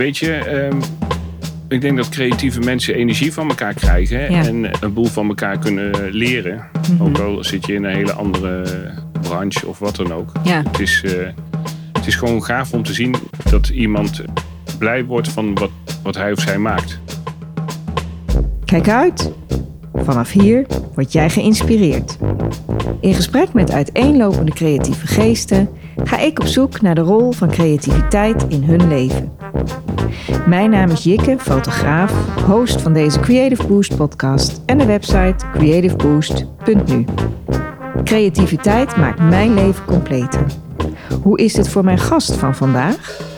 weet 0.00 0.18
je, 0.18 0.32
ehm, 0.34 0.76
ik 1.68 1.80
denk 1.80 1.96
dat 1.96 2.08
creatieve 2.08 2.60
mensen 2.60 2.94
energie 2.94 3.32
van 3.32 3.48
elkaar 3.48 3.74
krijgen 3.74 4.32
Ja. 4.32 4.44
en 4.44 4.70
een 4.80 4.92
boel 4.92 5.04
van 5.06 5.28
elkaar 5.28 5.58
kunnen 5.58 6.10
leren. 6.10 6.64
Mhm. 6.90 7.02
Ook 7.02 7.18
al 7.18 7.44
zit 7.44 7.66
je 7.66 7.72
in 7.74 7.84
een 7.84 7.94
hele 7.94 8.12
andere 8.12 8.64
branche 9.20 9.66
of 9.66 9.78
wat 9.78 9.96
dan 9.96 10.12
ook. 10.12 10.32
Ja, 10.42 10.62
Het 10.70 10.80
is, 10.80 11.02
eh, 11.04 11.12
het 11.92 12.06
is 12.06 12.14
gewoon 12.14 12.44
gaaf 12.44 12.72
om 12.72 12.82
te 12.82 12.92
zien 12.92 13.14
dat 13.50 13.68
iemand 13.68 14.22
blij 14.78 15.04
wordt 15.04 15.28
van 15.28 15.54
wat, 15.54 15.70
wat 16.02 16.14
hij 16.16 16.32
of 16.32 16.40
zij 16.40 16.58
maakt. 16.58 17.00
kijk 18.64 18.88
uit. 18.88 19.30
Vanaf 19.94 20.30
hier 20.30 20.66
word 20.94 21.12
jij 21.12 21.30
geïnspireerd. 21.30 22.16
In 23.00 23.14
gesprek 23.14 23.52
met 23.52 23.72
uiteenlopende 23.72 24.52
creatieve 24.52 25.06
geesten 25.06 25.68
ga 26.04 26.18
ik 26.18 26.40
op 26.40 26.46
zoek 26.46 26.80
naar 26.80 26.94
de 26.94 27.00
rol 27.00 27.32
van 27.32 27.50
creativiteit 27.50 28.44
in 28.48 28.62
hun 28.62 28.88
leven. 28.88 29.32
Mijn 30.46 30.70
naam 30.70 30.90
is 30.90 31.04
Jikke, 31.04 31.36
fotograaf, 31.38 32.12
host 32.46 32.80
van 32.80 32.92
deze 32.92 33.20
Creative 33.20 33.66
Boost 33.66 33.96
podcast 33.96 34.60
en 34.66 34.78
de 34.78 34.86
website 34.86 35.36
creativeboost.nu. 35.52 37.04
Creativiteit 38.04 38.96
maakt 38.96 39.20
mijn 39.20 39.54
leven 39.54 39.84
completer. 39.84 40.46
Hoe 41.22 41.38
is 41.38 41.52
dit 41.52 41.68
voor 41.68 41.84
mijn 41.84 41.98
gast 41.98 42.36
van 42.36 42.54
vandaag? 42.54 43.29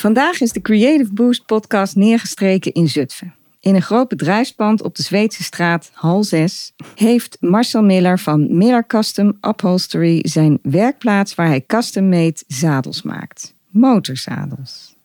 Vandaag 0.00 0.40
is 0.40 0.52
de 0.52 0.60
Creative 0.60 1.12
Boost 1.12 1.46
podcast 1.46 1.96
neergestreken 1.96 2.72
in 2.72 2.88
Zutphen. 2.88 3.34
In 3.60 3.74
een 3.74 3.82
groot 3.82 4.08
bedrijfspand 4.08 4.82
op 4.82 4.96
de 4.96 5.02
Zweedse 5.02 5.42
straat 5.42 5.90
Hal 5.94 6.24
6 6.24 6.72
heeft 6.94 7.36
Marcel 7.40 7.82
Miller 7.82 8.18
van 8.18 8.56
Miller 8.56 8.86
Custom 8.86 9.38
Upholstery 9.40 10.18
zijn 10.22 10.58
werkplaats 10.62 11.34
waar 11.34 11.46
hij 11.46 11.64
custom-made 11.66 12.42
zadels 12.46 13.02
maakt. 13.02 13.54
Motorzadels. 13.68 14.96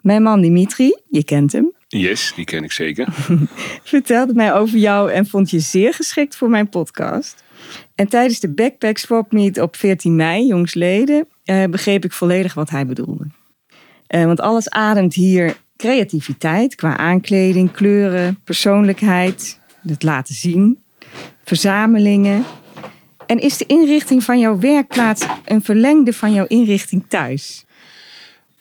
Mijn 0.00 0.22
man 0.22 0.40
Dimitri, 0.40 0.98
je 1.08 1.24
kent 1.24 1.52
hem, 1.52 1.72
Yes, 1.88 2.32
die 2.36 2.44
ken 2.44 2.64
ik 2.64 2.72
zeker. 2.72 3.08
vertelde 3.82 4.34
mij 4.34 4.54
over 4.54 4.78
jou 4.78 5.12
en 5.12 5.26
vond 5.26 5.50
je 5.50 5.58
zeer 5.58 5.94
geschikt 5.94 6.36
voor 6.36 6.48
mijn 6.48 6.68
podcast. 6.68 7.44
En 7.94 8.08
tijdens 8.08 8.40
de 8.40 8.48
Backpack 8.48 8.98
Swap 8.98 9.32
Meet 9.32 9.60
op 9.60 9.76
14 9.76 10.16
mei, 10.16 10.46
jongsleden, 10.46 11.28
eh, 11.44 11.64
begreep 11.64 12.04
ik 12.04 12.12
volledig 12.12 12.54
wat 12.54 12.70
hij 12.70 12.86
bedoelde. 12.86 13.26
Eh, 14.14 14.24
want 14.24 14.40
alles 14.40 14.68
ademt 14.70 15.14
hier 15.14 15.56
creativiteit 15.76 16.74
qua 16.74 16.96
aankleding, 16.96 17.70
kleuren, 17.72 18.38
persoonlijkheid, 18.44 19.58
het 19.86 20.02
laten 20.02 20.34
zien, 20.34 20.78
verzamelingen. 21.44 22.44
En 23.26 23.38
is 23.40 23.56
de 23.56 23.64
inrichting 23.66 24.24
van 24.24 24.38
jouw 24.38 24.58
werkplaats 24.58 25.26
een 25.44 25.62
verlengde 25.62 26.12
van 26.12 26.32
jouw 26.32 26.44
inrichting 26.46 27.04
thuis? 27.08 27.64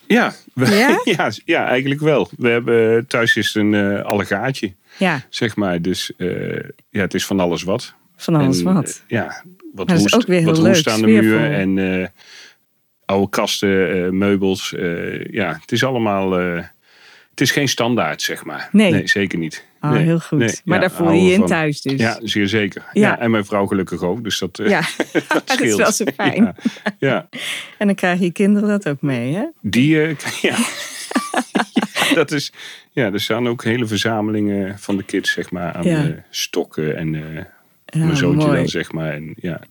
Ja, 0.08 0.34
we- 0.54 0.76
Ja? 0.76 1.00
ja, 1.18 1.32
ja, 1.46 1.68
eigenlijk 1.68 2.02
wel. 2.02 2.30
We 2.38 2.50
hebben 2.50 3.08
thuis 3.08 3.36
is 3.36 3.56
een 3.56 3.74
eh 3.74 4.04
allegaatje, 4.06 4.74
Ja, 4.98 5.22
zeg 5.30 5.56
maar. 5.56 5.82
Dus 5.82 6.12
eh, 6.18 6.60
ja, 6.90 7.02
het 7.02 7.14
is 7.14 7.26
van 7.26 7.40
alles 7.40 7.64
wat. 7.64 7.94
van 8.16 8.36
alles 8.36 8.58
En, 8.60 8.74
wat. 8.74 8.86
eh, 9.08 9.18
ja, 9.18 9.44
wat 9.74 9.88
dat 9.88 9.96
is 9.98 10.02
roest, 10.02 10.16
ook 10.16 10.26
weer 10.28 10.38
heel 10.40 10.48
wat 10.54 10.58
leuk, 10.58 10.88
aan 10.88 11.02
de 11.02 11.08
muur 11.08 11.52
en 11.52 11.78
eh, 12.02 12.08
oude 13.06 13.30
kasten, 13.30 14.04
eh, 14.06 14.10
meubels. 14.12 14.74
eh, 14.74 15.26
ja, 15.26 15.58
het 15.62 15.72
is 15.72 15.84
allemaal. 15.84 16.40
eh, 16.40 16.64
het 17.30 17.42
is 17.42 17.52
geen 17.52 17.68
standaard, 17.68 18.22
zeg 18.22 18.46
maar. 18.46 18.70
Nee. 18.72 19.08
zeker 19.08 19.38
niet. 19.40 19.66
Oh, 19.82 19.92
nee, 19.92 20.04
heel 20.04 20.20
goed. 20.20 20.40
nee, 20.40 20.56
maar 20.66 20.82
ja, 20.82 20.88
daar 20.88 20.96
voel 20.98 21.12
je 21.12 21.22
je 21.24 21.34
in 21.34 21.46
thuis 21.46 21.82
dus. 21.82 22.00
Ja, 22.00 22.20
zeer 22.22 22.48
zeker. 22.48 22.84
Ja. 22.94 23.02
Ja. 23.10 23.20
en 23.20 23.32
mijn 23.32 23.46
vrouw 23.46 23.66
gelukkig 23.66 24.02
ook. 24.02 24.24
Dus 24.24 24.40
dat, 24.40 24.58
Ja, 24.64 24.82
dat 25.28 25.44
dat 25.48 25.60
is 25.62 25.76
wel 25.76 25.92
zo 25.92 26.06
fijn. 26.16 26.44
Ja, 26.44 26.56
ja. 27.00 27.28
En 27.78 27.88
dan 27.88 27.96
krijgen 27.96 28.26
je 28.26 28.32
kinderen 28.32 28.70
dat 28.70 28.88
ook 28.90 29.02
mee, 29.02 29.34
hè? 29.36 29.46
Die, 29.62 30.02
eh, 30.02 30.16
ja. 30.42 30.56
dat 32.14 32.32
is, 32.32 32.52
ja, 32.92 33.12
er 33.12 33.22
staan 33.22 33.48
ook 33.48 33.64
hele 33.64 33.86
verzamelingen 33.88 34.80
van 34.80 34.98
de 34.98 35.04
kids, 35.04 35.32
zeg 35.32 35.52
maar, 35.52 35.74
aan 35.74 35.86
eh, 35.86 36.04
stokken 36.30 36.98
en 36.98 37.14
Ja, 37.86 38.06
mijn 38.06 38.18
zoontje 38.18 38.48
mooi. 38.48 38.58
dan, 38.60 38.68
zeg 38.68 38.92
maar. 38.92 39.14
En, 39.14 39.34
ja, 39.36 39.62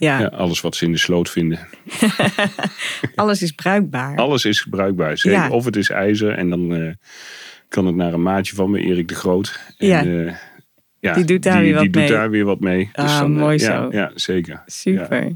Ja, 0.00 0.18
ja, 0.20 0.26
alles 0.26 0.60
wat 0.60 0.76
ze 0.76 0.84
in 0.84 0.92
de 0.92 0.98
sloot 0.98 1.30
vinden. 1.30 1.58
alles 3.14 3.42
is 3.42 3.50
bruikbaar. 3.52 4.16
Alles 4.16 4.44
is 4.44 4.60
gebruikbaar. 4.60 5.18
Zeker. 5.18 5.38
Ja. 5.38 5.48
Of 5.50 5.64
het 5.64 5.76
is 5.76 5.90
ijzer 5.90 6.30
en 6.34 6.50
dan 6.50 6.74
eh, 6.74 6.92
kan 7.68 7.86
het 7.86 7.94
naar 7.94 8.12
een 8.12 8.22
maatje 8.22 8.54
van 8.54 8.70
me, 8.70 8.80
Erik 8.80 9.08
de 9.08 9.14
Groot. 9.14 9.60
En, 9.78 9.86
Ja. 9.86 10.04
eh, 10.04 10.34
ja, 10.98 11.14
Die 11.14 11.24
doet 11.24 11.42
daar 11.42 11.54
die, 11.54 11.62
weer 11.62 11.74
wat 11.74 11.82
die 11.82 11.90
mee. 11.96 12.06
doet 12.06 12.16
daar 12.16 12.30
weer 12.30 12.44
wat 12.44 12.60
mee. 12.60 12.90
Ah, 12.92 13.18
eh, 13.18 13.24
mooi 13.26 13.58
zo. 13.58 13.88
Ja, 13.90 14.10
zeker. 14.14 14.62
Super. 14.66 15.32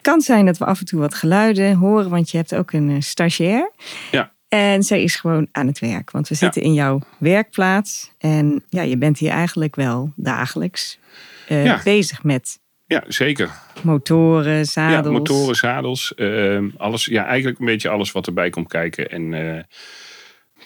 kan 0.00 0.20
zijn 0.20 0.46
dat 0.46 0.58
we 0.58 0.64
af 0.64 0.78
en 0.78 0.84
toe 0.86 1.00
wat 1.00 1.14
geluiden 1.14 1.74
horen, 1.76 2.10
want 2.10 2.30
je 2.30 2.36
hebt 2.36 2.54
ook 2.54 2.72
een 2.72 3.02
stagiair. 3.02 3.70
Ja. 4.10 4.32
En 4.48 4.82
zij 4.82 5.02
is 5.02 5.16
gewoon 5.16 5.48
aan 5.52 5.66
het 5.66 5.78
werk, 5.78 6.10
want 6.10 6.28
we 6.28 6.34
zitten 6.34 6.62
in 6.62 6.72
jouw 6.74 7.00
werkplaats. 7.18 8.12
En 8.18 8.64
ja, 8.68 8.82
je 8.82 8.98
bent 8.98 9.18
hier 9.18 9.30
eigenlijk 9.30 9.76
wel 9.76 10.12
dagelijks 10.16 10.98
bezig 11.84 12.22
met 12.22 12.60
Ja, 12.92 13.04
zeker. 13.08 13.50
motoren, 13.82 14.64
zadels. 14.66 15.06
Ja, 15.06 15.10
motoren, 15.12 15.54
zadels, 15.54 16.14
ehm, 16.14 16.68
alles. 16.76 17.04
Ja, 17.04 17.26
eigenlijk 17.26 17.58
een 17.58 17.66
beetje 17.66 17.88
alles 17.88 18.12
wat 18.12 18.26
erbij 18.26 18.50
komt 18.50 18.68
kijken. 18.68 19.10
En 19.10 19.34
eh 19.34 19.62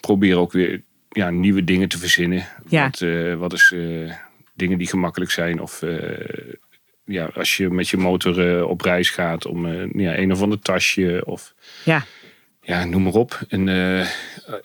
probeer 0.00 0.38
ook 0.38 0.52
weer 0.52 0.82
ja, 1.08 1.30
nieuwe 1.30 1.64
dingen 1.64 1.88
te 1.88 1.98
verzinnen. 1.98 2.46
Ja. 2.68 2.84
Wat, 2.84 3.00
eh, 3.00 3.34
wat 3.34 3.52
is 3.52 3.72
eh, 3.76 4.12
dingen 4.54 4.78
die 4.78 4.86
gemakkelijk 4.86 5.30
zijn. 5.30 5.60
Of 5.60 5.82
ja, 7.04 7.30
als 7.34 7.56
je 7.56 7.70
met 7.70 7.88
je 7.88 7.96
motor 7.96 8.64
op 8.64 8.80
reis 8.80 9.10
gaat 9.10 9.46
om 9.46 9.66
ja, 10.00 10.18
een 10.18 10.32
of 10.32 10.42
ander 10.42 10.58
tasje. 10.58 11.22
Of 11.24 11.54
Ja, 11.84 12.04
ja, 12.66 12.84
noem 12.84 13.02
maar 13.02 13.12
op. 13.12 13.40
En 13.48 13.68
eh, 13.68 14.06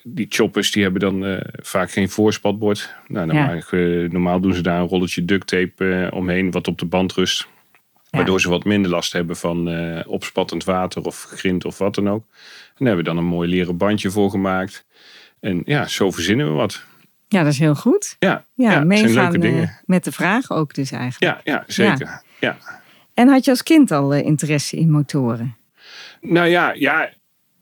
die 0.02 0.26
choppers 0.28 0.70
die 0.72 0.82
hebben 0.82 1.00
dan 1.00 1.24
eh, 1.24 1.40
vaak 1.62 1.90
geen 1.90 2.08
voorspatbord. 2.10 2.94
Nou, 3.08 3.26
dan 3.26 3.36
Ja. 3.36 3.46
maak 3.46 3.70
je- 3.70 4.08
normaal 4.10 4.40
doen 4.40 4.54
ze 4.54 4.62
daar 4.62 4.80
een 4.80 4.88
rolletje 4.88 5.24
duct 5.24 5.46
tape 5.46 5.92
eh, 6.10 6.16
omheen 6.16 6.50
wat 6.50 6.68
op 6.68 6.78
de 6.78 6.86
band 6.86 7.12
rust. 7.12 7.46
Waardoor 8.10 8.40
ze 8.40 8.48
wat 8.48 8.64
minder 8.64 8.90
last 8.90 9.12
hebben 9.12 9.36
van 9.36 9.68
eh, 9.70 10.00
opspattend 10.06 10.64
water 10.64 11.02
of 11.02 11.22
grind 11.30 11.64
of 11.64 11.78
wat 11.78 11.94
dan 11.94 12.08
ook. 12.08 12.24
En 12.28 12.84
daar 12.84 12.86
hebben 12.86 12.96
we 12.96 13.10
dan 13.10 13.16
een 13.16 13.24
mooi 13.30 13.48
leren 13.48 13.76
bandje 13.76 14.10
voor 14.10 14.30
gemaakt. 14.30 14.86
En 15.40 15.62
ja, 15.64 15.86
zo 15.86 16.10
verzinnen 16.10 16.46
we 16.46 16.52
wat. 16.52 16.84
ja 17.28 17.42
dat 17.42 17.52
is 17.52 17.58
heel 17.58 17.74
goed. 17.74 18.16
Ja, 18.18 18.44
Ja, 18.54 18.72
ja, 18.72 18.84
meegaan 18.84 19.08
zijn 19.08 19.30
leuke 19.30 19.46
eh, 19.46 19.52
dingen. 19.52 19.80
met 19.84 20.04
de 20.04 20.12
vraag 20.12 20.50
ook 20.50 20.74
dus 20.74 20.90
eigenlijk. 20.90 21.44
Ja, 21.44 21.52
ja, 21.52 21.64
zeker. 21.66 22.22
Ja. 22.40 22.56
En 23.14 23.28
had 23.28 23.44
je 23.44 23.50
als 23.50 23.62
kind 23.62 23.90
al 23.90 24.14
eh, 24.14 24.24
interesse 24.24 24.76
in 24.76 24.90
motoren? 24.90 25.56
Nou 26.20 26.48
ja, 26.48 26.72
ja, 26.72 27.10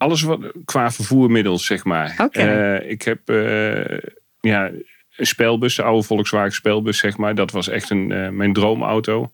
alles 0.00 0.22
wat 0.22 0.41
qua 0.65 0.91
vervoermiddels, 0.91 1.66
zeg 1.66 1.84
maar. 1.84 2.15
Oké. 2.19 2.41
Eh, 2.41 2.91
ik 2.91 3.03
heb 3.03 3.28
eh, 3.28 3.99
ja, 4.41 4.71
een 5.16 5.27
spelbus, 5.27 5.75
de 5.75 5.83
oude 5.83 6.06
Volkswagen 6.06 6.53
spelbus, 6.53 6.99
zeg 6.99 7.16
maar. 7.16 7.34
Dat 7.34 7.50
was 7.50 7.69
echt 7.69 7.91
een, 7.91 8.12
eh, 8.12 8.28
mijn 8.28 8.53
droomauto. 8.53 9.31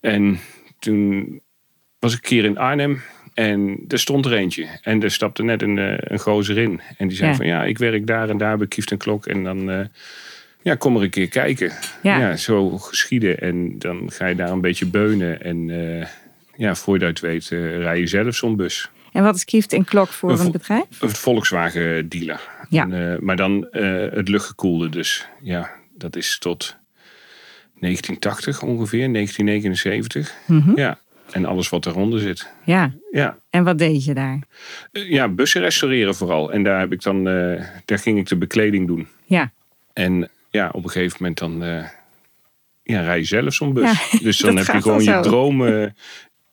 En 0.00 0.38
toen 0.78 1.40
was 1.98 2.12
ik 2.12 2.18
een 2.18 2.28
keer 2.28 2.44
in 2.44 2.58
Arnhem 2.58 3.02
en 3.34 3.84
er 3.88 3.98
stond 3.98 4.26
er 4.26 4.32
eentje. 4.32 4.66
En 4.82 5.02
er 5.02 5.10
stapte 5.10 5.42
net 5.42 5.62
een, 5.62 5.76
een 6.12 6.18
gozer 6.18 6.58
in. 6.58 6.80
En 6.98 7.08
die 7.08 7.16
zei 7.16 7.30
Ja. 7.30 7.36
van 7.36 7.46
ja, 7.46 7.64
ik 7.64 7.78
werk 7.78 8.06
daar 8.06 8.28
en 8.28 8.38
daar 8.38 8.58
bij 8.58 8.66
Kieft 8.66 8.90
en 8.90 8.98
Klok. 8.98 9.26
En 9.26 9.44
dan 9.44 9.88
ja, 10.62 10.74
kom 10.74 10.96
er 10.96 11.02
een 11.02 11.10
keer 11.10 11.28
kijken. 11.28 11.72
Ja. 12.02 12.18
Ja. 12.18 12.36
zo 12.36 12.78
geschieden. 12.78 13.40
En 13.40 13.78
dan 13.78 14.10
ga 14.12 14.26
je 14.26 14.34
daar 14.34 14.50
een 14.50 14.60
beetje 14.60 14.86
beunen. 14.86 15.42
En 15.42 15.70
eh, 15.70 16.06
ja, 16.56 16.74
voor 16.74 16.94
je 16.94 17.04
dat 17.04 17.20
weet, 17.20 17.48
rij 17.48 17.98
je 17.98 18.06
zelf 18.06 18.34
zo'n 18.34 18.56
bus. 18.56 18.90
En 19.12 19.22
wat 19.22 19.34
is 19.34 19.44
Kieft 19.44 19.72
en 19.72 19.84
Klok 19.84 20.08
voor 20.08 20.40
Een 20.40 20.52
bedrijf? 20.52 21.00
Een 21.00 21.08
Volkswagen 21.10 22.08
dealer. 22.08 22.40
Ja. 22.68 22.82
En, 22.82 23.12
eh, 23.12 23.18
maar 23.18 23.36
dan 23.36 23.70
eh, 23.70 24.10
het 24.10 24.28
luchtgekoelde 24.28 24.88
dus. 24.88 25.28
Ja, 25.40 25.70
dat 25.94 26.16
is 26.16 26.38
tot 26.38 26.76
1980 27.74 28.62
ongeveer, 28.62 29.12
1979. 29.12 30.34
Mhm. 30.46 30.78
Ja, 30.78 30.98
en 31.30 31.44
alles 31.44 31.68
wat 31.68 31.86
eronder 31.86 32.20
zit. 32.20 32.48
Ja, 32.64 32.92
Ja, 33.10 33.38
en 33.50 33.64
wat 33.64 33.78
deed 33.78 34.04
je 34.04 34.14
daar? 34.14 34.38
Eh, 34.92 35.10
ja 35.10 35.28
bussen 35.28 35.60
restaureren 35.60 36.14
vooral. 36.14 36.52
En 36.52 36.62
daar, 36.62 36.80
heb 36.80 36.92
ik 36.92 37.02
dan, 37.02 37.24
daar 37.84 37.98
ging 37.98 38.18
ik 38.18 38.28
de 38.28 38.36
bekleding 38.36 38.86
doen. 38.86 39.08
Ja, 39.24 39.52
En 39.92 40.28
ja, 40.50 40.68
op 40.72 40.84
een 40.84 40.90
gegeven 40.90 41.16
moment 41.20 41.38
dan 41.38 41.62
ja, 42.82 43.00
rij 43.00 43.18
je 43.18 43.24
zelf 43.24 43.54
zo'n 43.54 43.72
bus. 43.72 44.10
Ja, 44.10 44.18
dus 44.18 44.38
dan 44.46 44.56
heb 44.56 44.66
je 44.66 44.82
gewoon 44.82 45.04
je 45.04 45.20
zo. 45.24 45.90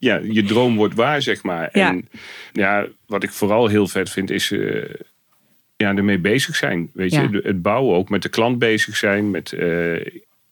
Ja, 0.00 0.20
je 0.22 0.42
droom 0.42 0.76
wordt 0.76 0.94
waar, 0.94 1.22
zeg 1.22 1.42
maar. 1.42 1.68
Ja. 1.72 1.88
En 1.88 2.08
ja, 2.52 2.86
wat 3.06 3.22
ik 3.22 3.30
vooral 3.30 3.66
heel 3.66 3.86
vet 3.86 4.10
vind, 4.10 4.30
is 4.30 4.50
eh, 4.50 4.94
ja, 5.76 5.94
ermee 5.96 6.18
bezig 6.18 6.56
zijn. 6.56 6.90
Weet 6.94 7.12
Ja. 7.12 7.28
je, 7.30 7.40
het 7.42 7.62
bouwen 7.62 7.96
ook 7.96 8.08
met 8.08 8.22
de 8.22 8.28
klant 8.28 8.58
bezig 8.58 8.96
zijn, 8.96 9.30
met 9.30 9.52
eh, 9.52 10.06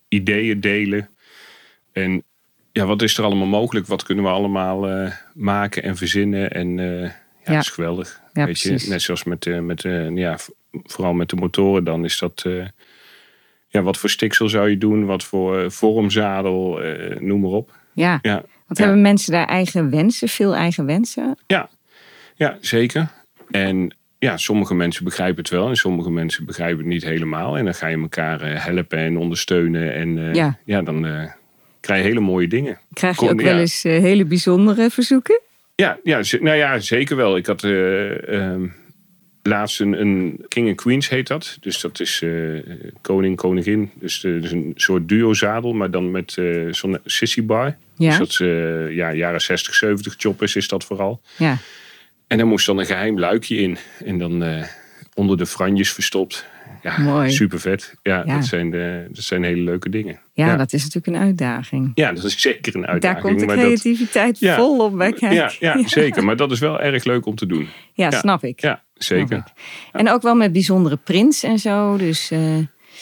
ideeën 0.08 0.60
delen. 0.60 1.08
En 1.92 2.22
ja, 2.72 2.86
wat 2.86 3.02
is 3.02 3.18
er 3.18 3.24
allemaal 3.24 3.46
mogelijk? 3.46 3.86
Wat 3.86 4.02
kunnen 4.02 4.24
we 4.24 4.30
allemaal 4.30 4.88
eh, 4.88 5.12
maken 5.34 5.82
en 5.82 5.96
verzinnen? 5.96 6.50
En 6.50 6.76
ja, 6.76 7.02
Ja. 7.44 7.52
dat 7.54 7.62
is 7.62 7.68
geweldig. 7.70 8.20
Weet 8.32 8.60
je, 8.60 8.84
net 8.88 9.02
zoals 9.02 9.24
met, 9.24 9.62
met 9.62 9.84
eh, 9.84 10.16
ja, 10.16 10.38
vooral 10.84 11.12
met 11.12 11.28
de 11.30 11.36
motoren, 11.36 11.84
dan 11.84 12.04
is 12.04 12.18
dat. 12.18 12.44
ja, 13.68 13.82
wat 13.82 13.96
voor 13.98 14.10
stiksel 14.10 14.48
zou 14.48 14.70
je 14.70 14.78
doen? 14.78 15.04
Wat 15.06 15.24
voor 15.24 15.72
vormzadel? 15.72 16.82
eh, 16.82 17.20
noem 17.20 17.40
maar 17.40 17.50
op. 17.50 17.76
Ja. 17.92 18.18
Ja, 18.22 18.42
Want 18.68 18.78
Ja. 18.80 18.84
hebben 18.84 19.02
mensen 19.02 19.32
daar 19.32 19.46
eigen 19.46 19.90
wensen, 19.90 20.28
veel 20.28 20.54
eigen 20.54 20.86
wensen? 20.86 21.38
ja, 22.34 22.58
zeker. 22.60 23.08
En 23.50 23.96
ja, 24.18 24.36
sommige 24.36 24.74
mensen 24.74 25.04
begrijpen 25.04 25.36
het 25.38 25.48
wel 25.48 25.68
en 25.68 25.76
sommige 25.76 26.10
mensen 26.10 26.44
begrijpen 26.44 26.78
het 26.78 26.86
niet 26.86 27.04
helemaal. 27.04 27.58
En 27.58 27.64
dan 27.64 27.74
ga 27.74 27.86
je 27.86 27.96
elkaar 27.98 28.40
eh, 28.40 28.64
helpen 28.64 28.98
en 28.98 29.16
ondersteunen. 29.16 29.94
En 29.94 30.18
eh, 30.28 30.34
Ja. 30.34 30.58
ja. 30.64 30.82
dan 30.82 31.06
eh, 31.06 31.24
krijg 31.80 32.02
je 32.02 32.08
hele 32.08 32.20
mooie 32.20 32.48
dingen. 32.48 32.78
Krijg 32.92 33.14
je 33.14 33.20
Kom, 33.20 33.28
ook 33.28 33.40
wel 33.40 33.54
ja. 33.54 33.60
eens 33.60 33.82
hele 33.82 34.24
bijzondere 34.24 34.90
verzoeken? 34.90 35.40
Ja, 35.74 35.98
ja, 36.02 36.20
nou 36.40 36.56
ja, 36.56 36.78
zeker 36.78 37.16
wel. 37.16 37.36
Ik 37.36 37.46
had 37.46 37.64
eh, 37.64 38.34
ehm, 38.34 38.66
laatst 39.48 39.80
een, 39.80 40.00
een 40.00 40.44
King 40.48 40.68
and 40.68 40.76
Queens 40.76 41.08
heet 41.08 41.26
dat. 41.26 41.56
Dus 41.60 41.80
dat 41.80 42.00
is 42.00 42.22
eh, 42.22 42.30
koning, 43.00 43.36
koningin. 43.36 43.90
Dus, 43.94 44.24
eh, 44.24 44.40
dus 44.40 44.52
een 44.52 44.72
soort 44.74 45.08
duo-zadel, 45.08 45.72
maar 45.72 45.90
dan 45.90 46.10
met 46.10 46.36
eh, 46.36 46.72
zo'n 46.72 46.98
sissy 47.04 47.44
bar. 47.44 47.76
Ja. 47.96 48.08
Dus 48.08 48.18
dat 48.18 48.28
is 48.28 48.38
ja, 48.94 49.12
jaren 49.12 49.40
60, 49.40 49.74
70 49.74 50.14
choppers 50.18 50.56
is 50.56 50.68
dat 50.68 50.84
vooral. 50.84 51.20
Ja. 51.36 51.56
En 52.26 52.38
daar 52.38 52.46
moest 52.46 52.66
dan 52.66 52.78
een 52.78 52.86
geheim 52.86 53.18
luikje 53.18 53.56
in. 53.56 53.76
En 54.04 54.18
dan 54.18 54.64
onder 55.14 55.36
de 55.36 55.46
franjes 55.46 55.92
verstopt. 55.92 56.46
Ja, 56.82 56.98
Mooi. 56.98 57.30
super 57.30 57.60
vet. 57.60 57.94
Ja, 58.02 58.22
Ja. 58.26 58.34
Dat, 58.34 58.46
zijn 58.46 58.70
de, 58.70 59.06
dat 59.10 59.24
zijn 59.24 59.42
hele 59.42 59.62
leuke 59.62 59.88
dingen. 59.88 60.20
Ja, 60.38 60.46
Ja. 60.46 60.56
dat 60.56 60.72
is 60.72 60.82
natuurlijk 60.84 61.16
een 61.16 61.22
uitdaging. 61.22 61.90
Ja, 61.94 62.12
dat 62.12 62.24
is 62.24 62.40
zeker 62.40 62.74
een 62.76 62.86
uitdaging. 62.86 63.22
Daar 63.22 63.30
komt 63.32 63.40
de 63.40 63.46
dat- 63.46 63.56
creativiteit 63.64 64.38
Ja. 64.38 64.56
volop 64.56 64.96
bij 64.96 65.12
kijken. 65.12 65.36
ja, 65.36 65.50
ja, 65.78 65.88
zeker. 65.88 66.24
Maar 66.24 66.36
dat 66.36 66.50
is 66.50 66.58
wel 66.58 66.80
erg 66.80 67.04
leuk 67.04 67.26
om 67.26 67.34
te 67.34 67.46
doen. 67.46 67.68
Ja, 67.92 68.10
snap 68.10 68.44
ik. 68.44 68.60
Ja, 68.60 68.82
zeker. 68.94 69.36
Ik. 69.36 69.44
En 69.92 70.10
ook 70.10 70.22
wel 70.22 70.34
met 70.34 70.52
bijzondere 70.52 70.96
prints 70.96 71.42
en 71.42 71.58
zo. 71.58 71.96
Dus 71.96 72.30
eh, 72.30 72.56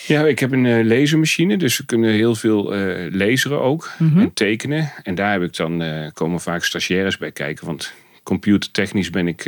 Ja, 0.06 0.26
ik 0.26 0.38
heb 0.38 0.52
een 0.52 0.66
eh, 0.66 0.84
lasermachine, 0.84 1.56
dus 1.56 1.76
we 1.78 1.84
kunnen 1.86 2.10
heel 2.12 2.34
veel 2.34 2.74
eh 2.74 3.12
laseren 3.14 3.60
ook 3.60 3.90
Mhm. 3.98 4.20
en 4.20 4.32
tekenen. 4.32 4.92
En 5.02 5.14
daar 5.14 5.32
heb 5.32 5.42
ik 5.42 5.56
dan, 5.56 5.82
komen 6.12 6.40
vaak 6.40 6.64
stagiaires 6.64 7.18
bij 7.18 7.32
kijken, 7.32 7.66
want 7.66 7.92
computertechnisch 8.22 9.10
ben 9.10 9.28
ik 9.28 9.44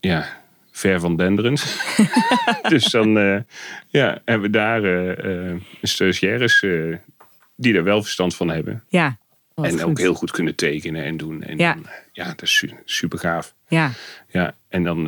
ja, 0.00 0.24
ver 0.72 1.00
van 1.00 1.16
denderend. 1.16 1.76
dus 2.68 2.84
dan 2.84 3.18
eh, 3.18 3.38
ja, 3.86 4.18
hebben 4.24 4.50
we 4.50 4.56
daar 4.56 4.84
eh, 4.84 5.50
eh, 5.50 5.60
stagiaires 5.82 6.62
eh, 6.62 6.96
die 7.56 7.74
er 7.74 7.84
wel 7.84 8.02
verstand 8.02 8.36
van 8.36 8.48
hebben. 8.50 8.84
ja. 8.88 9.18
en 9.54 9.70
goed. 9.70 9.82
ook 9.82 9.98
heel 9.98 10.14
goed 10.14 10.30
kunnen 10.30 10.54
tekenen 10.54 11.04
en 11.04 11.16
doen. 11.16 11.42
En 11.42 11.58
Ja. 11.58 11.74
dan, 11.74 11.86
ja, 12.12 12.24
dat 12.24 12.42
is 12.42 12.54
su- 12.56 12.76
super 12.84 13.18
gaaf. 13.18 13.54
Ja. 13.68 13.90
Ja, 14.28 14.54
en 14.68 14.82
dan, 14.84 15.04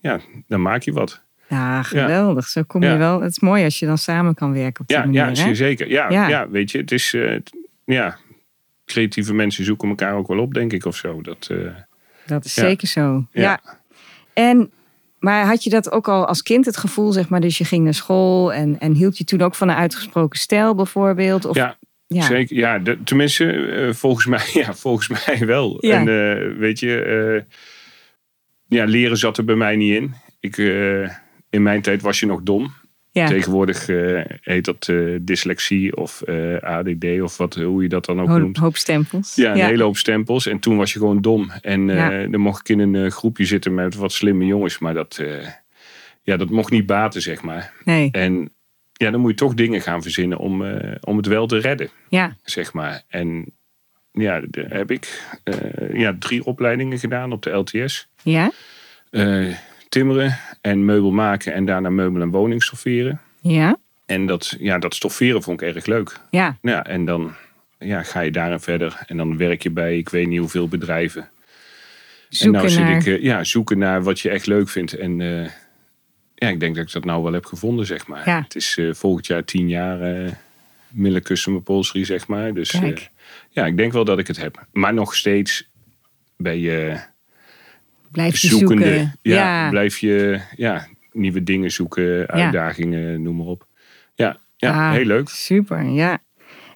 ja, 0.00 0.20
dan 0.48 0.62
maak 0.62 0.82
je 0.82 0.92
wat. 0.92 1.22
ja, 1.48 1.82
geweldig. 1.82 2.46
Zo 2.48 2.62
kom 2.62 2.82
je 2.82 2.88
Ja. 2.88 2.96
wel. 2.98 3.20
Het 3.20 3.30
is 3.30 3.40
mooi 3.40 3.64
als 3.64 3.78
je 3.78 3.86
dan 3.86 3.98
samen 3.98 4.34
kan 4.34 4.52
werken 4.52 4.80
op 4.80 4.88
die 4.88 4.96
Ja, 4.96 5.04
manier. 5.04 5.36
ja 5.36 5.44
hè? 5.46 5.54
zeker. 5.54 5.88
Ja, 5.88 6.10
Ja. 6.10 6.28
ja. 6.28 6.48
weet 6.48 6.70
je, 6.70 6.78
het 6.78 6.92
is, 6.92 7.16
ja, 7.84 8.16
creatieve 8.84 9.34
mensen 9.34 9.64
zoeken 9.64 9.88
elkaar 9.88 10.14
ook 10.14 10.28
wel 10.28 10.38
op, 10.38 10.54
denk 10.54 10.72
ik, 10.72 10.84
of 10.84 10.96
zo. 10.96 11.20
Dat, 11.22 11.50
Dat 12.26 12.44
is 12.44 12.54
zeker 12.54 12.88
zo. 12.88 13.26
Ja. 13.32 13.60
En, 14.38 14.70
maar 15.18 15.46
had 15.46 15.64
je 15.64 15.70
dat 15.70 15.92
ook 15.92 16.08
al 16.08 16.26
als 16.26 16.42
kind 16.42 16.64
het 16.64 16.76
gevoel, 16.76 17.12
zeg 17.12 17.28
maar, 17.28 17.40
dus 17.40 17.58
je 17.58 17.64
ging 17.64 17.84
naar 17.84 17.94
school 17.94 18.52
en, 18.52 18.80
en 18.80 18.92
hield 18.92 19.18
je 19.18 19.24
toen 19.24 19.40
ook 19.40 19.54
van 19.54 19.68
een 19.68 19.76
uitgesproken 19.76 20.38
stijl 20.38 20.74
bijvoorbeeld? 20.74 21.44
Of, 21.44 21.56
ja, 21.56 21.78
ja. 22.06 22.22
zeker. 22.22 22.56
Ja, 22.56 22.78
de- 22.78 23.02
tenminste, 23.04 23.52
eh, 23.52 23.92
volgens, 23.94 24.26
mij, 24.26 24.50
ja, 24.64 24.74
volgens 24.74 25.08
mij 25.08 25.46
wel. 25.46 25.76
Ja. 25.80 26.00
En 26.00 26.08
eh, 26.08 26.58
weet 26.58 26.80
je, 26.80 27.02
eh, 27.02 27.54
ja, 28.68 28.84
leren 28.84 29.16
zat 29.16 29.38
er 29.38 29.44
bij 29.44 29.54
mij 29.56 29.76
niet 29.76 29.94
in. 29.94 30.14
Ik, 30.40 30.56
in 31.50 31.62
mijn 31.62 31.82
tijd 31.82 32.02
was 32.02 32.20
je 32.20 32.26
nog 32.26 32.42
dom. 32.42 32.72
Ja. 33.18 33.26
Tegenwoordig 33.26 33.88
eh, 33.88 34.20
heet 34.40 34.64
dat 34.64 34.88
eh, 34.88 34.96
dyslexie 35.20 35.96
of 35.96 36.22
eh, 36.22 36.56
ADD 36.56 37.20
of 37.22 37.36
wat, 37.36 37.54
hoe 37.54 37.82
je 37.82 37.88
dat 37.88 38.04
dan 38.04 38.20
ook 38.20 38.28
noemt. 38.28 38.56
hoop 38.56 38.76
stempels. 38.76 39.34
Ja, 39.34 39.52
een 39.52 39.64
hele 39.64 39.82
hoop 39.82 39.96
stempels. 39.96 40.46
En 40.46 40.58
toen 40.58 40.76
was 40.76 40.92
je 40.92 40.98
gewoon 40.98 41.20
dom. 41.20 41.50
En 41.60 41.86
Ja. 41.86 42.26
dan 42.26 42.40
mocht 42.40 42.60
ik 42.60 42.76
in 42.78 42.94
een 42.94 43.10
groepje 43.10 43.44
zitten 43.44 43.74
met 43.74 43.94
wat 43.94 44.12
slimme 44.12 44.44
jongens. 44.46 44.78
Maar 44.78 44.94
dat, 44.94 45.22
ja, 46.22 46.36
dat 46.36 46.50
mocht 46.50 46.70
niet 46.70 46.86
baten, 46.86 47.22
zeg 47.22 47.42
maar. 47.42 47.72
Nee, 47.84 48.08
En 48.12 48.52
ja, 48.92 49.10
dan 49.10 49.20
moet 49.20 49.30
je 49.30 49.36
toch 49.36 49.54
dingen 49.54 49.80
gaan 49.80 50.02
verzinnen 50.02 50.38
om, 50.38 50.64
om 51.00 51.16
het 51.16 51.26
wel 51.26 51.46
te 51.46 51.58
redden, 51.58 51.88
ja. 52.08 52.36
zeg 52.42 52.72
maar. 52.72 53.02
En 53.08 53.54
ja, 54.12 54.40
daar 54.50 54.70
heb 54.70 54.90
ik 54.90 55.22
ja, 55.92 56.16
drie 56.18 56.44
opleidingen 56.44 56.98
gedaan 56.98 57.32
op 57.32 57.42
de 57.42 57.50
LTS. 57.50 58.08
Ja? 58.22 58.50
Timmeren 59.88 60.38
en 60.60 60.84
meubel 60.84 61.10
maken 61.10 61.52
en 61.52 61.64
daarna 61.64 61.90
meubel 61.90 62.20
en 62.20 62.30
woning 62.30 62.62
stofferen. 62.62 63.20
Ja? 63.40 63.76
En 64.06 64.26
dat, 64.26 64.56
ja, 64.58 64.78
dat 64.78 64.94
stofferen 64.94 65.42
vond 65.42 65.62
ik 65.62 65.74
erg 65.74 65.86
leuk. 65.86 66.20
Ja. 66.30 66.58
Ja, 66.62 66.84
en 66.84 67.04
dan 67.04 67.34
ja, 67.78 68.02
ga 68.02 68.20
je 68.20 68.30
daarin 68.30 68.60
verder. 68.60 69.02
En 69.06 69.16
dan 69.16 69.36
werk 69.36 69.62
je 69.62 69.70
bij 69.70 69.98
ik 69.98 70.08
weet 70.08 70.28
niet 70.28 70.38
hoeveel 70.38 70.68
bedrijven. 70.68 71.28
Zoeken 72.28 72.60
en 72.60 72.74
nou 72.74 72.92
zit 72.96 73.06
ik 73.06 73.14
eh, 73.14 73.22
ja, 73.22 73.44
zoeken 73.44 73.78
naar 73.78 74.02
wat 74.02 74.20
je 74.20 74.30
echt 74.30 74.46
leuk 74.46 74.68
vindt. 74.68 74.92
En 74.92 75.20
eh, 75.20 75.50
ja, 76.34 76.48
ik 76.48 76.60
denk 76.60 76.74
dat 76.74 76.86
ik 76.86 76.92
dat 76.92 77.04
nou 77.04 77.22
wel 77.22 77.32
heb 77.32 77.44
gevonden, 77.44 77.86
zeg 77.86 78.06
maar. 78.06 78.28
Ja. 78.28 78.42
Het 78.42 78.54
is 78.54 78.76
eh, 78.78 78.92
volgend 78.92 79.26
jaar 79.26 79.44
tien 79.44 79.68
jaar 79.68 80.00
eh 80.02 80.32
Mille 80.88 81.20
Custom 81.20 81.54
Upholstery, 81.54 82.04
zeg 82.04 82.26
maar. 82.26 82.54
Dus 82.54 82.80
ja, 83.50 83.66
ik 83.66 83.76
denk 83.76 83.92
wel 83.92 84.04
dat 84.04 84.18
ik 84.18 84.26
het 84.26 84.36
heb. 84.36 84.66
Maar 84.72 84.94
nog 84.94 85.14
steeds 85.14 85.70
ben 86.36 86.58
je 86.58 87.00
Blijf 88.12 88.36
je 88.38 88.48
zoekende. 88.48 88.84
zoeken. 88.84 89.18
Ja, 89.22 89.34
Ja. 89.64 89.70
blijf 89.70 89.98
je 89.98 90.40
ja, 90.56 90.86
nieuwe 91.12 91.42
dingen 91.42 91.70
zoeken, 91.70 92.26
uitdagingen, 92.26 93.22
noem 93.22 93.36
maar 93.36 93.46
op. 93.46 93.66
Ja, 94.14 94.36
ja 94.56 94.88
Ah, 94.88 94.92
heel 94.94 95.04
leuk. 95.04 95.28
Super, 95.28 95.82
ja. 95.84 96.18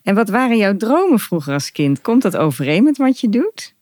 En 0.02 0.14
wat 0.14 0.28
waren 0.28 0.56
jouw 0.56 0.76
dromen 0.76 1.18
vroeger 1.18 1.52
als 1.52 1.72
kind? 1.72 2.00
Komt 2.00 2.22
dat 2.22 2.36
overeen 2.36 2.82
met 2.84 2.96
wat 2.96 3.20
je 3.20 3.28
doet? 3.28 3.74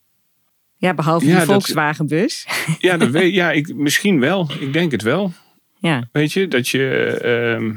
Ja, 0.77 0.95
behalve 0.95 1.27
Ja, 1.27 1.37
die 1.37 1.45
Volkswagenbus. 1.47 2.47
Ja, 2.79 2.97
dat 2.97 3.09
weet, 3.11 3.35
ja 3.35 3.51
ik, 3.51 3.75
misschien 3.75 4.21
wel. 4.21 4.49
Ik 4.61 4.73
denk 4.73 4.91
het 4.93 5.03
wel. 5.03 5.33
Ja. 5.79 6.09
Weet 6.13 6.33
je, 6.33 6.49
dat 6.49 6.69
je... 6.69 7.05
ehm, 7.23 7.73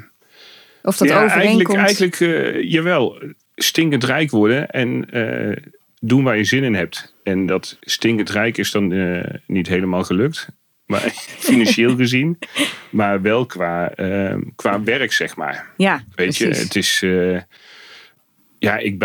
Of 0.83 0.97
dat 0.97 1.07
ja, 1.07 1.17
eigenlijk, 1.27 1.69
overeenkomt. 1.69 1.77
eigenlijk 1.77 2.19
eh, 2.19 2.71
jawel, 2.71 3.21
stinkend 3.55 4.03
rijk 4.03 4.31
worden 4.31 4.69
en 4.69 5.09
eh, 5.09 5.57
doen 6.05 6.23
waar 6.23 6.37
je 6.37 6.43
zin 6.43 6.63
in 6.63 6.73
hebt. 6.73 7.15
En 7.23 7.45
dat 7.45 7.77
stinkend 7.81 8.29
rijk 8.29 8.57
is 8.57 8.71
dan 8.71 8.91
eh, 8.91 9.33
niet 9.47 9.67
helemaal 9.67 10.03
gelukt. 10.03 10.47
Maar 10.85 10.99
financieel 11.49 11.95
gezien. 11.95 12.39
Maar 12.89 13.21
wel 13.21 13.45
qua, 13.45 13.89
eh, 13.91 14.35
qua 14.55 14.83
werk, 14.83 15.11
zeg 15.11 15.35
maar. 15.35 15.69
Ja, 15.77 15.95
Weet 15.95 16.05
precies. 16.15 16.57
je, 16.57 16.63
het 16.63 16.75
is... 16.75 17.01
eh, 17.03 17.41
ja, 18.59 18.77
ik 18.77 18.97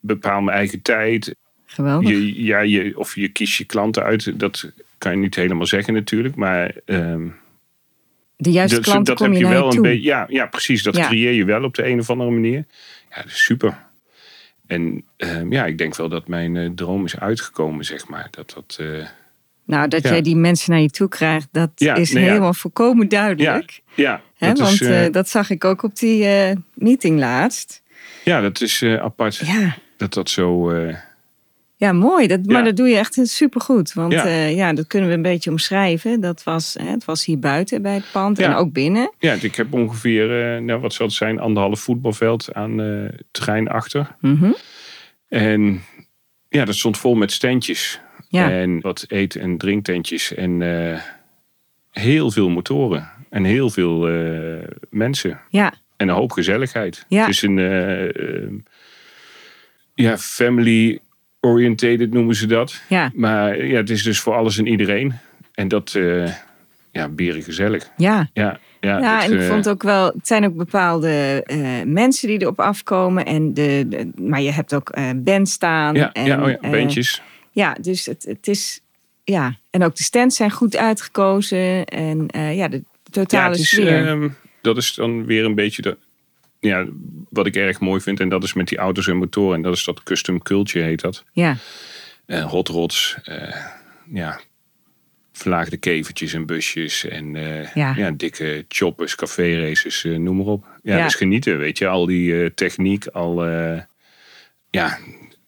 bepaal 0.00 0.40
mijn 0.40 0.56
eigen 0.56 0.82
tijd. 0.82 1.34
Geweldig. 1.66 2.08
Je, 2.10 2.42
ja, 2.44 2.60
je, 2.60 2.98
of 2.98 3.14
je 3.14 3.28
kiest 3.28 3.56
je 3.58 3.64
klanten 3.64 4.02
uit. 4.02 4.38
Dat 4.38 4.72
kan 4.98 5.12
je 5.12 5.18
niet 5.18 5.34
helemaal 5.34 5.66
zeggen 5.66 5.94
natuurlijk. 5.94 6.34
Maar 6.34 6.74
ehm, 6.84 7.26
de 8.36 8.50
juiste 8.50 8.76
dat, 8.76 8.84
klanten 8.84 9.04
dat 9.04 9.16
kom 9.16 9.32
heb 9.32 9.42
je 9.42 9.48
wel 9.48 9.74
een 9.74 9.82
beetje. 9.82 10.02
Ja, 10.08 10.26
ja, 10.28 10.46
precies. 10.46 10.82
Dat 10.82 10.96
Ja. 10.96 11.06
creëer 11.06 11.32
je 11.32 11.44
wel 11.44 11.62
op 11.64 11.74
de 11.74 11.86
een 11.86 11.98
of 11.98 12.10
andere 12.10 12.30
manier. 12.30 12.64
Ja, 13.10 13.16
dat 13.16 13.26
is 13.26 13.42
super. 13.42 13.83
En 14.66 15.04
ehm, 15.16 15.52
ja, 15.52 15.64
ik 15.66 15.78
denk 15.78 15.96
wel 15.96 16.08
dat 16.08 16.28
mijn 16.28 16.56
eh, 16.56 16.70
droom 16.74 17.04
is 17.04 17.18
uitgekomen, 17.18 17.84
zeg 17.84 18.08
maar. 18.08 18.28
Dat 18.30 18.52
dat. 18.54 18.76
eh, 18.80 19.06
Nou, 19.66 19.88
dat 19.88 20.02
Ja. 20.02 20.10
jij 20.10 20.22
die 20.22 20.36
mensen 20.36 20.70
naar 20.70 20.80
je 20.80 20.90
toe 20.90 21.08
krijgt, 21.08 21.48
dat 21.52 21.70
Ja, 21.74 21.94
is 21.94 22.12
nee, 22.12 22.22
ja. 22.22 22.28
helemaal 22.28 22.54
volkomen 22.54 23.08
duidelijk. 23.08 23.80
ja, 23.94 24.20
dat 24.38 24.58
want 24.58 24.72
is, 24.72 24.80
eh, 24.80 25.12
dat 25.12 25.28
zag 25.28 25.50
ik 25.50 25.64
ook 25.64 25.82
op 25.82 25.96
die 25.98 26.26
meeting 26.74 27.18
laatst. 27.18 27.82
ja, 28.24 28.40
dat 28.40 28.60
is 28.60 28.82
eh, 28.82 28.94
apart. 29.02 29.36
Ja, 29.36 29.76
Dat 29.96 30.14
dat 30.14 30.30
zo. 30.30 30.70
Eh, 31.84 31.92
ja 31.92 31.92
mooi. 31.92 32.26
Dat, 32.26 32.46
maar 32.46 32.56
Ja. 32.58 32.62
dat 32.64 32.76
doe 32.76 32.88
je 32.88 32.96
echt 32.96 33.18
supergoed. 33.22 33.92
Want 33.92 34.12
Ja. 34.12 34.26
ja. 34.26 34.46
ja, 34.46 34.72
dat 34.72 34.86
kunnen 34.86 35.08
we 35.08 35.14
een 35.14 35.22
beetje 35.22 35.50
omschrijven. 35.50 36.20
Dat 36.20 36.42
was, 36.42 36.76
hè, 36.80 36.86
het 36.90 37.04
was 37.04 37.24
hier 37.24 37.38
buiten 37.38 37.82
bij 37.82 37.94
het 37.94 38.04
pand 38.12 38.38
en 38.38 38.54
ook 38.54 38.72
binnen. 38.72 39.10
ja, 39.18 39.32
ik 39.40 39.54
heb 39.54 39.72
ongeveer, 39.72 40.54
eh, 40.54 40.60
nou, 40.60 40.80
wat 40.80 40.92
zal 40.94 41.06
het 41.06 41.14
zijn, 41.14 41.38
anderhalf 41.40 41.80
voetbalveld 41.80 42.52
aan 42.54 42.80
eh 42.80 43.08
terrein 43.30 43.68
achter. 43.68 44.16
Mhm. 44.20 44.52
En 45.28 45.82
ja, 46.48 46.64
dat 46.64 46.74
stond 46.74 46.98
vol 46.98 47.14
met 47.14 47.32
standjes. 47.32 48.00
En 48.30 48.80
wat 48.80 49.04
eet- 49.08 49.36
en 49.36 49.58
drinktentjes. 49.58 50.34
En 50.34 50.62
eh, 50.62 51.00
heel 51.90 52.30
veel 52.30 52.48
motoren. 52.48 53.08
En 53.30 53.44
heel 53.44 53.70
veel 53.70 54.08
eh, 54.08 54.68
mensen. 54.90 55.40
Ja, 55.48 55.72
En 55.96 56.08
een 56.08 56.14
hoop 56.14 56.32
gezelligheid. 56.32 57.04
Ja. 57.08 57.20
Het 57.20 57.28
is 57.28 57.42
een 57.42 57.58
eh, 57.58 58.08
eh, 58.08 58.50
ja, 59.94 60.18
family 60.18 60.98
orientated 61.44 62.12
noemen 62.12 62.34
ze 62.34 62.46
dat. 62.46 62.80
ja, 62.88 63.10
Maar 63.14 63.66
ja, 63.66 63.76
het 63.76 63.90
is 63.90 64.02
dus 64.02 64.20
voor 64.20 64.34
alles 64.34 64.58
en 64.58 64.66
iedereen. 64.66 65.14
En 65.54 65.68
dat, 65.68 65.94
eh 65.94 66.32
ja, 66.92 67.08
beren 67.08 67.42
gezellig. 67.42 67.90
ja. 67.96 68.30
Ja, 68.32 68.58
Ja, 68.80 68.98
Ja, 68.98 69.18
dat, 69.20 69.28
en 69.30 69.36
ik 69.36 69.40
eh, 69.44 69.48
vond 69.48 69.68
ook 69.68 69.82
wel, 69.82 70.06
het 70.06 70.26
zijn 70.26 70.44
ook 70.44 70.56
bepaalde 70.56 71.42
eh, 71.46 71.58
mensen 71.84 72.28
die 72.28 72.40
erop 72.42 72.60
afkomen. 72.60 73.24
En 73.24 73.54
de, 73.54 73.84
de- 73.88 74.10
maar 74.22 74.40
je 74.40 74.50
hebt 74.50 74.74
ook 74.74 74.88
eh 74.90 75.10
band 75.16 75.48
staan. 75.48 75.94
ja, 75.94 76.12
en, 76.12 76.24
ja, 76.24 76.42
oh 76.42 76.48
ja, 76.50 76.70
bandjes. 76.70 77.22
ja, 77.52 77.76
dus 77.80 78.06
het, 78.06 78.24
het 78.28 78.48
is, 78.48 78.80
ja. 79.24 79.56
En 79.70 79.82
ook 79.84 79.96
de 79.96 80.02
stands 80.02 80.36
zijn 80.36 80.50
goed 80.50 80.76
uitgekozen. 80.76 81.84
En 81.84 82.26
ja, 82.54 82.68
de 82.68 82.76
Ja, 82.76 83.10
totale 83.10 83.54
is, 83.54 83.68
sfeer. 83.68 84.06
ehm, 84.06 84.28
dat 84.60 84.76
is 84.76 84.94
dan 84.94 85.24
weer 85.26 85.44
een 85.44 85.54
beetje 85.54 85.82
de, 85.82 85.96
ja, 86.64 86.86
wat 87.30 87.46
ik 87.46 87.56
erg 87.56 87.80
mooi 87.80 88.00
vind. 88.00 88.20
En 88.20 88.28
dat 88.28 88.42
is 88.42 88.52
met 88.54 88.68
die 88.68 88.78
auto's 88.78 89.06
en 89.06 89.16
motoren. 89.16 89.56
En 89.56 89.62
dat 89.62 89.74
is 89.74 89.84
dat 89.84 90.02
custom 90.02 90.42
culture 90.42 90.84
heet 90.84 91.00
dat. 91.00 91.24
ja, 91.32 91.56
Eh, 92.26 92.44
hot 92.50 92.68
rods, 92.68 93.16
eh, 93.24 93.56
ja, 94.12 94.40
verlaagde 95.32 95.76
kevertjes 95.76 96.32
en 96.32 96.46
busjes. 96.46 97.04
En 97.04 97.36
eh, 97.36 97.74
Ja. 97.74 97.94
ja. 97.96 98.10
dikke 98.10 98.64
choppers, 98.68 99.14
café 99.14 99.60
races, 99.68 100.04
noem 100.04 100.36
maar 100.36 100.46
op. 100.46 100.66
Ja, 100.82 100.96
Ja. 100.96 101.04
dus 101.04 101.14
genieten, 101.14 101.58
weet 101.58 101.78
je. 101.78 101.86
Al 101.86 102.06
die 102.06 102.54
techniek, 102.54 103.06
al, 103.06 103.44
ja, 104.70 104.98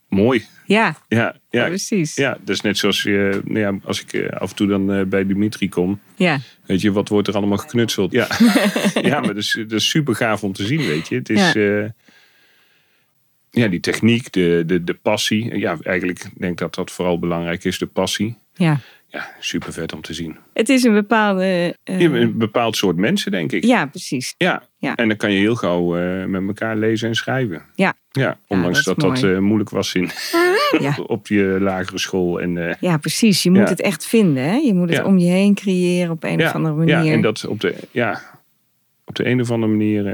mooi. 0.08 0.44
ja, 0.64 0.96
Ja, 1.08 1.36
ja, 1.56 1.66
precies. 1.66 2.14
Ja. 2.14 2.38
is 2.46 2.60
net 2.60 2.78
zoals 2.78 3.02
je, 3.02 3.40
nou 3.44 3.58
ja, 3.58 3.78
als 3.84 4.02
ik 4.02 4.12
eh, 4.12 4.28
af 4.28 4.50
en 4.50 4.56
toe 4.56 4.66
dan 4.66 4.92
eh, 4.92 5.04
bij 5.04 5.26
Dimitri 5.26 5.68
kom. 5.68 6.00
Ja. 6.16 6.38
Weet 6.66 6.80
je, 6.80 6.92
wat 6.92 7.08
wordt 7.08 7.28
er 7.28 7.34
allemaal 7.34 7.58
geknutseld? 7.58 8.12
Ja, 8.12 8.28
ja 9.02 9.20
maar 9.20 9.34
dat 9.34 9.36
is, 9.36 9.52
dat 9.68 9.72
is 9.72 9.88
super 9.88 10.14
gaaf 10.14 10.42
om 10.44 10.52
te 10.52 10.64
zien, 10.66 10.86
weet 10.86 11.08
je. 11.08 11.14
Het 11.14 11.28
is, 11.28 11.52
ja, 11.52 11.94
ja 13.50 13.68
die 13.68 13.80
techniek, 13.80 14.32
de, 14.32 14.62
de, 14.66 14.84
de 14.84 14.94
passie. 14.94 15.58
Ja, 15.58 15.78
eigenlijk 15.82 16.28
denk 16.38 16.52
ik 16.52 16.58
dat 16.58 16.74
dat 16.74 16.90
vooral 16.90 17.18
belangrijk 17.18 17.64
is, 17.64 17.78
de 17.78 17.86
passie. 17.86 18.36
ja. 18.54 18.80
Ja, 19.08 19.30
super 19.40 19.72
vet 19.72 19.92
om 19.92 20.00
te 20.00 20.14
zien. 20.14 20.36
Het 20.52 20.68
is 20.68 20.82
een 20.82 20.92
bepaalde... 20.92 21.76
eh, 21.84 22.00
een 22.00 22.38
bepaald 22.38 22.76
soort 22.76 22.96
mensen, 22.96 23.30
denk 23.30 23.52
ik. 23.52 23.64
ja, 23.64 23.86
precies. 23.86 24.34
Ja, 24.38 24.62
Ja. 24.86 24.94
en 24.96 25.08
dan 25.08 25.16
kan 25.16 25.32
je 25.32 25.38
heel 25.38 25.54
gauw 25.54 25.96
eh, 25.96 26.24
met 26.24 26.42
elkaar 26.46 26.76
lezen 26.76 27.08
en 27.08 27.14
schrijven. 27.14 27.62
Ja. 27.74 27.94
Ja, 28.10 28.38
ondanks 28.46 28.84
dat 28.84 28.98
dat 29.00 29.22
eh, 29.22 29.38
moeilijk 29.38 29.70
was 29.70 29.94
in, 29.94 30.10
Ja. 30.80 30.94
op 31.06 31.26
je 31.26 31.56
lagere 31.60 31.98
school. 31.98 32.40
En, 32.40 32.68
eh, 32.68 32.74
Ja, 32.80 32.96
precies. 32.96 33.42
Je 33.42 33.50
moet 33.50 33.68
het 33.68 33.80
echt 33.80 34.06
vinden. 34.06 34.42
Hè? 34.42 34.54
Je 34.54 34.74
moet 34.74 34.90
het 34.90 35.04
om 35.04 35.18
je 35.18 35.30
heen 35.30 35.54
creëren 35.54 36.10
op 36.10 36.24
een 36.24 36.44
of 36.44 36.52
andere 36.54 36.74
manier. 36.74 37.02
Ja, 37.04 37.12
en 37.12 37.20
dat 37.20 37.46
op 37.46 37.60
de, 37.60 37.74
ja, 37.90 38.20
op 39.04 39.14
de 39.14 39.26
een 39.26 39.40
of 39.40 39.50
andere 39.50 39.72
manier 39.72 40.04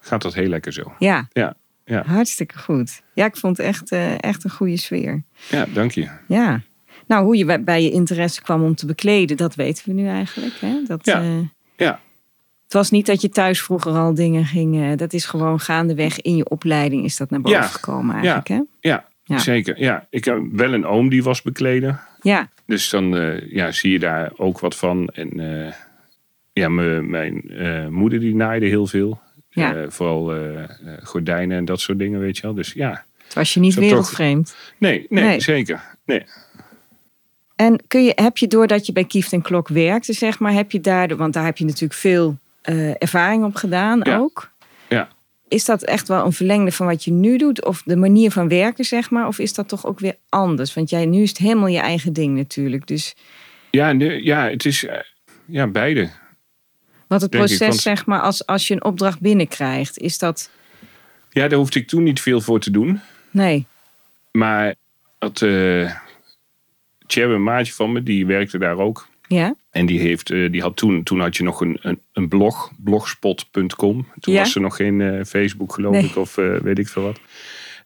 gaat 0.00 0.22
dat 0.22 0.34
heel 0.34 0.48
lekker 0.48 0.72
zo. 0.72 0.92
ja. 0.98 1.28
Ja, 1.32 1.54
ja. 1.84 2.02
hartstikke 2.06 2.58
goed. 2.58 3.02
Ja, 3.14 3.24
ik 3.24 3.36
vond 3.36 3.56
het 3.56 3.66
echt, 3.66 3.90
echt 4.20 4.44
een 4.44 4.50
goede 4.50 4.76
sfeer. 4.76 5.22
Ja, 5.50 5.66
dank 5.74 5.90
je. 5.90 6.08
Ja. 6.28 6.60
Nou, 7.06 7.24
hoe 7.24 7.36
je 7.36 7.60
bij- 7.62 7.82
je 7.82 7.90
interesse 7.90 8.42
kwam 8.42 8.62
om 8.62 8.74
te 8.74 8.86
bekleden, 8.86 9.36
dat 9.36 9.54
weten 9.54 9.82
we 9.88 9.92
nu 9.92 10.06
eigenlijk. 10.08 10.54
Hè? 10.60 10.82
Dat, 10.86 11.04
Ja. 11.06 11.22
Ja, 11.76 12.00
het 12.72 12.80
was 12.80 12.90
niet 12.90 13.06
dat 13.06 13.20
je 13.20 13.28
thuis 13.28 13.62
vroeger 13.62 13.92
al 13.92 14.14
dingen 14.14 14.44
ging. 14.44 14.82
eh, 14.82 14.96
dat 14.96 15.12
is 15.12 15.24
gewoon 15.24 15.60
gaandeweg 15.60 16.20
in 16.20 16.36
je 16.36 16.48
opleiding 16.48 17.04
is 17.04 17.16
dat 17.16 17.30
naar 17.30 17.40
boven 17.40 17.58
Ja. 17.60 17.66
gekomen 17.66 18.14
eigenlijk. 18.14 18.48
Hè? 18.48 18.60
ja, 18.80 19.04
Ja. 19.24 19.38
zeker. 19.38 19.80
Ja, 19.80 20.06
ik 20.10 20.24
heb 20.24 20.38
wel 20.52 20.72
een 20.72 20.86
oom 20.86 21.08
die 21.08 21.22
was 21.22 21.42
bekleden. 21.42 22.00
Ja, 22.20 22.48
Dus 22.66 22.90
dan 22.90 23.16
eh, 23.16 23.50
ja, 23.52 23.72
zie 23.72 23.92
je 23.92 23.98
daar 23.98 24.32
ook 24.36 24.60
wat 24.60 24.76
van. 24.76 25.06
En 25.08 25.40
eh, 25.66 25.72
ja, 26.52 26.68
mijn 26.68 27.42
eh, 27.50 27.86
moeder 27.88 28.20
die 28.20 28.34
naaide 28.34 28.66
heel 28.66 28.86
veel. 28.86 29.20
Ja. 29.48 29.74
Eh, 29.74 29.82
vooral 29.88 30.32
eh, 30.34 30.62
eh, 30.62 30.68
gordijnen 31.02 31.56
en 31.56 31.64
dat 31.64 31.80
soort 31.80 31.98
dingen, 31.98 32.20
weet 32.20 32.36
je 32.36 32.42
wel. 32.42 32.54
Dus 32.54 32.72
ja, 32.72 33.04
het 33.24 33.34
was 33.34 33.54
je 33.54 33.60
niet 33.60 33.74
toch- 33.74 33.84
wereldvreemd. 33.84 34.56
nee, 34.78 35.06
nee, 35.08 35.24
Nee. 35.24 35.40
zeker. 35.40 35.80
Nee. 36.04 36.24
En 37.56 37.80
kun 37.86 38.04
je, 38.04 38.12
heb 38.14 38.36
je 38.38 38.46
doordat 38.46 38.86
je 38.86 38.92
bij 38.92 39.04
Kieft 39.04 39.32
en 39.32 39.42
Klok 39.42 39.68
werkte, 39.68 40.12
zeg 40.12 40.38
maar, 40.38 40.52
heb 40.52 40.70
je 40.70 40.80
daar, 40.80 41.16
want 41.16 41.32
daar 41.34 41.44
heb 41.44 41.58
je 41.58 41.64
natuurlijk 41.64 42.00
veel 42.00 42.38
eh, 42.62 42.90
ervaring 43.02 43.44
op 43.44 43.54
gedaan 43.54 44.00
Ja. 44.02 44.16
ook. 44.18 44.50
Ja. 44.88 45.08
Is 45.48 45.64
dat 45.64 45.82
echt 45.82 46.08
wel 46.08 46.24
een 46.24 46.32
verlengde 46.32 46.72
van 46.72 46.86
wat 46.86 47.04
je 47.04 47.10
nu 47.10 47.36
doet? 47.38 47.64
Of 47.64 47.82
de 47.84 47.96
manier 47.96 48.30
van 48.30 48.48
werken, 48.48 48.84
zeg 48.84 49.10
maar? 49.10 49.26
Of 49.26 49.38
is 49.38 49.54
dat 49.54 49.68
toch 49.68 49.86
ook 49.86 49.98
weer 50.00 50.16
anders? 50.28 50.74
Want 50.74 50.90
jij, 50.90 51.06
nu 51.06 51.22
is 51.22 51.28
het 51.28 51.38
helemaal 51.38 51.66
je 51.66 51.78
eigen 51.78 52.12
ding 52.12 52.36
natuurlijk. 52.36 52.86
Dus 52.86 53.16
Ja, 53.70 53.88
ja, 53.98 54.48
het 54.48 54.64
is 54.64 54.84
eh, 54.86 54.98
ja, 55.44 55.66
beide. 55.66 56.10
wat 57.06 57.20
het 57.20 57.32
ik, 57.34 57.38
proces, 57.38 57.58
want- 57.58 57.74
zeg 57.80 58.06
maar, 58.06 58.20
als, 58.20 58.46
als 58.46 58.68
je 58.68 58.74
een 58.74 58.84
opdracht 58.84 59.20
binnenkrijgt, 59.20 59.98
is 59.98 60.18
dat... 60.18 60.50
Ja, 61.30 61.48
daar 61.48 61.58
hoefde 61.58 61.78
ik 61.78 61.88
toen 61.88 62.02
niet 62.02 62.20
veel 62.20 62.40
voor 62.40 62.60
te 62.60 62.70
doen. 62.70 63.00
Nee. 63.30 63.66
Maar 64.32 64.74
dat 65.18 65.40
uh, 65.40 65.90
Tjerbe, 67.06 67.34
een 67.34 67.42
maatje 67.42 67.72
van 67.72 67.92
me, 67.92 68.02
die 68.02 68.26
werkte 68.26 68.58
daar 68.58 68.76
ook. 68.78 69.08
Ja? 69.34 69.54
En 69.70 69.86
die, 69.86 70.00
heeft, 70.00 70.30
eh, 70.30 70.50
die 70.52 70.60
had 70.60 70.76
toen, 70.76 71.02
toen 71.02 71.20
had 71.20 71.36
je 71.36 71.42
nog 71.42 71.60
een, 71.60 71.78
een, 71.80 72.00
een 72.12 72.28
blog, 72.28 72.72
blogspot.com. 72.76 74.06
Toen 74.20 74.34
Ja. 74.34 74.40
was 74.40 74.54
er 74.54 74.60
nog 74.60 74.76
geen 74.76 75.00
eh, 75.00 75.24
Facebook 75.24 75.72
geloof 75.74 75.92
Nee. 75.92 76.04
ik, 76.04 76.16
of 76.16 76.38
eh, 76.38 76.56
weet 76.56 76.78
ik 76.78 76.88
veel 76.88 77.02
wat. 77.02 77.20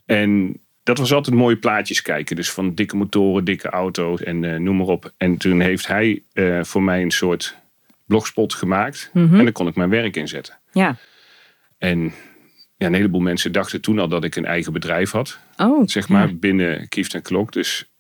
En 0.05 0.61
dat 0.83 0.99
was 0.99 1.13
altijd 1.13 1.37
mooie 1.37 1.57
plaatjes 1.57 2.03
kijken. 2.03 2.37
Dus 2.37 2.51
van 2.51 2.75
dikke 2.75 2.97
motoren, 2.97 3.45
dikke 3.45 3.69
auto's 3.69 4.23
en 4.23 4.63
noem 4.63 4.77
maar 4.77 4.87
op. 4.87 5.13
En 5.17 5.37
toen 5.37 5.61
heeft 5.61 5.87
hij 5.87 6.23
voor 6.63 6.83
mij 6.83 7.03
een 7.03 7.11
soort 7.11 7.57
blogspot 8.07 8.55
gemaakt. 8.55 9.11
Mhm. 9.13 9.35
En 9.39 9.43
daar 9.45 9.53
kon 9.53 9.67
ik 9.67 9.75
mijn 9.77 9.91
werk 9.91 10.17
in 10.17 10.29
zetten. 10.29 10.59
Ja. 10.73 10.97
En 11.79 12.13
ja, 12.77 12.87
een 12.87 12.95
heleboel 12.95 13.21
mensen 13.21 13.53
dachten 13.53 13.81
toen 13.81 13.99
al 13.99 14.09
dat 14.09 14.25
ik 14.25 14.37
een 14.37 14.45
eigen 14.45 14.73
bedrijf 14.73 15.11
had. 15.11 15.39
Oh, 15.57 15.83
Zeg 15.89 16.09
maar, 16.09 16.29
ja. 16.29 16.35
binnen 16.35 16.89
Kieft 16.89 17.15
en 17.15 17.23
Klok. 17.23 17.53
Dus 17.53 17.91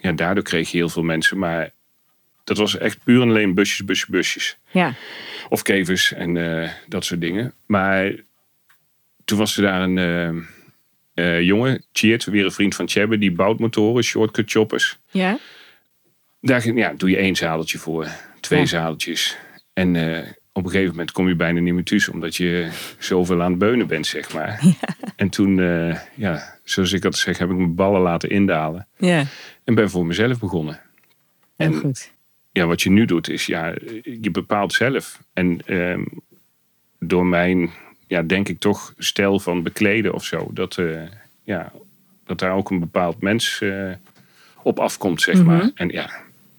ja, 0.00 0.12
daardoor 0.12 0.44
kreeg 0.44 0.70
je 0.70 0.76
heel 0.76 0.88
veel 0.88 1.02
mensen. 1.02 1.38
Maar 1.38 1.70
dat 2.44 2.56
was 2.58 2.78
echt 2.78 3.04
puur 3.04 3.22
en 3.22 3.28
alleen 3.28 3.54
busjes, 3.54 3.84
busjes, 3.84 4.08
busjes. 4.08 4.58
Ja. 4.70 4.94
Of 5.48 5.62
kevers 5.62 6.12
en 6.12 6.36
eh, 6.62 6.70
dat 6.88 7.04
soort 7.04 7.20
dingen. 7.20 7.52
Maar 7.66 8.12
toen 9.24 9.38
was 9.38 9.56
er 9.56 9.62
daar 9.62 9.82
een 9.82 9.98
eh, 9.98 11.36
eh, 11.36 11.42
jongen, 11.42 11.84
Cheert, 11.92 12.24
weer 12.24 12.44
een 12.44 12.52
vriend 12.52 12.74
van 12.74 12.88
Chebbe, 12.88 13.18
die 13.18 13.32
bouwt 13.32 13.58
motoren, 13.58 14.04
shortcut 14.04 14.50
choppers. 14.50 14.98
Ja? 15.10 15.38
Daar 16.40 16.60
ging- 16.60 16.78
ja, 16.78 16.92
doe 16.96 17.10
je 17.10 17.16
één 17.16 17.36
zadeltje 17.36 17.78
voor, 17.78 18.06
twee 18.40 18.60
Ja. 18.60 18.66
zadeltjes. 18.66 19.36
En 19.72 19.88
op 20.52 20.64
een 20.64 20.70
gegeven 20.70 20.90
moment 20.90 21.12
kom 21.12 21.28
je 21.28 21.34
bijna 21.36 21.60
niet 21.60 21.74
meer 21.74 21.84
thuis, 21.84 22.08
omdat 22.08 22.36
je 22.36 22.68
zoveel 22.98 23.42
aan 23.42 23.50
het 23.50 23.58
beunen 23.58 23.86
bent, 23.86 24.06
zeg 24.06 24.32
maar. 24.32 24.60
En 25.16 25.28
toen, 25.30 25.56
ja, 26.14 26.58
zoals 26.64 26.92
ik 26.92 27.02
dat 27.02 27.16
zeg, 27.16 27.38
heb 27.38 27.50
ik 27.50 27.56
mijn 27.56 27.74
ballen 27.74 28.00
laten 28.00 28.30
indalen. 28.30 28.86
Ja. 28.96 29.24
En 29.64 29.74
ben 29.74 29.90
voor 29.90 30.06
mezelf 30.06 30.38
begonnen. 30.38 30.80
Heel 31.56 31.66
En- 31.72 31.74
goed. 31.74 32.12
Ja, 32.54 32.66
wat 32.66 32.82
je 32.82 32.90
nu 32.90 33.04
doet 33.04 33.28
is, 33.28 33.46
ja, 33.46 33.74
je 34.20 34.30
bepaalt 34.30 34.72
zelf. 34.72 35.18
En 35.32 35.60
ehm, 35.66 36.04
door 36.98 37.26
mijn, 37.26 37.70
ja, 38.06 38.22
denk 38.22 38.48
ik 38.48 38.58
toch, 38.58 38.94
stijl 38.98 39.40
van 39.40 39.62
bekleden 39.62 40.14
of 40.14 40.24
zo, 40.24 40.50
dat, 40.52 40.78
eh, 40.78 41.02
ja, 41.42 41.72
dat 42.26 42.38
daar 42.38 42.54
ook 42.54 42.70
een 42.70 42.80
bepaald 42.80 43.20
mens 43.20 43.60
eh, 43.60 43.92
op 44.62 44.80
afkomt, 44.80 45.22
zeg 45.22 45.34
Mhm. 45.34 45.44
maar. 45.44 45.70
En 45.74 45.88
ja, 45.88 46.06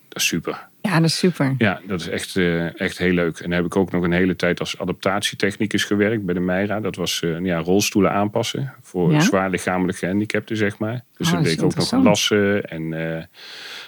dat 0.08 0.22
is 0.22 0.26
super. 0.28 0.68
Ja, 0.86 1.00
dat 1.00 1.10
is 1.10 1.18
super. 1.18 1.56
Ja, 1.58 1.80
dat 1.88 2.00
is 2.00 2.08
echt, 2.10 2.36
eh, 2.36 2.80
echt 2.82 2.98
heel 2.98 3.12
leuk. 3.14 3.38
En 3.40 3.50
dan 3.50 3.58
heb 3.58 3.66
ik 3.66 3.76
ook 3.76 3.92
nog 3.92 4.04
een 4.04 4.12
hele 4.12 4.36
tijd 4.36 4.60
als 4.60 4.80
adaptatietechnicus 4.80 5.84
gewerkt 5.84 6.26
bij 6.26 6.34
de 6.34 6.40
Meira. 6.40 6.80
Dat 6.80 6.96
was 6.96 7.22
eh, 7.22 7.40
ja, 7.46 7.58
rolstoelen 7.58 8.12
aanpassen 8.12 8.74
voor 8.82 9.12
Ja? 9.12 9.20
zwaar 9.20 9.50
lichamelijk 9.50 9.98
gehandicapten, 9.98 10.58
zeg 10.58 10.78
maar. 10.78 11.04
Dus 11.18 11.28
Oh, 11.28 11.34
dan 11.34 11.44
deed 11.44 11.52
is 11.52 11.58
ik 11.58 11.64
ook 11.64 11.76
nog 11.76 12.04
lassen 12.04 12.64
en 12.64 12.94
eh, 12.94 13.18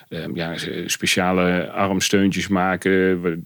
eh, 0.09 0.29
ja, 0.33 0.53
speciale 0.85 1.69
armsteuntjes 1.71 2.47
maken. 2.47 2.91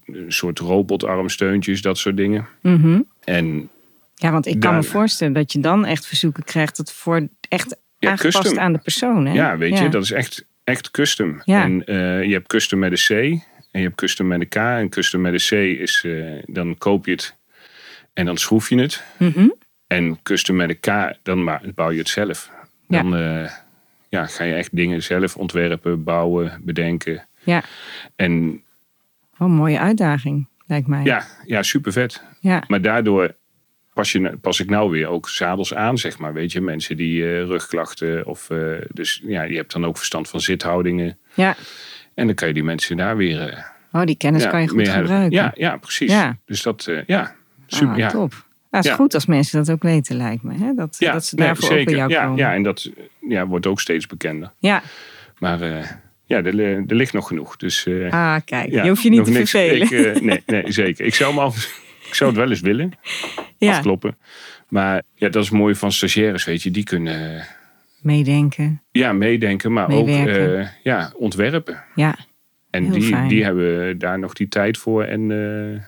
Een 0.06 0.24
soort 0.28 0.58
robotarmsteuntjes, 0.58 1.82
dat 1.82 1.98
soort 1.98 2.16
dingen. 2.16 2.46
Mhm. 2.60 3.00
En 3.24 3.68
Ja, 4.14 4.30
want 4.30 4.46
ik 4.46 4.52
kan 4.52 4.60
Daar- 4.70 4.80
me 4.80 4.82
voorstellen 4.86 5.32
dat 5.32 5.52
je 5.52 5.60
dan 5.60 5.84
echt 5.84 6.06
verzoeken 6.06 6.44
krijgt 6.44 6.76
dat 6.76 6.92
voor 6.92 7.28
echt 7.48 7.76
Ja, 7.98 8.10
aangepast 8.10 8.38
custom. 8.38 8.58
aan 8.58 8.72
de 8.72 8.78
persoon. 8.78 9.26
Hè? 9.26 9.32
ja, 9.34 9.56
weet 9.56 9.78
je, 9.78 9.88
dat 9.88 10.02
is 10.02 10.10
echt, 10.12 10.44
echt 10.64 10.90
custom. 10.90 11.40
Ja. 11.44 11.62
En 11.62 11.84
eh, 11.84 12.24
je 12.24 12.32
hebt 12.32 12.46
custom 12.48 12.78
met 12.78 12.90
een 12.90 13.16
C 13.36 13.42
en 13.70 13.80
je 13.80 13.86
hebt 13.86 13.96
custom 13.96 14.26
met 14.26 14.40
een 14.40 14.48
K. 14.48 14.54
En 14.54 14.88
custom 14.88 15.20
met 15.20 15.32
een 15.32 15.74
C 15.76 15.80
is, 15.80 16.02
eh, 16.04 16.42
dan 16.46 16.78
koop 16.78 17.06
je 17.06 17.12
het 17.12 17.36
en 18.12 18.24
dan 18.24 18.36
schroef 18.36 18.68
je 18.68 18.80
het. 18.80 19.04
Mhm. 19.18 19.48
En 19.86 20.22
custom 20.22 20.56
met 20.56 20.68
een 20.68 20.80
K, 20.80 21.16
dan 21.22 21.58
bouw 21.74 21.90
je 21.90 21.98
het 21.98 22.08
zelf. 22.08 22.50
Ja. 22.88 23.02
Dan 23.02 23.16
eh, 23.16 23.50
ja, 24.08 24.26
ga 24.26 24.44
je 24.44 24.54
echt 24.54 24.76
dingen 24.76 25.02
zelf 25.02 25.36
ontwerpen, 25.36 26.04
bouwen, 26.04 26.60
bedenken. 26.64 27.26
Ja, 27.44 27.62
En 28.16 28.62
oh, 29.38 29.48
mooie 29.48 29.78
uitdaging, 29.78 30.48
lijkt 30.66 30.86
mij. 30.86 31.04
ja, 31.04 31.24
ja 31.46 31.62
super 31.62 31.92
vet. 31.92 32.22
ja. 32.40 32.64
Maar 32.66 32.82
daardoor 32.82 33.34
pas, 33.94 34.12
je, 34.12 34.36
pas 34.40 34.60
ik 34.60 34.70
nou 34.70 34.90
weer 34.90 35.06
ook 35.08 35.28
zadels 35.28 35.74
aan, 35.74 35.98
zeg 35.98 36.18
maar. 36.18 36.32
Weet 36.32 36.52
je, 36.52 36.60
mensen 36.60 36.96
die 36.96 37.22
eh, 37.22 37.28
rugklachten 37.44 38.26
of... 38.26 38.50
eh, 38.50 38.58
dus 38.90 39.22
ja, 39.26 39.42
je 39.42 39.56
hebt 39.56 39.72
dan 39.72 39.84
ook 39.84 39.96
verstand 39.96 40.28
van 40.28 40.40
zithoudingen. 40.40 41.18
ja. 41.34 41.56
En 42.14 42.26
dan 42.26 42.34
kan 42.34 42.48
je 42.48 42.54
die 42.54 42.64
mensen 42.64 42.96
daar 42.96 43.16
weer... 43.16 43.40
eh, 43.48 43.58
Oh, 43.92 44.02
die 44.04 44.16
kennis 44.16 44.42
ja, 44.42 44.50
kan 44.50 44.60
je 44.60 44.68
goed 44.68 44.88
gebruiken. 44.88 45.30
Ja, 45.30 45.52
ja 45.54 45.76
precies. 45.76 46.10
Ja. 46.12 46.36
Dus 46.46 46.62
dat, 46.62 46.88
ja, 47.06 47.34
super. 47.66 47.92
Ah, 47.92 47.98
ja. 47.98 48.08
top. 48.10 48.30
Nou, 48.30 48.44
het 48.70 48.84
is 48.84 48.90
goed 48.92 49.14
als 49.14 49.26
mensen 49.26 49.58
dat 49.58 49.70
ook 49.70 49.82
weten, 49.82 50.16
lijkt 50.16 50.42
me. 50.42 50.54
Hè? 50.54 50.74
Dat, 50.74 50.96
dat 50.98 51.24
ze 51.24 51.34
nee, 51.34 51.46
daarvoor 51.46 51.78
ook 51.78 51.84
bij 51.84 51.94
jou 51.94 52.10
ja, 52.10 52.22
komen. 52.22 52.36
Ja, 52.38 52.54
en 52.54 52.62
dat 52.62 52.90
ja, 53.28 53.46
wordt 53.46 53.66
ook 53.66 53.80
steeds 53.80 54.06
bekender. 54.06 54.52
ja. 54.58 54.82
Maar 55.38 55.58
ja, 56.26 56.36
er, 56.42 56.54
li- 56.54 56.64
er 56.86 56.94
ligt 56.94 57.12
nog 57.12 57.26
genoeg. 57.26 57.56
Dus, 57.56 57.86
Ah, 58.10 58.36
kijk, 58.44 58.70
je 58.70 58.88
hoeft 58.88 59.02
je 59.02 59.10
niet 59.10 59.24
te 59.24 59.32
vervelen. 59.32 60.14
Ik, 60.14 60.20
nee, 60.22 60.42
nee, 60.46 60.72
zeker. 60.82 61.04
Ik 61.06 61.14
zou, 61.14 61.34
me 61.34 61.40
af, 61.40 61.81
ik 62.12 62.18
zou 62.18 62.30
het 62.30 62.38
wel 62.38 62.50
eens 62.50 62.60
willen, 62.60 62.92
ja, 63.58 63.76
afkloppen. 63.76 64.18
Maar 64.68 65.02
ja, 65.14 65.28
dat 65.28 65.42
is 65.42 65.50
mooi 65.50 65.74
van 65.74 65.92
stagiaires, 65.92 66.44
weet 66.44 66.62
je. 66.62 66.70
Die 66.70 66.84
kunnen 66.84 67.38
eh, 67.38 67.44
meedenken. 68.00 68.82
ja, 68.90 69.12
meedenken, 69.12 69.72
maar 69.72 69.90
ook 69.90 70.08
eh, 70.08 70.66
ja, 70.82 71.12
ontwerpen. 71.16 71.84
Ja, 71.94 72.16
En 72.70 72.84
Heel 72.84 72.92
die, 72.92 73.02
fijn. 73.02 73.28
die 73.28 73.44
hebben 73.44 73.98
daar 73.98 74.18
nog 74.18 74.32
die 74.32 74.48
tijd 74.48 74.78
voor. 74.78 75.04
En, 75.04 75.30
eh, 75.30 75.82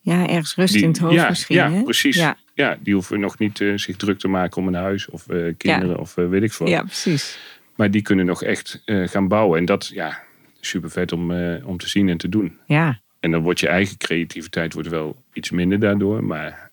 ja 0.00 0.28
ergens 0.28 0.54
rust 0.54 0.72
die, 0.72 0.82
in 0.82 0.88
het 0.88 0.98
hoofd 0.98 1.14
ja, 1.14 1.28
misschien. 1.28 1.56
Ja, 1.56 1.70
hè? 1.70 1.82
precies. 1.82 2.16
Ja. 2.16 2.36
Ja. 2.54 2.78
die 2.80 2.94
hoeven 2.94 3.20
nog 3.20 3.38
niet 3.38 3.64
zich 3.74 3.96
druk 3.96 4.18
te 4.18 4.28
maken 4.28 4.60
om 4.60 4.68
een 4.68 4.74
huis 4.74 5.08
of 5.08 5.26
kinderen 5.56 5.98
of 5.98 6.14
weet 6.14 6.42
ik 6.42 6.52
veel. 6.52 6.66
ja, 6.66 6.82
precies. 6.82 7.38
Maar 7.76 7.90
die 7.90 8.02
kunnen 8.02 8.26
nog 8.26 8.42
echt 8.42 8.82
gaan 8.86 9.28
bouwen. 9.28 9.58
En 9.58 9.64
dat, 9.64 9.86
ja, 9.86 10.22
super 10.60 10.90
vet 10.90 11.12
om, 11.12 11.32
om 11.64 11.78
te 11.78 11.88
zien 11.88 12.08
en 12.08 12.16
te 12.16 12.28
doen. 12.28 12.58
Ja, 12.66 13.02
En 13.24 13.30
dan 13.30 13.42
wordt 13.42 13.60
je 13.60 13.68
eigen 13.68 13.96
creativiteit 13.96 14.72
wordt 14.72 14.88
wel 14.88 15.16
iets 15.32 15.50
minder 15.50 15.78
daardoor. 15.80 16.24
Maar 16.24 16.70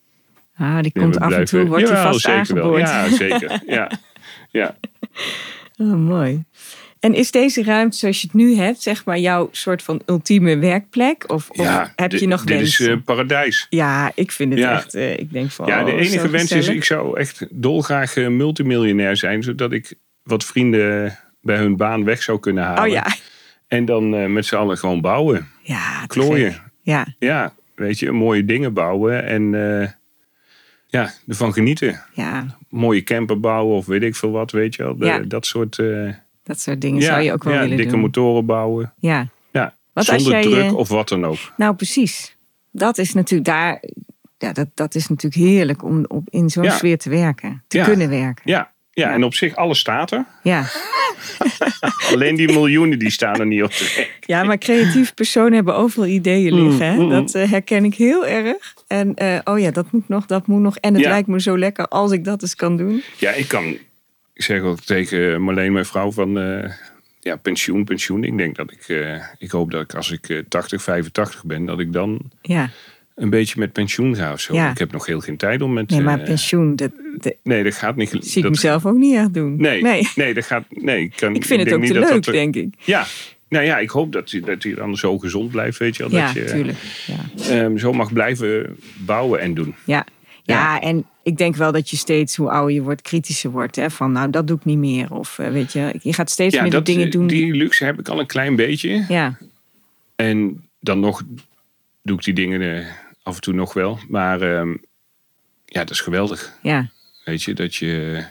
ah, 0.58 0.80
die 0.82 0.92
komt 0.92 1.20
af 1.20 1.32
en 1.32 1.46
toe, 1.46 1.66
wordt 1.66 1.88
Jawel, 1.88 2.04
vast 2.04 2.20
zeker 2.22 2.54
wel. 2.56 2.64
aangeboord. 2.64 2.82
Ja, 2.90 3.10
zeker. 3.10 3.62
Ja. 3.66 3.92
Ja. 4.52 4.76
Oh, 5.78 5.94
mooi. 5.94 6.44
En 7.00 7.14
is 7.14 7.32
deze 7.32 7.64
ruimte 7.64 7.98
zoals 7.98 8.22
je 8.22 8.28
het 8.28 8.36
nu 8.36 8.56
hebt, 8.56 8.82
zeg 8.82 9.06
maar, 9.06 9.18
jouw 9.20 9.50
soort 9.52 9.84
van 9.84 10.02
ultieme 10.06 10.58
werkplek? 10.58 11.24
Of, 11.32 11.50
of 11.50 11.58
ja, 11.58 11.94
heb 11.96 12.10
dit- 12.10 12.20
je 12.20 12.28
nog 12.28 12.44
Dit 12.44 12.58
wensen? 12.58 12.86
is 12.86 12.92
eh, 12.92 12.98
paradijs. 13.06 13.68
Ja, 13.70 14.12
ik 14.16 14.32
vind 14.32 14.52
het 14.52 14.62
Ja. 14.62 14.72
echt, 14.72 14.94
eh, 14.94 15.18
ik 15.18 15.32
denk 15.32 15.52
van, 15.52 15.68
Ja, 15.68 15.84
de 15.84 15.92
oh, 15.92 15.98
enige 15.98 16.20
zo 16.20 16.30
wens 16.30 16.52
is, 16.52 16.68
ik 16.68 16.84
zou 16.84 17.20
echt 17.20 17.46
dolgraag 17.50 18.16
eh, 18.16 18.28
multimiljonair 18.28 19.18
zijn. 19.18 19.44
Zodat 19.44 19.72
ik 19.72 19.94
wat 20.24 20.46
vrienden 20.46 21.18
bij 21.42 21.58
hun 21.58 21.78
baan 21.78 22.04
weg 22.04 22.24
zou 22.24 22.40
kunnen 22.40 22.64
halen. 22.64 22.84
Oh 22.84 22.90
ja, 22.90 23.06
En 23.68 23.86
dan 23.86 24.34
met 24.34 24.46
z'n 24.46 24.56
allen 24.56 24.78
gewoon 24.78 25.02
bouwen. 25.02 25.48
Ja 25.64 26.06
Klooien. 26.08 26.52
gek. 26.54 26.62
Ja, 26.82 27.08
Ja, 27.20 27.54
weet 27.76 28.00
je, 28.00 28.12
mooie 28.12 28.46
dingen 28.46 28.74
bouwen. 28.74 29.24
En 29.26 29.56
eh, 29.82 29.88
ja, 30.88 31.12
ervan 31.28 31.54
genieten. 31.54 32.02
ja, 32.14 32.46
Mooie 32.70 33.04
camper 33.04 33.40
bouwen 33.40 33.76
of 33.78 33.86
weet 33.86 34.02
ik 34.04 34.16
veel 34.16 34.32
wat, 34.32 34.52
weet 34.52 34.76
je 34.76 34.84
wel. 34.84 34.98
De- 34.98 35.06
Ja. 35.06 35.20
Dat 35.20 35.46
soort... 35.46 35.80
eh, 35.80 36.14
dat 36.44 36.60
soort 36.60 36.82
dingen 36.82 37.00
ja, 37.02 37.06
zou 37.06 37.22
je 37.22 37.34
ook 37.34 37.44
wel 37.44 37.54
ja, 37.54 37.60
willen 37.60 37.78
dikke 37.78 37.92
doen. 37.92 38.02
motoren 38.02 38.46
bouwen. 38.46 38.94
Ja, 38.98 39.28
Ja, 39.52 39.76
als 39.94 40.06
zonder 40.06 40.32
jij, 40.32 40.42
druk 40.42 40.64
eh, 40.66 40.76
of 40.76 40.90
wat 40.90 41.10
dan 41.10 41.26
ook. 41.26 41.38
nou 41.58 41.76
precies. 41.76 42.38
Dat 42.72 42.98
is 42.98 43.14
natuurlijk 43.14 43.50
daar, 43.50 43.84
ja, 44.38 44.54
dat, 44.54 44.68
dat 44.74 44.96
is 44.96 45.08
natuurlijk 45.08 45.44
heerlijk 45.44 45.84
om 45.84 46.06
op, 46.08 46.30
in 46.30 46.50
zo'n 46.50 46.72
sfeer 46.72 46.98
te 46.98 47.10
werken, 47.10 47.64
te 47.68 47.80
kunnen 47.82 48.10
werken. 48.10 48.44
Ja, 48.52 48.72
ja, 48.92 49.08
Ja. 49.08 49.14
en 49.14 49.24
op 49.24 49.34
zich, 49.34 49.56
alles 49.56 49.80
staat 49.80 50.12
er. 50.12 50.26
Ja. 50.44 50.64
Alleen 52.12 52.36
die 52.36 52.52
miljoenen, 52.54 53.00
die 53.00 53.10
staan 53.10 53.40
er 53.40 53.46
niet 53.46 53.64
op 53.64 53.72
te. 53.72 54.08
Ja, 54.26 54.44
maar 54.44 54.58
creatieve 54.58 55.14
personen 55.14 55.54
hebben 55.54 55.76
overal 55.76 56.08
ideeën 56.08 56.54
Mm, 56.54 56.68
liggen. 56.68 56.86
Hè? 56.94 57.08
Dat 57.08 57.36
eh, 57.36 57.50
herken 57.50 57.86
ik 57.86 57.96
heel 57.96 58.26
erg. 58.28 58.74
En 58.88 59.16
eh, 59.16 59.40
oh 59.44 59.60
ja, 59.60 59.72
dat 59.72 59.92
moet 59.92 60.08
nog, 60.10 60.26
dat 60.26 60.48
moet 60.48 60.62
nog. 60.62 60.78
En 60.78 60.94
het 60.94 61.04
Ja. 61.04 61.10
lijkt 61.10 61.28
me 61.28 61.42
zo 61.42 61.58
lekker 61.58 61.88
als 61.88 62.12
ik 62.12 62.24
dat 62.24 62.42
eens 62.42 62.56
kan 62.56 62.78
doen. 62.78 63.04
Ja, 63.18 63.32
ik 63.32 63.48
kan... 63.48 63.78
Ik 64.34 64.42
zeg 64.48 64.62
ook 64.62 64.80
tegen 64.80 65.42
Marleen, 65.42 65.74
mijn 65.74 65.86
vrouw, 65.86 66.12
van... 66.12 66.40
eh, 66.40 66.72
ja, 67.20 67.36
pensioen, 67.36 67.84
pensioen. 67.84 68.24
Ik 68.24 68.38
denk 68.38 68.56
dat 68.56 68.72
ik... 68.72 68.84
eh, 68.88 69.24
ik 69.38 69.52
hoop 69.52 69.72
dat 69.72 69.82
ik 69.82 69.94
als 69.96 70.12
ik 70.12 70.30
eh, 70.30 70.38
80, 70.50 70.82
85 70.84 71.44
ben... 71.46 71.66
dat 71.66 71.80
ik 71.80 71.94
dan 71.94 72.20
Ja, 72.42 72.70
een 73.22 73.30
beetje 73.30 73.60
met 73.60 73.72
pensioen 73.72 74.16
ga 74.16 74.34
of 74.34 74.40
zo. 74.40 74.54
Ja. 74.54 74.72
Ik 74.72 74.78
heb 74.78 74.92
nog 74.92 75.06
heel 75.06 75.20
geen 75.20 75.38
tijd 75.38 75.62
om 75.62 75.74
met... 75.74 75.90
nee, 75.90 76.02
maar 76.02 76.20
eh, 76.20 76.26
pensioen, 76.26 76.76
dat, 76.76 76.92
dat 77.18 77.34
nee, 77.44 77.64
dat 77.64 77.76
gaat 77.76 77.96
niet. 77.96 78.18
zie 78.20 78.44
ik 78.44 78.50
mezelf 78.50 78.86
ook 78.86 78.98
niet 78.98 79.16
echt 79.16 79.34
doen. 79.34 79.56
Nee, 79.62 79.82
nee. 79.82 80.08
nee. 80.16 80.34
dat 80.34 80.46
gaat... 80.46 80.64
Nee, 80.70 81.04
ik, 81.04 81.14
kan, 81.16 81.36
Ik 81.36 81.46
vind 81.46 81.64
het 81.64 81.74
ook 81.74 81.86
te 81.86 81.94
leuk, 81.94 82.26
er- 82.26 82.32
denk 82.32 82.56
ik. 82.56 82.74
Ja, 82.80 83.06
nou 83.50 83.66
ja, 83.66 83.78
ik 83.78 83.90
hoop 83.90 84.12
dat 84.12 84.32
hij, 84.32 84.40
dat 84.40 84.64
hij 84.64 84.74
dan 84.74 84.98
zo 84.98 85.18
gezond 85.18 85.52
blijft, 85.52 85.78
weet 85.78 85.96
je 85.98 86.04
wel. 86.04 86.12
Ja, 86.20 86.26
dat 86.26 86.36
je 86.36 86.44
tuurlijk. 86.44 86.78
Ja. 87.08 87.50
ehm, 87.50 87.78
zo 87.78 87.94
mag 87.94 88.14
blijven 88.14 88.78
bouwen 88.98 89.40
en 89.40 89.54
doen. 89.54 89.76
Ja. 89.84 90.06
Ja, 90.44 90.80
en 90.82 91.06
ik 91.24 91.38
denk 91.38 91.56
wel 91.56 91.72
dat 91.72 91.90
je 91.90 91.98
steeds, 91.98 92.36
hoe 92.36 92.50
ouder 92.50 92.76
je 92.76 92.82
wordt, 92.82 93.02
kritischer 93.02 93.52
wordt. 93.52 93.76
Hè? 93.76 93.90
Van 93.90 94.12
nou, 94.12 94.30
dat 94.30 94.48
doe 94.48 94.58
ik 94.58 94.66
niet 94.66 94.78
meer. 94.78 95.14
Of 95.14 95.40
eh, 95.40 95.52
weet 95.52 95.74
je, 95.74 96.00
je 96.02 96.14
gaat 96.14 96.30
steeds 96.30 96.62
meer 96.62 96.72
dat, 96.72 96.86
dingen 96.86 97.10
doen. 97.12 97.28
die 97.28 97.54
luxe 97.54 97.86
heb 97.86 98.00
ik 98.00 98.08
al 98.08 98.20
een 98.20 98.26
klein 98.26 98.56
beetje. 98.56 99.06
Ja, 99.08 99.38
En 100.16 100.68
dan 100.80 101.00
nog 101.00 101.24
doe 102.04 102.18
ik 102.18 102.24
die 102.24 102.34
dingen 102.34 102.62
eh, 102.78 102.86
af 103.24 103.36
en 103.36 103.42
toe 103.42 103.54
nog 103.54 103.74
wel. 103.74 104.00
Maar 104.08 104.42
ehm, 104.42 104.76
ja, 105.66 105.80
dat 105.80 105.90
is 105.90 106.02
geweldig. 106.02 106.54
ja. 106.62 106.90
Weet 107.26 107.44
je, 107.44 107.54
dat 107.54 107.76
je... 107.76 108.24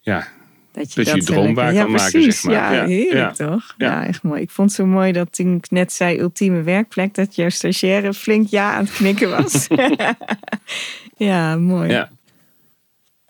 Ja, 0.00 0.28
Dat 0.72 0.92
je, 0.92 1.04
Dat 1.04 1.14
je 1.14 1.22
droom 1.22 1.54
waar 1.54 1.72
ja, 1.72 1.82
kan 1.82 1.90
maken, 1.90 2.32
zeg 2.32 2.42
maar. 2.42 2.54
Ja, 2.54 2.72
Ja, 2.72 2.86
heerlijk 2.86 3.36
ja. 3.36 3.46
toch? 3.46 3.74
Ja. 3.76 3.86
Ja. 3.86 4.06
echt 4.06 4.22
mooi. 4.22 4.40
Ik 4.40 4.50
vond 4.50 4.68
het 4.68 4.76
zo 4.76 4.86
mooi 4.86 5.12
dat 5.12 5.32
toen 5.32 5.54
ik 5.54 5.70
net 5.70 5.92
zei 5.92 6.20
ultieme 6.20 6.62
werkplek, 6.62 7.14
dat 7.14 7.34
jouw 7.34 7.48
stagiaire 7.48 8.14
flink 8.14 8.48
ja 8.48 8.72
aan 8.74 8.84
het 8.84 8.92
knikken 8.92 9.30
was. 9.30 9.66
ja, 11.16 11.56
mooi. 11.56 11.90
ja. 11.90 12.10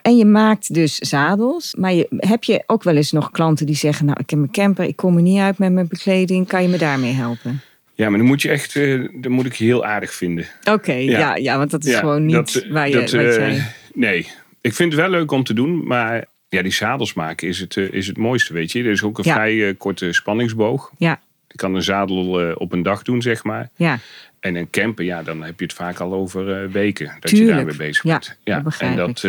En 0.03 0.17
je 0.17 0.25
maakt 0.25 0.75
dus 0.75 0.97
zadels, 0.97 1.75
maar 1.75 1.93
je, 1.93 2.07
heb 2.17 2.45
je 2.45 2.63
ook 2.67 2.83
wel 2.83 2.97
eens 2.97 3.13
nog 3.13 3.31
klanten 3.31 3.67
die 3.67 3.75
zeggen, 3.75 4.07
nou 4.07 4.21
ik 4.21 4.31
heb 4.31 4.39
mijn 4.39 4.53
camper, 4.53 4.85
ik 4.85 4.97
kom 4.97 5.17
er 5.17 5.23
niet 5.23 5.41
uit 5.41 5.59
met 5.59 5.73
mijn 5.73 5.89
bekleding, 5.89 6.47
kan 6.47 6.63
je 6.63 6.69
me 6.69 6.79
daarmee 6.79 7.13
helpen? 7.13 7.61
Ja 8.01 8.09
maar 8.09 8.19
dan 8.19 8.27
moet 8.27 8.43
je 8.43 8.49
echt... 8.49 8.77
eh, 8.77 9.09
dan 9.15 9.33
moet 9.33 9.47
ik 9.47 9.55
je 9.55 9.65
heel 9.65 9.85
aardig 9.85 10.15
vinden. 10.15 10.47
Oké, 10.65 10.93
ja. 10.93 11.19
Ja. 11.19 11.37
Ja, 11.37 11.59
want 11.59 11.71
dat 11.71 11.85
is 11.85 11.91
Ja, 11.93 11.99
gewoon 11.99 12.27
niet 12.27 12.35
dat, 12.35 12.67
waar 12.71 12.89
je, 12.89 12.95
dat, 12.95 13.11
wat 13.11 13.21
eh, 13.25 13.37
jij... 13.37 13.67
Nee, 13.95 14.29
ik 14.61 14.75
vind 14.75 14.93
het 14.93 15.01
wel 15.01 15.11
leuk 15.11 15.31
om 15.31 15.45
te 15.45 15.55
doen, 15.55 15.87
maar 15.87 16.25
ja, 16.49 16.63
die 16.63 16.73
zadels 16.73 17.15
maken 17.15 17.49
is 17.49 17.59
het, 17.61 17.77
eh, 17.77 17.93
is 17.93 18.07
het 18.07 18.17
mooiste, 18.17 18.53
weet 18.53 18.73
je. 18.73 18.79
Er 18.85 18.91
is 18.91 19.03
ook 19.03 19.19
een 19.19 19.25
Ja. 19.25 19.33
vrij 19.35 19.75
korte 19.75 20.13
spanningsboog. 20.13 20.91
Ja, 20.99 21.21
Je 21.49 21.57
kan 21.57 21.75
een 21.75 21.83
zadel 21.83 22.55
op 22.55 22.73
een 22.73 22.83
dag 22.83 23.03
doen, 23.03 23.23
zeg 23.23 23.45
maar. 23.45 23.69
ja, 23.77 23.99
En 24.41 24.55
een 24.55 24.71
camper, 24.71 25.05
ja, 25.05 25.23
dan 25.23 25.43
heb 25.43 25.59
je 25.59 25.65
het 25.65 25.75
vaak 25.75 25.99
al 25.99 26.13
over 26.15 26.71
weken 26.71 27.07
dat 27.21 27.31
Tuurlijk. 27.31 27.51
je 27.51 27.57
daarmee 27.57 27.77
bezig 27.77 28.05
Ja, 28.05 28.11
bent. 28.19 28.39
dat 28.45 28.63
begrijp 28.63 28.91
en 28.91 28.97
dat, 28.97 29.21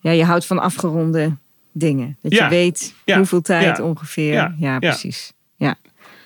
ja, 0.00 0.10
je 0.10 0.24
houdt 0.24 0.46
van 0.46 0.58
afgeronde 0.58 1.36
dingen. 1.72 2.16
Dat 2.22 2.32
je 2.32 2.38
Ja. 2.38 2.48
weet 2.48 2.94
Ja. 3.04 3.16
hoeveel 3.16 3.40
tijd 3.40 3.76
Ja. 3.76 3.84
ongeveer. 3.84 4.32
Ja, 4.32 4.54
Ja. 4.58 4.72
Ja. 4.72 4.78
precies. 4.78 5.32
Ja. 5.56 5.76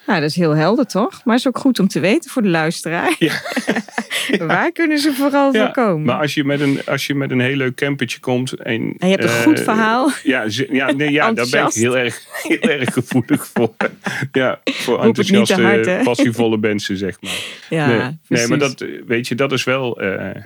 Nou, 0.07 0.21
dat 0.21 0.31
is 0.31 0.37
heel 0.37 0.57
helder 0.57 0.87
toch? 0.87 1.25
Maar 1.25 1.35
is 1.35 1.47
ook 1.47 1.59
goed 1.59 1.79
om 1.79 1.89
te 1.89 2.01
weten 2.01 2.31
voor 2.31 2.43
de 2.43 2.49
luisteraar. 2.49 3.17
Ja. 3.19 3.33
Waar 4.47 4.73
kunnen 4.73 4.99
ze 4.99 5.13
vooral 5.13 5.55
ja, 5.55 5.65
voor 5.65 5.85
komen? 5.85 6.05
maar 6.05 6.21
als 6.21 6.35
je, 6.35 6.45
met 6.45 6.61
een, 6.61 6.81
als 6.87 7.07
je 7.07 7.15
met 7.15 7.31
een 7.31 7.41
heel 7.41 7.57
leuk 7.57 7.75
campertje 7.75 8.21
komt. 8.21 8.53
En, 8.53 8.95
En 8.99 9.09
je 9.09 9.17
hebt 9.17 9.23
een 9.25 9.37
eh, 9.37 9.43
goed 9.43 9.61
verhaal. 9.61 10.11
Ja, 10.23 10.45
ja, 10.71 10.93
nee, 10.93 11.11
ja 11.11 11.33
daar 11.33 11.49
ben 11.51 11.67
ik 11.67 11.73
heel 11.73 11.99
erg, 11.99 12.25
heel 12.43 12.61
erg 12.61 12.93
gevoelig 12.93 13.47
voor. 13.47 13.75
Ja, 14.33 14.61
voor 14.65 15.03
het 15.03 15.15
te 15.15 15.21
enthousiaste, 15.21 15.63
hard, 15.63 16.03
passievolle 16.03 16.59
mensen, 16.59 16.97
zeg 16.97 17.21
maar. 17.21 17.39
Ja, 17.69 18.15
nee, 18.29 18.47
maar 18.47 18.59
dat, 18.59 18.85
weet 19.07 19.29
je, 19.29 19.35
dat 19.35 19.53
is 19.53 19.65
wel 19.65 20.01
eh, 20.01 20.43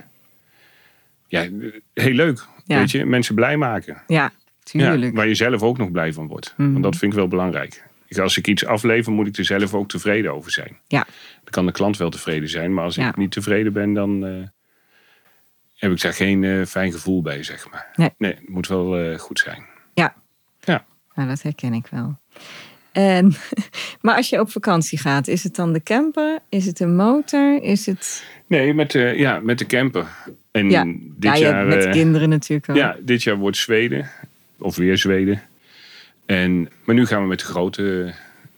ja, 1.27 1.47
heel 1.93 2.13
leuk. 2.13 2.45
Weet 2.65 2.91
je, 2.91 3.05
mensen 3.05 3.35
blij 3.35 3.57
maken. 3.57 4.01
Ja, 4.07 4.31
tuurlijk. 4.63 5.15
Waar 5.15 5.27
je 5.27 5.35
zelf 5.35 5.61
ook 5.61 5.77
nog 5.77 5.91
blij 5.91 6.13
van 6.13 6.27
wordt. 6.27 6.53
Mhm. 6.57 6.71
Want 6.71 6.83
dat 6.83 6.95
vind 6.95 7.11
ik 7.11 7.17
wel 7.17 7.27
belangrijk. 7.27 7.83
Als 8.17 8.37
ik 8.37 8.47
iets 8.47 8.65
aflever, 8.65 9.11
moet 9.11 9.27
ik 9.27 9.37
er 9.37 9.45
zelf 9.45 9.73
ook 9.73 9.89
tevreden 9.89 10.33
over 10.33 10.51
zijn. 10.51 10.77
Ja. 10.87 11.05
Dan 11.43 11.51
kan 11.51 11.65
de 11.65 11.71
klant 11.71 11.97
wel 11.97 12.09
tevreden 12.09 12.49
zijn, 12.49 12.73
maar 12.73 12.83
als 12.83 12.95
Ja. 12.95 13.09
ik 13.09 13.17
niet 13.17 13.31
tevreden 13.31 13.73
ben, 13.73 13.93
dan 13.93 14.25
eh, 14.25 14.47
heb 15.75 15.91
ik 15.91 16.01
daar 16.01 16.13
geen 16.13 16.43
eh, 16.43 16.65
fijn 16.65 16.91
gevoel 16.91 17.21
bij, 17.21 17.43
zeg 17.43 17.69
maar. 17.71 17.87
Nee. 18.17 18.33
het 18.33 18.49
moet 18.49 18.67
wel 18.67 18.97
eh, 18.97 19.19
goed 19.19 19.39
zijn. 19.39 19.65
Ja. 19.93 20.13
Ja. 20.59 20.85
Nou, 21.15 21.27
dat 21.29 21.41
herken 21.41 21.73
ik 21.73 21.87
wel. 21.91 22.19
En, 22.91 23.33
maar 24.01 24.15
als 24.15 24.29
je 24.29 24.39
op 24.39 24.51
vakantie 24.51 24.97
gaat, 24.99 25.27
is 25.27 25.43
het 25.43 25.55
dan 25.55 25.73
de 25.73 25.83
camper? 25.83 26.39
Is 26.49 26.65
het 26.65 26.79
een 26.79 26.95
motor? 26.95 27.63
Is 27.63 27.85
het... 27.85 28.25
Nee, 28.47 28.73
met, 28.73 28.91
de 28.91 28.99
ja, 28.99 29.39
met 29.39 29.57
de 29.57 29.65
camper. 29.65 30.07
En 30.51 30.69
Ja. 30.69 30.83
dit 30.85 31.13
ja, 31.19 31.37
jaar... 31.37 31.65
met 31.65 31.89
kinderen 31.89 32.29
natuurlijk 32.29 32.69
ook. 32.69 32.75
Ja, 32.75 32.95
dit 33.01 33.23
jaar 33.23 33.35
wordt 33.37 33.57
Zweden. 33.57 34.09
Of 34.59 34.75
weer 34.75 34.97
Zweden. 34.97 35.41
En, 36.29 36.69
maar 36.83 36.95
nu 36.95 37.05
gaan 37.05 37.21
we 37.21 37.27
met 37.27 37.39
de 37.39 37.45
grote... 37.45 37.81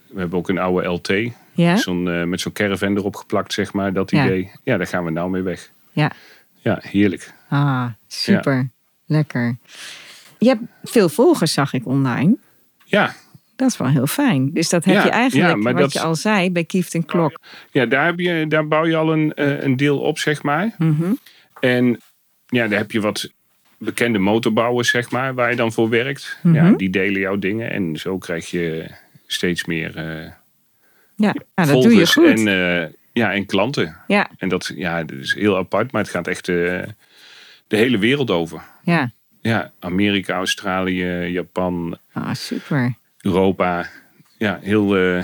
We 0.07 0.19
hebben 0.19 0.39
ook 0.39 0.49
een 0.49 0.57
oude 0.57 0.87
LT. 0.87 1.13
Ja? 1.53 1.77
Zo'n, 1.77 2.09
eh, 2.09 2.23
met 2.23 2.41
zo'n 2.41 2.51
caravan 2.51 2.97
erop 2.97 3.15
geplakt, 3.15 3.53
zeg 3.53 3.73
maar. 3.73 3.93
Dat 3.93 4.11
Ja. 4.11 4.25
idee. 4.25 4.51
Ja, 4.63 4.77
daar 4.77 4.87
gaan 4.87 5.03
we 5.05 5.11
nou 5.11 5.29
mee 5.29 5.41
weg. 5.41 5.71
Ja. 5.91 6.11
Ja, 6.55 6.79
heerlijk. 6.81 7.33
Ah, 7.49 7.85
super. 8.07 8.69
Lekker. 9.05 9.57
Je 10.37 10.47
hebt 10.47 10.61
veel 10.83 11.09
volgers, 11.09 11.53
zag 11.53 11.73
ik 11.73 11.85
online. 11.87 12.35
Ja, 12.85 13.13
Dat 13.55 13.69
is 13.69 13.77
wel 13.77 13.87
heel 13.87 14.07
fijn. 14.07 14.51
Dus 14.53 14.69
dat 14.69 14.85
heb 14.85 14.95
Ja, 14.95 15.03
je 15.03 15.09
eigenlijk, 15.09 15.49
ja, 15.63 15.71
wat 15.71 15.77
dat- 15.81 15.93
je 15.93 15.99
al 16.01 16.15
zei, 16.15 16.51
bij 16.51 16.63
Kieft 16.63 16.93
en 16.93 17.05
Klok. 17.05 17.39
ja 17.71 17.85
daar, 17.85 18.05
heb 18.05 18.19
je, 18.19 18.45
daar 18.47 18.67
bouw 18.67 18.85
je 18.85 18.95
al 18.95 19.13
een, 19.13 19.33
eh, 19.33 19.63
een 19.63 19.75
deel 19.77 19.99
op, 19.99 20.19
zeg 20.19 20.43
maar. 20.43 20.75
Mhm. 20.77 21.11
En 21.59 22.01
ja, 22.45 22.67
daar 22.67 22.77
heb 22.79 22.91
je 22.91 23.01
wat 23.01 23.29
bekende 23.83 24.19
motorbouwers, 24.19 24.89
zeg 24.89 25.11
maar, 25.11 25.33
waar 25.33 25.49
je 25.49 25.55
dan 25.55 25.71
voor 25.71 25.89
werkt. 25.89 26.37
Mhm. 26.43 26.55
Ja, 26.55 26.71
die 26.71 26.89
delen 26.89 27.19
jouw 27.21 27.37
dingen. 27.39 27.71
En 27.71 27.95
zo 27.97 28.17
krijg 28.17 28.49
je 28.49 28.85
steeds 29.27 29.65
meer 29.65 29.97
eh 29.97 30.31
Ja, 31.15 31.35
nou, 31.55 31.71
dat 31.71 31.81
doe 31.83 31.95
je 31.95 32.07
goed. 32.07 32.25
en, 32.27 32.47
eh, 32.47 32.87
ja, 33.13 33.33
en 33.33 33.45
klanten. 33.45 33.97
Ja, 34.07 34.29
En 34.37 34.49
dat, 34.49 34.71
ja, 34.75 35.03
dat 35.03 35.17
is 35.17 35.33
heel 35.33 35.57
apart, 35.57 35.91
maar 35.91 36.01
het 36.01 36.11
gaat 36.11 36.27
echt 36.27 36.49
eh, 36.49 36.55
de 37.67 37.77
hele 37.77 37.97
wereld 37.97 38.31
over. 38.31 38.61
ja. 38.83 39.11
Ja, 39.43 39.71
Amerika, 39.79 40.33
Australië, 40.33 41.05
Japan. 41.31 41.97
Ah, 42.13 42.33
super. 42.33 42.93
Europa, 43.21 43.89
ja, 44.37 44.59
heel 44.61 45.21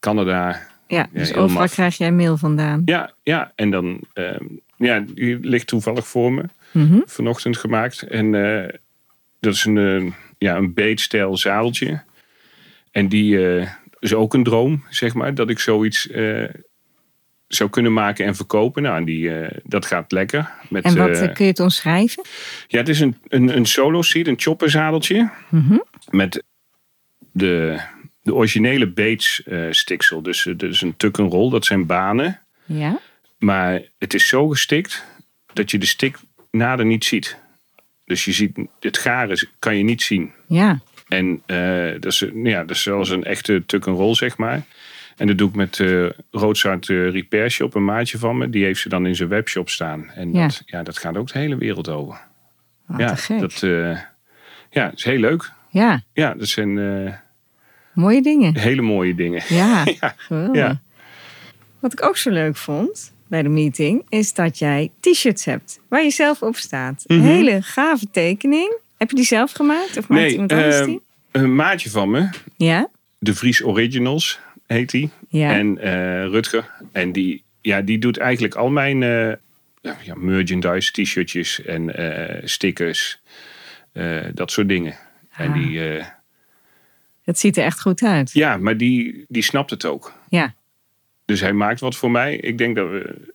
Canada. 0.00 0.60
Ja, 0.86 1.08
dus 1.12 1.34
overal 1.34 1.62
maf. 1.62 1.72
krijg 1.72 1.96
jij 1.96 2.12
mail 2.12 2.36
vandaan. 2.36 2.82
Ja, 2.84 3.12
ja, 3.22 3.52
en 3.54 3.70
dan, 3.70 4.00
ehm, 4.12 4.44
ja, 4.76 5.00
die 5.14 5.38
ligt 5.40 5.66
toevallig 5.66 6.06
voor 6.06 6.32
me, 6.32 6.42
Mhm. 6.70 7.00
vanochtend 7.04 7.56
gemaakt. 7.56 8.02
En 8.02 8.34
eh, 8.34 8.74
dat 9.40 9.54
is 9.54 9.64
een, 9.64 9.78
eh, 9.78 10.12
ja, 10.38 10.56
een 10.56 10.74
beetstijl 10.74 11.36
zadeltje. 11.36 12.02
En 12.90 13.08
die 13.08 13.56
eh, 13.58 13.68
is 13.98 14.14
ook 14.14 14.34
een 14.34 14.44
droom, 14.44 14.84
zeg 14.90 15.14
maar, 15.14 15.34
dat 15.34 15.50
ik 15.50 15.58
zoiets 15.58 16.08
zou 17.46 17.70
kunnen 17.70 17.92
maken 17.92 18.26
en 18.26 18.36
verkopen. 18.36 18.82
Nou, 18.82 18.96
en 18.96 19.04
die, 19.04 19.30
dat 19.64 19.86
gaat 19.86 20.12
lekker. 20.12 20.50
Met, 20.68 20.84
En 20.84 20.96
wat 20.96 21.32
kun 21.32 21.44
je 21.44 21.50
het 21.50 21.60
omschrijven? 21.60 22.24
ja, 22.66 22.78
het 22.78 22.88
is 22.88 23.00
een, 23.00 23.16
een, 23.28 23.56
een 23.56 23.66
solo 23.66 24.02
seat, 24.02 24.26
een 24.26 24.40
chopperzadeltje. 24.40 25.30
Mhm. 25.48 25.78
Met 26.10 26.42
de, 27.32 27.80
de 28.22 28.34
originele 28.34 28.86
Bates 28.86 29.42
stiksel. 29.70 30.22
Dus 30.22 30.44
het 30.44 30.62
is 30.62 30.80
een 30.80 30.94
roll, 31.14 31.50
dat 31.50 31.64
zijn 31.64 31.86
banen. 31.86 32.40
Ja. 32.64 33.00
Maar 33.38 33.82
het 33.98 34.14
is 34.14 34.26
zo 34.28 34.48
gestikt 34.48 35.04
dat 35.52 35.70
je 35.70 35.78
de 35.78 35.86
stik 35.86 36.18
nader 36.56 36.86
niet 36.86 37.04
ziet. 37.04 37.36
Dus 38.04 38.24
je 38.24 38.32
ziet 38.32 38.58
het 38.80 38.98
garen 38.98 39.48
kan 39.58 39.76
je 39.76 39.84
niet 39.84 40.02
zien. 40.02 40.32
Ja. 40.48 40.78
En 41.08 41.42
eh, 41.46 41.92
dat, 42.00 42.12
is, 42.12 42.24
ja, 42.34 42.60
dat 42.64 42.70
is 42.76 42.82
zoals 42.82 43.10
een 43.10 43.24
echte 43.24 43.62
tuck 43.66 43.86
and 43.86 43.98
roll, 43.98 44.14
zeg 44.14 44.36
maar. 44.36 44.62
En 45.16 45.26
dat 45.26 45.38
doe 45.38 45.48
ik 45.48 45.54
met 45.54 45.80
eh 45.80 46.06
Roodzout 46.30 46.88
eh, 46.88 47.10
Repair 47.10 47.50
Shop, 47.50 47.74
een 47.74 47.84
maatje 47.84 48.18
van 48.18 48.38
me. 48.38 48.50
Die 48.50 48.64
heeft 48.64 48.80
ze 48.80 48.88
dan 48.88 49.06
in 49.06 49.16
zijn 49.16 49.28
webshop 49.28 49.68
staan. 49.68 50.10
En 50.10 50.32
Ja. 50.32 50.42
Dat, 50.46 50.62
ja, 50.66 50.82
dat 50.82 50.98
gaat 50.98 51.16
ook 51.16 51.32
de 51.32 51.38
hele 51.38 51.56
wereld 51.56 51.88
over. 51.88 52.18
Wat 52.86 53.00
ja, 53.00 53.14
gek. 53.14 53.40
dat 53.40 53.60
ja, 54.70 54.92
is 54.94 55.04
heel 55.04 55.18
leuk. 55.18 55.50
Ja, 55.70 56.02
Ja, 56.12 56.34
dat 56.34 56.48
zijn 56.48 56.74
mooie 57.92 58.22
dingen. 58.22 58.58
hele 58.58 58.82
mooie 58.82 59.14
dingen. 59.14 59.42
Ja, 59.48 59.84
Ja. 60.00 60.14
Ja. 60.52 60.80
Wat 61.80 61.92
ik 61.92 62.04
ook 62.04 62.16
zo 62.16 62.30
leuk 62.30 62.56
vond 62.56 63.14
bij 63.28 63.42
de 63.42 63.48
meeting, 63.48 64.06
is 64.08 64.34
dat 64.34 64.58
jij 64.58 64.90
t-shirts 65.00 65.44
hebt 65.44 65.80
waar 65.88 66.02
je 66.02 66.10
zelf 66.10 66.42
op 66.42 66.56
staat. 66.56 67.04
Een 67.06 67.16
Mhm. 67.18 67.26
hele 67.26 67.62
gave 67.62 68.06
tekening. 68.10 68.78
Heb 68.96 69.10
je 69.10 69.16
die 69.16 69.24
zelf 69.24 69.52
gemaakt? 69.52 69.96
Of 69.96 70.08
maakt 70.08 70.22
Nee, 70.22 70.30
iemand 70.32 70.52
anders 70.52 70.76
ehm, 70.76 70.86
die? 70.86 71.00
een 71.32 71.54
maatje 71.54 71.90
van 71.90 72.10
me, 72.10 72.28
Ja? 72.56 72.88
de 73.18 73.34
Vries 73.34 73.64
Originals 73.64 74.38
heet 74.66 74.90
die. 74.90 75.10
Ja. 75.28 75.52
En 75.52 75.78
eh, 75.78 75.92
Rutger. 76.26 76.70
En 76.92 77.12
die, 77.12 77.42
ja, 77.60 77.80
die 77.80 77.98
doet 77.98 78.18
eigenlijk 78.18 78.54
al 78.54 78.68
mijn 78.70 79.02
eh, 79.02 79.32
ja, 80.04 80.14
merchandise, 80.14 80.92
t-shirtjes 80.92 81.62
en 81.64 81.94
eh, 81.96 82.40
stickers. 82.46 83.20
dat 84.34 84.50
soort 84.50 84.68
dingen. 84.68 84.94
En 85.36 85.48
Ah. 85.48 85.54
die, 85.54 85.88
eh, 85.98 86.04
Het 87.24 87.38
ziet 87.38 87.56
er 87.56 87.64
echt 87.64 87.80
goed 87.80 88.02
uit. 88.02 88.30
ja, 88.32 88.56
maar 88.56 88.76
die, 88.76 89.24
die 89.28 89.42
snapt 89.42 89.70
het 89.70 89.84
ook. 89.84 90.12
Ja. 90.28 90.54
Dus 91.26 91.40
hij 91.40 91.52
maakt 91.52 91.80
wat 91.80 91.96
voor 91.96 92.10
mij. 92.10 92.36
Ik 92.36 92.58
denk 92.58 92.76
dat 92.76 92.88
we. 92.90 93.32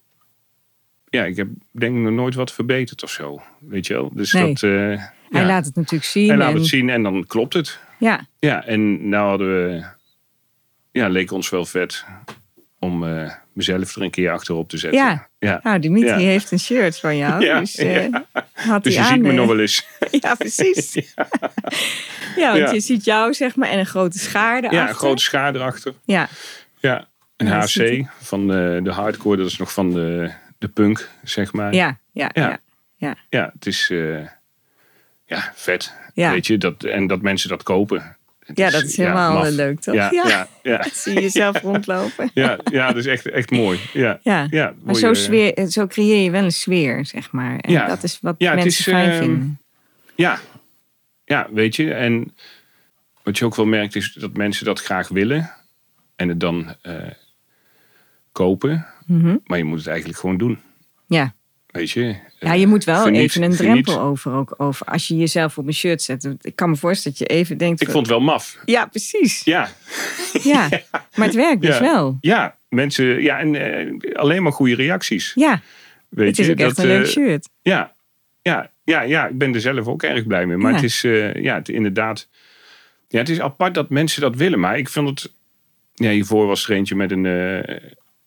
Ja, 1.10 1.24
ik 1.26 1.36
heb 1.36 1.48
denk 1.72 1.96
ik 1.96 2.02
nog 2.02 2.12
nooit 2.14 2.36
wat 2.36 2.52
verbeterd 2.54 3.04
of 3.04 3.10
zo. 3.12 3.42
Weet 3.60 3.88
je 3.88 3.94
wel? 3.94 4.10
Dus 4.14 4.32
Nee. 4.32 4.46
dat. 4.48 4.64
eh, 4.64 4.70
Hij 4.72 5.42
ja. 5.42 5.46
laat 5.46 5.66
het 5.66 5.76
natuurlijk 5.76 6.04
zien. 6.10 6.28
Hij 6.28 6.38
laat 6.38 6.50
en- 6.50 6.56
het 6.58 6.66
zien 6.68 6.90
en 6.90 7.04
dan 7.04 7.26
klopt 7.28 7.54
het. 7.54 7.80
Ja, 8.00 8.26
Ja, 8.40 8.66
en 8.66 9.10
nou 9.10 9.28
hadden 9.30 9.48
we. 9.48 9.84
Ja, 10.92 11.08
leek 11.08 11.32
ons 11.32 11.50
wel 11.50 11.66
vet 11.66 12.06
om 12.80 13.04
eh, 13.08 13.32
mezelf 13.54 13.96
er 13.96 14.02
een 14.02 14.10
keer 14.12 14.32
achterop 14.32 14.70
te 14.70 14.78
zetten. 14.78 15.00
Ja. 15.02 15.28
ja. 15.40 15.60
nou 15.64 15.80
Dimitri 15.80 16.10
Ja. 16.10 16.18
heeft 16.18 16.52
een 16.52 16.60
shirt 16.60 17.00
van 17.00 17.18
jou. 17.18 17.44
Ja, 17.46 17.60
dus 17.60 17.76
eh, 17.76 18.06
had 18.54 18.84
Dus 18.84 18.94
je 18.94 19.00
aan. 19.00 19.06
ziet 19.06 19.22
me 19.22 19.32
nog 19.32 19.48
wel 19.48 19.60
eens. 19.60 19.88
Ja, 20.22 20.36
precies. 20.36 20.94
Ja, 22.36 22.58
want 22.60 22.72
je 22.72 22.80
ziet 22.80 23.06
jou 23.06 23.34
zeg 23.34 23.56
maar 23.56 23.70
en 23.70 23.80
een 23.80 23.86
grote 23.86 24.20
schaar 24.20 24.58
erachter. 24.58 24.80
Ja, 24.80 24.90
een 24.90 24.96
grote 24.96 25.24
schaar 25.24 25.56
erachter. 25.56 25.94
Ja, 26.06 26.30
Ja, 26.80 27.08
een 27.42 27.48
HC 27.48 28.06
van 28.20 28.48
de, 28.48 28.80
de 28.84 28.92
hardcore. 28.92 29.38
Dat 29.38 29.46
is 29.48 29.58
nog 29.58 29.74
van 29.74 29.94
de, 29.94 30.32
de 30.58 30.68
punk, 30.68 31.10
zeg 31.24 31.54
maar. 31.54 31.74
ja, 31.74 32.00
ja, 32.12 32.30
ja. 32.34 32.48
Ja. 32.50 32.60
ja. 32.96 33.16
Ja, 33.30 33.52
het 33.54 33.66
is 33.66 33.90
eh, 33.90 34.26
ja, 35.26 35.52
vet. 35.56 35.94
Ja. 36.14 36.32
Weet 36.32 36.48
je, 36.48 36.58
dat, 36.58 36.84
en 36.84 37.08
dat 37.08 37.22
mensen 37.22 37.50
dat 37.50 37.64
kopen. 37.64 38.16
Het 38.46 38.58
Ja, 38.58 38.70
dat 38.70 38.84
is 38.84 38.98
helemaal 38.98 39.46
eh, 39.46 39.52
leuk, 39.52 39.80
toch? 39.80 39.94
Ja, 39.96 40.10
ja. 40.12 40.48
Ja, 40.64 40.86
Zie 40.94 41.14
je 41.14 41.22
jezelf 41.22 41.62
rondlopen. 41.72 42.32
ja, 42.34 42.58
ja, 42.72 42.88
dat 42.88 42.96
is 42.96 43.06
echt, 43.06 43.30
echt 43.30 43.52
mooi. 43.52 43.80
Ja, 43.94 44.20
Ja, 44.24 44.48
ja, 44.50 44.66
maar 44.66 44.76
mooie- 44.86 44.98
zo, 45.00 45.14
sfeer, 45.14 45.54
eh, 45.54 45.66
zo 45.66 45.88
creëer 45.88 46.24
je 46.24 46.32
wel 46.32 46.44
een 46.44 46.52
sfeer, 46.52 47.06
zeg 47.06 47.32
maar. 47.32 47.58
En 47.58 47.72
Ja. 47.72 47.88
dat 47.88 48.04
is 48.04 48.18
wat 48.22 48.40
mensen 48.40 48.66
is, 48.66 48.82
fijn 48.82 49.10
ehm, 49.10 49.20
vinden. 49.20 49.60
Ja. 50.16 50.40
ja, 51.26 51.48
weet 51.52 51.76
je. 51.76 51.94
En 51.94 52.36
wat 53.24 53.38
je 53.38 53.46
ook 53.46 53.56
wel 53.56 53.66
merkt 53.66 53.96
is 53.96 54.14
dat 54.14 54.34
mensen 54.38 54.66
dat 54.66 54.82
graag 54.82 55.08
willen. 55.08 55.52
En 56.16 56.28
het 56.30 56.40
dan 56.40 56.76
kopen. 58.32 58.86
Mhm. 59.06 59.38
Maar 59.46 59.58
je 59.58 59.64
moet 59.64 59.78
het 59.78 59.88
eigenlijk 59.88 60.20
gewoon 60.20 60.38
doen. 60.38 60.60
Ja. 61.08 61.34
Weet 61.68 61.92
je. 61.92 62.16
ja, 62.40 62.54
je 62.54 62.68
moet 62.68 62.84
wel 62.84 63.04
Geniet, 63.04 63.22
even 63.22 63.42
een 63.44 63.54
geniet. 63.54 63.86
drempel 63.86 64.00
over, 64.06 64.34
ook 64.34 64.54
over. 64.58 64.86
Als 64.86 65.08
je 65.08 65.16
jezelf 65.16 65.58
op 65.58 65.68
een 65.68 65.74
shirt 65.74 66.02
zet. 66.02 66.36
Ik 66.42 66.56
kan 66.56 66.70
me 66.70 66.76
voorstellen 66.76 67.18
dat 67.18 67.28
je 67.28 67.36
even 67.36 67.58
denkt... 67.58 67.82
Ik 67.82 67.90
vond 67.90 68.00
het 68.08 68.16
wel 68.16 68.26
maf. 68.26 68.58
Ja, 68.66 68.86
precies. 68.86 69.44
Ja, 69.44 69.70
Ja. 70.44 70.70
Maar 71.16 71.26
het 71.28 71.36
werkt 71.36 71.62
dus 71.62 71.76
Ja. 71.78 71.82
wel. 71.82 72.18
ja 72.22 72.58
mensen. 72.70 73.22
Ja, 73.22 73.40
en 73.40 73.56
eh, 73.56 74.16
alleen 74.16 74.44
maar 74.44 74.52
goede 74.52 74.76
reacties. 74.76 75.32
Ja, 75.36 75.62
Weet 76.10 76.28
het 76.28 76.40
is 76.40 76.46
je, 76.46 76.52
ook 76.52 76.60
echt 76.60 76.76
dat, 76.76 76.86
een 76.86 76.92
leuk 76.92 77.06
eh, 77.06 77.10
shirt. 77.12 77.50
Ja, 77.62 77.94
ja, 78.42 78.72
ja, 78.84 79.02
ja, 79.02 79.28
ik 79.28 79.38
ben 79.38 79.54
er 79.54 79.62
zelf 79.62 79.88
ook 79.88 80.04
erg 80.04 80.28
blij 80.28 80.46
mee. 80.46 80.58
Maar 80.58 80.70
Ja. 80.70 80.76
het 80.76 80.86
is 80.86 81.04
eh, 81.04 81.34
ja, 81.34 81.56
het, 81.56 81.70
inderdaad. 81.70 82.28
Ja, 83.08 83.20
het 83.20 83.30
is 83.30 83.40
apart 83.40 83.74
dat 83.74 83.90
mensen 83.90 84.22
dat 84.22 84.36
willen. 84.36 84.60
Maar 84.60 84.78
ik 84.78 84.90
vond 84.90 85.10
het. 85.10 85.34
Ja, 85.94 86.10
hiervoor 86.10 86.48
was 86.48 86.70
er 86.70 86.76
eentje 86.76 86.96
met 86.96 87.12
een. 87.12 87.26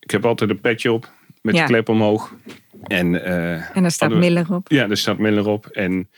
Ik 0.05 0.11
heb 0.11 0.25
altijd 0.25 0.51
een 0.51 0.61
petje 0.61 0.93
op 0.93 1.13
met 1.43 1.55
Ja. 1.55 1.61
de 1.61 1.67
klep 1.69 1.89
omhoog. 1.89 2.35
En, 2.83 3.25
eh, 3.25 3.77
En 3.77 3.83
daar 3.83 3.91
staat 3.91 4.11
we- 4.11 4.17
Miller 4.17 4.53
op. 4.55 4.71
Ja, 4.71 4.87
daar 4.87 4.97
staat 4.97 5.19
Miller 5.19 5.47
op. 5.49 5.67
En 5.67 6.09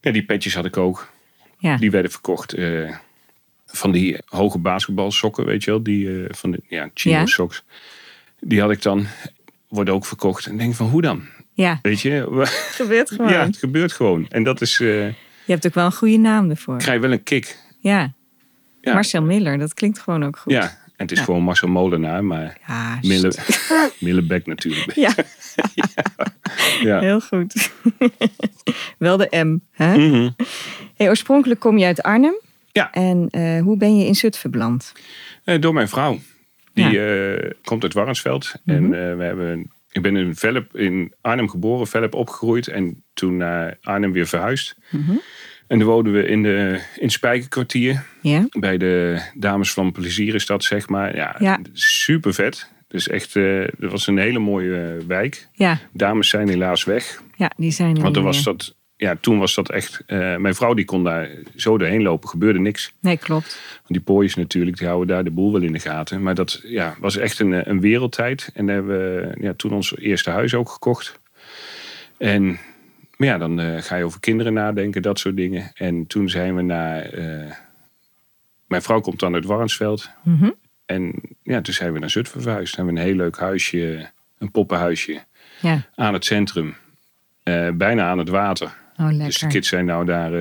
ja, 0.00 0.10
die 0.10 0.24
petjes 0.24 0.54
had 0.54 0.64
ik 0.64 0.76
ook. 0.76 1.12
Ja. 1.58 1.76
Die 1.76 1.90
werden 1.90 2.10
verkocht. 2.10 2.52
eh, 2.52 2.96
van 3.66 3.92
die 3.92 4.18
hoge 4.26 4.58
basketbalsokken, 4.58 5.44
weet 5.44 5.64
je 5.64 5.70
wel. 5.70 5.82
Die 5.82 6.24
eh, 6.24 6.34
van 6.34 6.50
de 6.50 6.60
ja, 6.68 6.90
chino 6.94 7.26
socks. 7.26 7.64
Die 8.40 8.60
had 8.60 8.70
ik 8.70 8.82
dan. 8.82 9.06
Worden 9.68 9.94
ook 9.94 10.06
verkocht. 10.06 10.46
En 10.46 10.56
denk 10.56 10.74
van 10.74 10.88
hoe 10.88 11.02
dan? 11.02 11.22
Ja, 11.52 11.78
Weet 11.82 12.00
je? 12.00 12.10
het 12.38 12.48
gebeurt 12.74 13.10
gewoon. 13.10 13.30
Ja, 13.32 13.44
het 13.46 13.56
gebeurt 13.56 13.92
gewoon. 13.92 14.26
En 14.28 14.42
dat 14.42 14.60
is. 14.60 14.78
Je 14.78 15.12
hebt 15.46 15.66
ook 15.66 15.74
wel 15.74 15.84
een 15.84 15.92
goede 15.92 16.16
naam 16.16 16.50
ervoor. 16.50 16.74
ik 16.74 16.80
krijg 16.80 17.00
wel 17.00 17.12
een 17.12 17.22
kick. 17.22 17.58
Ja. 17.78 18.12
Ja. 18.80 18.92
Marcel 18.94 19.22
Miller, 19.22 19.58
dat 19.58 19.74
klinkt 19.74 19.98
gewoon 19.98 20.24
ook 20.24 20.36
goed. 20.36 20.52
Ja, 20.52 20.78
het 20.96 21.12
is 21.12 21.18
Ja. 21.18 21.24
gewoon 21.24 21.42
Marcel 21.42 21.68
Molenaar, 21.68 22.24
maar 22.24 22.58
Ja, 22.66 22.98
Mille, 23.02 23.32
Millebek 24.00 24.46
natuurlijk. 24.46 24.94
Ja, 24.94 25.14
Ja. 26.82 27.00
heel 27.00 27.20
goed. 27.20 27.70
wel 28.98 29.16
de 29.16 29.28
M. 29.44 29.58
Hè? 29.72 29.96
Mhm. 29.96 30.30
Hey, 30.96 31.08
oorspronkelijk 31.08 31.60
kom 31.60 31.78
je 31.78 31.84
uit 31.84 32.02
Arnhem. 32.02 32.34
Ja. 32.72 32.92
En 32.92 33.28
eh, 33.30 33.60
hoe 33.60 33.76
ben 33.76 33.98
je 33.98 34.06
in 34.06 34.14
Zutphen 34.14 34.50
beland? 34.50 34.92
Eh, 35.44 35.60
door 35.60 35.74
mijn 35.74 35.88
vrouw. 35.88 36.18
Die 36.74 37.00
eh, 37.06 37.50
komt 37.64 37.82
uit 37.82 37.92
Warnsveld. 37.92 38.54
Mhm. 38.64 38.76
En 38.92 39.16
we 39.18 39.24
hebben, 39.24 39.70
ik 39.90 40.02
ben 40.02 40.16
in, 40.16 40.36
Velp, 40.36 40.76
in 40.76 41.12
Arnhem 41.20 41.48
geboren, 41.48 41.86
Velp 41.86 42.14
opgegroeid. 42.14 42.68
En 42.68 43.04
toen 43.12 43.36
naar 43.36 43.78
Arnhem 43.82 44.12
weer 44.12 44.26
verhuisd. 44.26 44.76
Mhm. 44.90 45.12
En 45.66 45.78
toen 45.78 45.88
woonden 45.88 46.12
we 46.12 46.26
in, 46.26 46.42
de, 46.42 46.80
in 46.98 47.10
Spijkerkwartier. 47.10 48.04
Ja? 48.20 48.46
Bij 48.58 48.76
de 48.78 49.20
Dames 49.34 49.72
van 49.72 49.92
Plezier 49.92 50.34
is 50.34 50.46
dat, 50.46 50.64
zeg 50.64 50.88
maar. 50.88 51.16
Ja, 51.16 51.36
Ja. 51.38 51.58
super 51.72 52.34
vet. 52.34 52.72
Dus 52.88 53.08
echt, 53.08 53.36
eh 53.36 53.64
dat 53.78 53.90
was 53.90 54.06
een 54.06 54.18
hele 54.18 54.38
mooie 54.38 54.96
eh, 55.00 55.06
wijk. 55.06 55.48
Ja, 55.52 55.78
Dames 55.92 56.28
zijn 56.28 56.48
helaas 56.48 56.84
weg. 56.84 57.22
ja 57.36 57.50
die 57.56 57.70
zijn 57.70 57.96
er 57.96 58.02
Want 58.02 58.14
toen 58.14 58.24
niet 58.24 58.34
was 58.34 58.44
meer. 58.44 58.54
dat, 58.56 58.74
ja, 58.96 59.16
toen 59.20 59.38
was 59.38 59.54
dat 59.54 59.70
echt. 59.70 60.02
eh, 60.06 60.36
mijn 60.36 60.54
vrouw 60.54 60.74
die 60.74 60.84
kon 60.84 61.04
daar 61.04 61.28
zo 61.56 61.78
doorheen 61.78 62.02
lopen, 62.02 62.28
gebeurde 62.28 62.58
niks. 62.58 62.92
Nee, 63.00 63.16
klopt. 63.16 63.58
Want 63.74 63.86
die 63.88 64.00
pooies 64.00 64.34
natuurlijk, 64.34 64.78
die 64.78 64.86
houden 64.86 65.08
daar 65.14 65.24
de 65.24 65.30
boel 65.30 65.52
wel 65.52 65.62
in 65.62 65.72
de 65.72 65.78
gaten. 65.78 66.22
Maar 66.22 66.34
dat 66.34 66.60
ja, 66.64 66.96
was 67.00 67.16
echt 67.16 67.38
een, 67.38 67.70
een 67.70 67.80
wereldtijd. 67.80 68.50
En 68.54 68.66
daar 68.66 68.74
hebben 68.74 68.96
we 68.98 69.34
ja, 69.40 69.54
toen 69.56 69.72
ons 69.72 69.96
eerste 69.98 70.30
huis 70.30 70.54
ook 70.54 70.68
gekocht. 70.68 71.18
En 72.18 72.58
maar 73.24 73.32
ja, 73.32 73.38
dan 73.38 73.60
eh, 73.60 73.82
ga 73.82 73.96
je 73.96 74.04
over 74.04 74.20
kinderen 74.20 74.52
nadenken, 74.52 75.02
dat 75.02 75.18
soort 75.18 75.36
dingen. 75.36 75.70
En 75.74 76.06
toen 76.06 76.28
zijn 76.28 76.56
we 76.56 76.62
naar. 76.62 77.02
eh, 77.02 77.50
mijn 78.66 78.82
vrouw 78.82 79.00
komt 79.00 79.20
dan 79.20 79.34
uit 79.34 79.44
Warnsveld. 79.44 80.10
Mhm. 80.24 80.50
En 80.86 81.12
ja, 81.42 81.60
toen 81.60 81.74
zijn 81.74 81.92
we 81.92 81.98
naar 81.98 82.10
Zutphen 82.10 82.42
verhuisd. 82.42 82.76
Hebben 82.76 82.94
we 82.94 83.00
een 83.00 83.06
heel 83.06 83.16
leuk 83.16 83.38
huisje, 83.38 84.10
een 84.38 84.50
poppenhuisje 84.50 85.22
Ja, 85.60 85.82
aan 85.94 86.12
het 86.12 86.24
centrum. 86.24 86.74
Eh, 87.42 87.68
bijna 87.70 88.08
aan 88.08 88.18
het 88.18 88.28
water. 88.28 88.66
oh 88.96 89.06
lekker. 89.06 89.24
Dus 89.26 89.38
de 89.38 89.46
kids 89.46 89.68
zijn 89.68 89.84
nou 89.84 90.04
daar, 90.04 90.32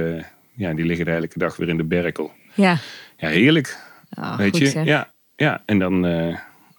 ja, 0.55 0.73
die 0.73 0.85
liggen 0.85 1.05
de 1.05 1.11
elke 1.11 1.39
dag 1.39 1.55
weer 1.57 1.69
in 1.69 1.77
de 1.77 1.83
berkel. 1.83 2.31
Ja, 2.53 2.77
Ja, 3.17 3.27
heerlijk. 3.29 3.77
oh, 4.17 4.37
weet 4.37 4.57
je? 4.57 4.65
zeg. 4.67 4.85
Ja, 4.85 5.11
ja, 5.35 5.63
en 5.65 5.79
dan 5.79 6.05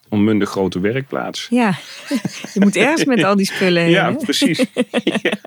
onmundig 0.08 0.48
grote 0.50 0.80
werkplaats. 0.80 1.46
Ja, 1.50 1.68
je 2.54 2.60
moet 2.60 2.76
ergens 2.76 3.04
met 3.04 3.24
al 3.24 3.36
die 3.36 3.46
spullen 3.46 3.82
heen. 3.82 3.90
Ja, 3.90 4.10
hè? 4.10 4.16
precies. 4.16 4.58
ja, 5.04 5.40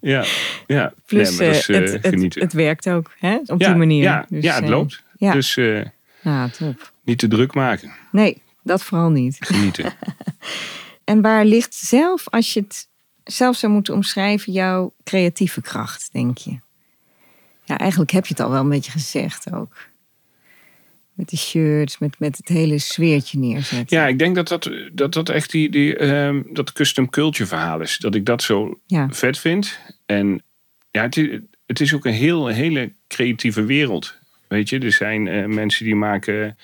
ja, 0.00 0.24
ja. 0.66 0.92
Plus, 1.06 1.38
Nee, 1.38 1.50
is, 1.50 1.68
eh, 1.68 1.76
eh, 1.76 1.82
het, 1.82 1.92
het, 1.92 2.06
genieten. 2.06 2.40
het 2.42 2.52
werkt 2.52 2.88
ook 2.88 3.10
hè? 3.18 3.38
op 3.46 3.60
ja, 3.60 3.68
die 3.68 3.76
manier. 3.76 4.02
Ja, 4.02 4.26
Dus, 4.28 4.44
ja 4.44 4.54
het 4.54 4.64
eh, 4.64 4.70
loopt. 4.70 5.02
Ja. 5.16 5.32
Dus 5.32 5.56
eh, 5.56 6.48
top. 6.58 6.92
niet 7.04 7.18
te 7.18 7.28
druk 7.28 7.54
maken. 7.54 7.92
Nee, 8.12 8.42
dat 8.62 8.82
vooral 8.82 9.10
niet. 9.10 9.36
Genieten. 9.40 9.92
En 11.04 11.20
waar 11.22 11.44
ligt 11.44 11.74
zelf, 11.74 12.28
als 12.28 12.52
je 12.52 12.60
het 12.60 12.88
zelf 13.24 13.56
zou 13.56 13.72
moeten 13.72 13.94
omschrijven, 13.94 14.52
jouw 14.52 14.94
creatieve 15.04 15.60
kracht, 15.60 16.08
denk 16.12 16.38
je? 16.38 16.58
Ja, 17.64 17.78
eigenlijk 17.78 18.10
heb 18.10 18.26
je 18.26 18.34
het 18.34 18.42
al 18.42 18.50
wel 18.50 18.60
een 18.60 18.68
beetje 18.68 18.90
gezegd 18.90 19.52
ook. 19.52 19.76
Met 21.14 21.28
de 21.28 21.36
shirts, 21.36 21.98
met, 21.98 22.18
met 22.18 22.36
het 22.36 22.48
hele 22.48 22.78
sfeertje 22.78 23.38
neerzetten. 23.38 23.96
ja, 23.98 24.06
ik 24.06 24.18
denk 24.18 24.34
dat 24.34 24.48
dat, 24.48 24.70
dat, 24.92 25.12
dat 25.12 25.28
echt 25.28 25.50
die, 25.50 25.70
die, 25.70 25.96
ehm, 25.96 26.42
dat 26.52 26.72
custom 26.72 27.10
culture 27.10 27.48
verhaal 27.48 27.80
is. 27.80 27.98
Dat 27.98 28.14
ik 28.14 28.26
dat 28.26 28.42
zo 28.42 28.80
Ja, 28.86 29.08
vet 29.10 29.38
vind. 29.38 29.78
En 30.06 30.42
ja, 30.90 31.02
het 31.02 31.16
is, 31.16 31.38
het 31.66 31.80
is 31.80 31.94
ook 31.94 32.04
een 32.04 32.12
heel, 32.12 32.46
hele 32.46 32.92
creatieve 33.08 33.64
wereld. 33.64 34.18
Weet 34.48 34.68
je, 34.68 34.78
er 34.78 34.92
zijn 34.92 35.28
eh, 35.28 35.44
mensen 35.46 35.84
die 35.84 35.94
maken 35.94 36.56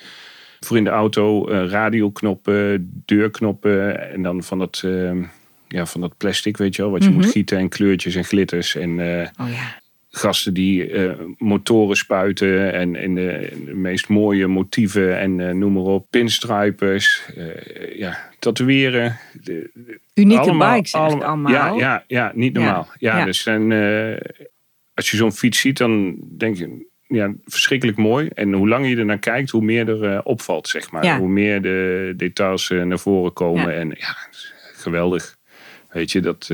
voor 0.59 0.77
in 0.77 0.83
de 0.83 0.89
auto 0.89 1.47
eh, 1.47 1.69
radioknoppen, 1.69 2.89
deurknoppen 3.05 4.11
en 4.13 4.21
dan 4.21 4.43
van 4.43 4.59
dat, 4.59 4.81
ehm, 4.85 5.23
ja, 5.67 5.85
van 5.85 6.01
dat 6.01 6.17
plastic, 6.17 6.57
weet 6.57 6.75
je 6.75 6.81
wel, 6.81 6.91
wat 6.91 7.03
je 7.03 7.09
Mhm. 7.09 7.17
moet 7.19 7.31
gieten 7.31 7.57
en 7.57 7.69
kleurtjes 7.69 8.15
en 8.15 8.23
glitters 8.25 8.75
en 8.75 8.99
eh, 8.99 9.27
oh 9.41 9.51
ja. 9.53 9.78
Gasten 10.09 10.53
die 10.53 10.91
eh, 10.91 11.11
motoren 11.37 11.95
spuiten 11.97 12.73
en 12.73 12.95
in 12.95 13.15
de, 13.15 13.49
in 13.51 13.65
de 13.65 13.73
meest 13.73 14.07
mooie 14.07 14.47
motieven 14.47 15.19
en 15.19 15.39
eh, 15.47 15.53
noem 15.53 15.73
maar 15.73 15.83
op, 15.83 16.07
pinstripers, 16.09 17.21
eh, 17.35 17.97
ja, 17.97 18.29
tatoeëren, 18.39 19.17
de- 19.43 19.69
Unieke 20.13 20.41
allemaal- 20.41 20.73
bikes 20.75 20.93
eigenlijk 20.93 21.25
allemaal. 21.25 21.51
Ja, 21.51 21.73
ja, 21.77 22.03
ja 22.07 22.31
niet 22.35 22.53
normaal. 22.53 22.87
Ja, 22.99 23.17
Ja. 23.17 23.25
dus 23.25 23.47
als 24.93 25.11
je 25.11 25.17
zo'n 25.17 25.31
fiets 25.31 25.59
ziet, 25.59 25.77
dan 25.77 26.15
denk 26.37 26.57
je, 26.57 26.87
ja, 27.07 27.33
verschrikkelijk 27.45 27.97
mooi. 27.97 28.27
En 28.33 28.53
hoe 28.53 28.67
langer 28.67 28.89
je 28.89 28.97
er 28.97 29.05
naar 29.05 29.19
kijkt, 29.19 29.49
hoe 29.49 29.61
meer 29.63 30.03
er 30.03 30.23
opvalt, 30.23 30.67
zeg 30.67 30.91
maar. 30.91 31.03
Ja. 31.03 31.17
Hoe 31.19 31.29
meer 31.29 31.61
de 31.61 32.13
details 32.17 32.69
naar 32.69 32.99
voren 32.99 33.33
komen. 33.33 33.75
En 33.75 33.87
ja, 33.97 34.15
geweldig. 34.73 35.37
Weet 35.91 36.11
je, 36.11 36.19
dat, 36.21 36.49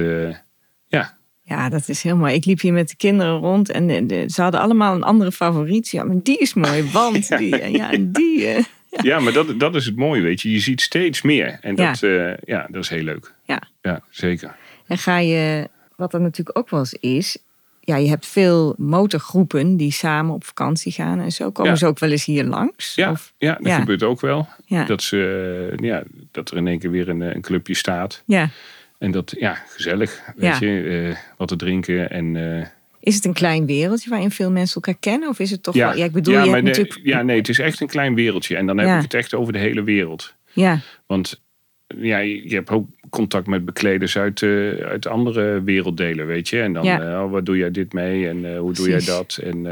ja. 1.46 1.56
Ja, 1.58 1.70
dat 1.70 1.88
is 1.90 2.04
heel 2.04 2.16
mooi. 2.16 2.34
Ik 2.34 2.46
liep 2.46 2.60
hier 2.62 2.74
met 2.74 2.90
de 2.90 2.96
kinderen 2.96 3.38
rond 3.38 3.70
en 3.72 3.88
de- 3.88 4.06
de- 4.06 4.26
ze 4.28 4.42
hadden 4.42 4.60
allemaal 4.62 4.96
een 4.96 5.04
andere 5.04 5.32
favoriet. 5.32 5.90
Ja, 5.90 6.04
maar 6.04 6.16
die 6.24 6.38
is 6.38 6.54
mooi, 6.54 6.90
want 6.92 7.28
die, 7.38 7.58
en 7.60 7.72
ja, 7.72 7.92
en 7.92 8.12
die. 8.12 8.46
eh. 8.48 8.64
ja, 8.90 9.20
maar 9.20 9.34
dat, 9.34 9.60
dat 9.60 9.76
is 9.76 9.86
het 9.86 9.96
mooie, 9.96 10.22
weet 10.22 10.42
je. 10.42 10.52
Je 10.52 10.60
ziet 10.60 10.82
steeds 10.82 11.22
meer. 11.22 11.58
En 11.62 11.76
Ja. 11.76 11.92
dat, 11.92 12.04
eh, 12.04 12.38
ja, 12.46 12.68
dat 12.72 12.84
is 12.84 12.90
heel 12.90 13.04
leuk. 13.04 13.34
Ja. 13.46 13.62
Ja, 13.82 14.02
zeker. 14.10 14.56
En 14.88 14.98
ga 14.98 15.18
je, 15.18 15.70
wat 15.96 16.14
er 16.14 16.22
natuurlijk 16.22 16.58
ook 16.58 16.70
wel 16.70 16.80
eens 16.80 16.94
is, 16.94 17.38
ja, 17.80 17.96
je 17.96 18.08
hebt 18.10 18.26
veel 18.26 18.76
motorgroepen 18.78 19.78
die 19.78 19.92
samen 19.92 20.34
op 20.34 20.44
vakantie 20.46 20.92
gaan 20.92 21.20
en 21.20 21.32
zo. 21.32 21.52
Komen 21.52 21.72
Ja. 21.72 21.78
ze 21.78 21.86
ook 21.86 22.00
wel 22.00 22.12
eens 22.12 22.26
hier 22.26 22.44
langs? 22.44 22.96
Ja, 22.96 23.12
Of, 23.12 23.34
ja 23.38 23.54
dat 23.54 23.66
Ja. 23.66 23.80
gebeurt 23.80 24.04
ook 24.04 24.22
wel. 24.22 24.48
ja. 24.66 24.84
Dat, 24.86 25.04
ze, 25.04 25.70
eh, 25.72 25.86
ja, 25.88 26.04
dat 26.32 26.52
er 26.52 26.58
in 26.58 26.68
één 26.68 26.80
keer 26.80 26.92
weer 26.92 27.10
een, 27.10 27.22
een 27.22 27.42
clubje 27.42 27.74
staat. 27.74 28.24
ja. 28.26 28.50
En 28.98 29.12
dat, 29.12 29.34
ja, 29.40 29.54
gezellig. 29.68 30.22
Weet 30.36 30.58
Ja. 30.60 30.68
je, 30.68 31.08
eh, 31.10 31.16
wat 31.38 31.48
te 31.48 31.56
drinken. 31.56 32.10
En, 32.10 32.36
eh, 32.60 32.66
Is 33.00 33.16
het 33.16 33.26
een 33.26 33.34
klein 33.34 33.66
wereldje 33.66 34.10
waarin 34.10 34.32
veel 34.32 34.52
mensen 34.52 34.76
elkaar 34.76 35.00
kennen? 35.00 35.30
Of 35.30 35.40
is 35.40 35.52
het 35.52 35.64
toch 35.64 35.76
ja, 35.76 35.88
wel... 35.88 35.98
Ja, 35.98 36.06
ik 36.06 36.12
bedoel, 36.12 36.34
ja, 36.34 36.44
je 36.44 36.50
maar 36.50 36.62
hebt 36.62 36.76
de- 36.76 36.82
natuurlijk... 36.82 37.08
ja, 37.08 37.22
nee, 37.22 37.38
het 37.38 37.50
is 37.50 37.60
echt 37.60 37.82
een 37.82 37.88
klein 37.88 38.16
wereldje. 38.16 38.56
En 38.56 38.66
dan 38.66 38.78
heb 38.78 38.88
Ja. 38.88 38.96
ik 38.96 39.02
het 39.02 39.14
echt 39.14 39.34
over 39.34 39.54
de 39.54 39.60
hele 39.60 39.84
wereld. 39.84 40.34
Ja, 40.54 40.80
Want 41.06 41.42
ja, 41.88 42.18
je 42.18 42.56
hebt 42.56 42.70
ook 42.70 42.88
contact 43.10 43.48
met 43.48 43.66
bekleders 43.66 44.18
uit, 44.18 44.42
eh, 44.42 44.70
uit 44.70 45.08
andere 45.08 45.64
werelddelen, 45.64 46.26
weet 46.28 46.50
je. 46.50 46.62
En 46.62 46.74
dan, 46.74 46.84
Ja. 46.86 47.24
oh, 47.24 47.32
wat 47.32 47.46
doe 47.46 47.58
jij 47.58 47.72
dit 47.72 47.94
mee? 47.94 48.28
En 48.28 48.58
hoe 48.58 48.74
doe 48.74 48.90
jij 48.90 49.06
dat? 49.06 49.40
En 49.44 49.64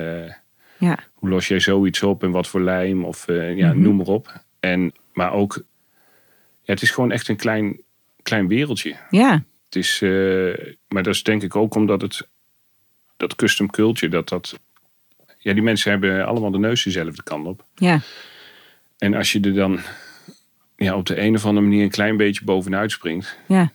ja, 0.77 0.97
hoe 1.13 1.29
los 1.29 1.47
jij 1.47 1.59
zoiets 1.59 2.03
op? 2.03 2.23
En 2.23 2.31
wat 2.31 2.47
voor 2.47 2.61
lijm? 2.61 3.05
Of 3.05 3.25
ja, 3.27 3.67
Mhm. 3.73 3.81
noem 3.81 3.95
maar 3.95 4.05
op. 4.05 4.41
En, 4.59 4.91
maar 5.13 5.33
ook, 5.33 5.63
ja, 6.61 6.73
het 6.73 6.81
is 6.81 6.91
gewoon 6.91 7.11
echt 7.11 7.27
een 7.27 7.35
klein, 7.35 7.77
klein 8.23 8.47
wereldje. 8.47 8.95
ja, 9.09 9.43
Het 9.65 9.75
is, 9.75 10.01
eh, 10.01 10.73
maar 10.87 11.03
dat 11.03 11.13
is 11.13 11.23
denk 11.23 11.43
ik 11.43 11.55
ook 11.55 11.75
omdat 11.75 12.01
het, 12.01 12.27
dat 13.17 13.35
custom 13.35 13.69
culture, 13.69 14.11
dat 14.11 14.29
dat, 14.29 14.59
ja, 15.37 15.53
die 15.53 15.63
mensen 15.63 15.91
hebben 15.91 16.25
allemaal 16.25 16.51
de 16.51 16.59
neus 16.59 16.83
dezelfde 16.83 17.23
kant 17.23 17.47
op. 17.47 17.65
ja, 17.75 17.99
En 18.97 19.13
als 19.13 19.31
je 19.31 19.39
er 19.39 19.53
dan 19.53 19.79
ja, 20.75 20.95
op 20.95 21.05
de 21.05 21.21
een 21.21 21.35
of 21.35 21.45
andere 21.45 21.65
manier 21.65 21.83
een 21.83 21.89
klein 21.89 22.17
beetje 22.17 22.43
bovenuit 22.45 22.91
springt, 22.91 23.37
ja. 23.47 23.71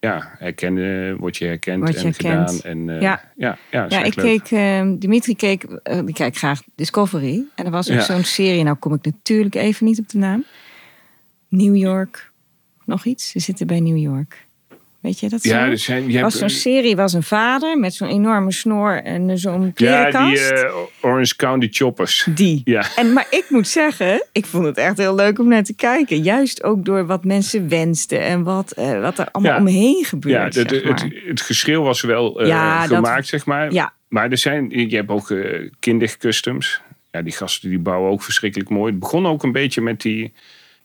ja, 0.00 0.34
herkennen, 0.38 1.16
word 1.16 1.36
je 1.36 1.44
herkend 1.44 1.82
Word 1.82 1.92
je 1.92 1.98
en 1.98 2.04
herkend. 2.04 2.50
gedaan. 2.50 2.72
En, 2.72 2.88
eh, 2.96 3.00
Ja. 3.00 3.32
ja, 3.36 3.58
ja, 3.70 3.86
Ja, 3.88 4.02
ik 4.02 4.14
leuk. 4.14 4.24
keek, 4.24 4.50
eh, 4.58 4.92
Dimitri 4.98 5.36
keek, 5.36 5.62
eh, 5.62 5.98
ik 6.06 6.14
kijk 6.14 6.36
graag 6.36 6.62
Discovery. 6.74 7.44
En 7.54 7.64
er 7.64 7.70
was 7.70 7.90
ook 7.90 7.96
Ja. 7.96 8.02
zo'n 8.04 8.24
serie, 8.24 8.62
nou 8.62 8.76
kom 8.76 8.94
ik 8.94 9.04
natuurlijk 9.04 9.54
even 9.54 9.86
niet 9.86 9.98
op 9.98 10.08
de 10.08 10.18
naam. 10.18 10.44
New 11.48 11.76
York, 11.76 12.29
nog 12.90 13.04
iets? 13.04 13.30
Ze 13.30 13.38
zitten 13.38 13.66
bij 13.66 13.80
New 13.80 13.96
York. 13.98 14.48
Weet 15.00 15.20
je 15.20 15.28
dat 15.28 15.42
zo? 15.42 15.48
Ja, 15.54 15.66
er 15.66 15.78
zijn, 15.78 16.10
je 16.10 16.16
Er 16.16 16.22
was 16.22 16.38
zo'n 16.38 16.48
serie, 16.48 16.96
was 16.96 17.12
een 17.12 17.22
vader 17.22 17.78
met 17.78 17.94
zo'n 17.94 18.08
enorme 18.08 18.52
snor 18.52 19.02
en 19.02 19.30
eh, 19.30 19.36
zo'n 19.36 19.64
ja, 19.64 19.70
klerenkast. 19.74 20.48
die 20.48 20.58
eh, 20.64 20.74
Orange 21.00 21.36
County 21.36 21.68
Choppers. 21.70 22.26
Die. 22.34 22.60
Ja, 22.64 22.84
En, 22.96 23.12
maar 23.12 23.26
ik 23.30 23.44
moet 23.48 23.68
zeggen, 23.68 24.26
ik 24.32 24.46
vond 24.46 24.64
het 24.64 24.76
echt 24.76 24.96
heel 24.98 25.14
leuk 25.14 25.38
om 25.38 25.48
naar 25.48 25.62
te 25.64 25.74
kijken. 25.74 26.22
Juist 26.22 26.62
ook 26.62 26.84
door 26.84 27.06
wat 27.06 27.24
mensen 27.24 27.68
wensten 27.68 28.20
en 28.20 28.42
wat, 28.42 28.70
eh, 28.72 29.00
wat 29.00 29.18
er 29.18 29.28
allemaal 29.30 29.52
Ja. 29.52 29.58
omheen 29.60 29.96
ja 29.98 30.04
gebeurt. 30.04 30.54
zeg 30.54 30.84
maar. 30.84 30.92
het, 31.02 31.12
het 31.26 31.40
geschil 31.40 31.82
was 31.82 32.00
wel 32.00 32.46
Ja, 32.46 32.86
dat- 32.86 32.96
gemaakt, 32.96 33.26
zeg 33.26 33.46
maar. 33.46 33.72
ja, 33.72 33.92
Maar 34.08 34.30
er 34.30 34.38
zijn, 34.38 34.70
je 34.88 34.96
hebt 34.96 35.10
ook 35.10 35.34
kindercustoms. 35.80 36.80
Ja, 37.10 37.22
die 37.22 37.32
gasten 37.32 37.68
die 37.68 37.78
bouwen 37.78 38.10
ook 38.10 38.22
verschrikkelijk 38.22 38.70
mooi. 38.70 38.90
Het 38.90 39.00
begon 39.00 39.26
ook 39.26 39.42
een 39.42 39.52
beetje 39.52 39.80
met 39.80 40.00
die, 40.00 40.32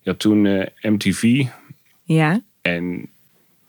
ja, 0.01 0.13
toen 0.13 0.67
MTV 0.81 1.45
ja, 2.05 2.41
en 2.61 3.09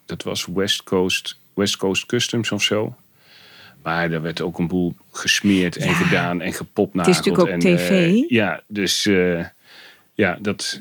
dat 0.07 0.23
was 0.23 0.47
West 0.55 0.83
Coast, 0.83 1.39
West 1.55 1.77
Coast 1.77 2.07
Customs 2.07 2.53
of 2.53 2.63
zo. 2.63 2.95
Maar 3.83 4.11
daar 4.11 4.23
werd 4.23 4.41
ook 4.41 4.59
een 4.59 4.67
boel 4.69 4.95
gesmeerd 5.13 5.77
en 5.77 5.89
Ja. 5.89 5.95
gedaan 5.95 6.41
en 6.41 6.53
gepopt 6.53 6.97
Het 6.97 7.07
is 7.07 7.17
natuurlijk 7.17 7.45
ook 7.47 7.53
en, 7.53 7.59
tv. 7.59 7.91
eh, 7.91 8.29
ja, 8.31 8.63
dus 8.67 9.07
eh, 9.07 9.45
ja, 10.15 10.39
dat, 10.41 10.81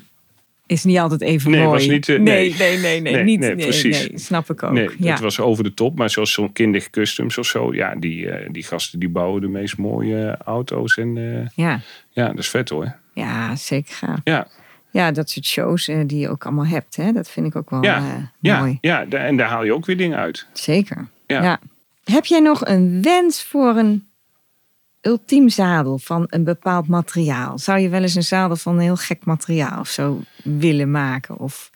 is 0.65 0.83
niet 0.83 0.97
altijd 0.97 1.21
even 1.21 1.51
Nee, 1.51 1.59
mooi. 1.63 1.71
was 1.71 1.87
niet, 1.87 2.09
eh, 2.09 2.19
nee, 2.19 2.49
nee. 2.49 2.57
nee, 2.57 2.77
nee, 2.79 3.01
nee, 3.01 3.13
Nee, 3.13 3.23
niet, 3.23 3.39
nee, 3.39 3.55
nee, 3.55 3.65
precies. 3.65 4.07
nee, 4.07 4.19
snap 4.19 4.49
ik 4.49 4.63
ook. 4.63 4.71
nee, 4.71 4.89
ja. 4.99 5.11
het 5.11 5.19
was 5.19 5.39
over 5.39 5.63
de 5.63 5.73
top. 5.73 5.97
Maar 5.97 6.09
zoals 6.09 6.31
zo'n 6.31 6.51
Kindig 6.53 6.89
Customs 6.89 7.37
of 7.37 7.45
zo, 7.45 7.73
ja, 7.73 7.95
die, 7.95 8.27
die 8.51 8.63
gasten 8.63 8.99
die 8.99 9.09
bouwen 9.09 9.41
de 9.41 9.47
meest 9.47 9.77
mooie 9.77 10.37
auto's. 10.45 10.97
En 10.97 11.15
ja. 11.55 11.81
ja, 12.09 12.27
dat 12.27 12.37
is 12.37 12.49
vet 12.49 12.69
hoor. 12.69 12.95
ja, 13.13 13.55
zeker 13.55 13.93
gaaf. 13.93 14.19
Ja, 14.23 14.47
Ja, 14.95 15.11
dat 15.11 15.29
soort 15.29 15.45
shows 15.45 15.87
eh, 15.87 15.99
die 16.05 16.19
je 16.19 16.29
ook 16.29 16.45
allemaal 16.45 16.65
hebt, 16.65 16.95
hè? 16.95 17.11
dat 17.11 17.29
vind 17.29 17.45
ik 17.47 17.55
ook 17.55 17.69
wel 17.69 17.83
Ja, 17.83 17.97
eh, 17.97 18.23
ja, 18.39 18.59
mooi. 18.59 18.77
ja, 18.81 19.05
en 19.09 19.37
daar 19.37 19.47
haal 19.49 19.63
je 19.63 19.73
ook 19.73 19.85
weer 19.85 19.97
dingen 19.97 20.17
uit. 20.17 20.47
Zeker. 20.53 21.07
Ja. 21.27 21.43
Ja. 21.43 21.59
Heb 22.03 22.25
jij 22.25 22.39
nog 22.39 22.65
een 22.67 23.01
wens 23.01 23.43
voor 23.43 23.75
een 23.75 24.07
ultiem 25.01 25.49
zadel 25.49 25.97
van 25.97 26.25
een 26.29 26.43
bepaald 26.43 26.87
materiaal? 26.87 27.57
Zou 27.59 27.79
je 27.79 27.89
wel 27.89 28.01
eens 28.01 28.15
een 28.15 28.23
zadel 28.23 28.55
van 28.55 28.75
een 28.75 28.81
heel 28.81 28.95
gek 28.95 29.25
materiaal 29.25 29.79
of 29.79 29.87
zo 29.89 30.21
willen 30.43 30.91
maken? 30.91 31.37
Of... 31.39 31.71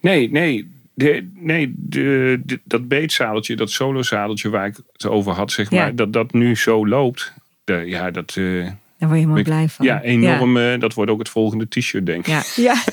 Nee, 0.00 0.30
nee. 0.30 0.70
De, 0.94 1.30
nee, 1.34 1.74
de, 1.76 2.40
de- 2.44 2.60
dat 2.64 2.88
beetzadeltje, 2.88 3.56
dat 3.56 3.70
solozadeltje 3.70 4.48
waar 4.50 4.66
ik 4.66 4.76
het 4.92 5.06
over 5.06 5.32
had, 5.32 5.52
zeg 5.52 5.70
Ja. 5.70 5.82
maar, 5.82 5.94
dat 5.94 6.12
dat 6.12 6.32
nu 6.32 6.56
zo 6.56 6.86
loopt. 6.88 7.32
Ja, 7.64 8.10
dat, 8.10 8.36
eh, 8.36 8.70
Daar 8.98 9.08
word 9.08 9.20
je 9.20 9.26
helemaal 9.26 9.42
blij 9.42 9.68
van. 9.68 9.86
ja, 9.86 10.02
enorm. 10.02 10.56
eh, 10.56 10.80
dat 10.80 10.94
wordt 10.94 11.10
ook 11.10 11.18
het 11.18 11.28
volgende 11.28 11.68
t-shirt, 11.68 12.06
denk 12.06 12.26
ik. 12.26 12.32
Ja, 12.32 12.42
ja. 12.56 12.74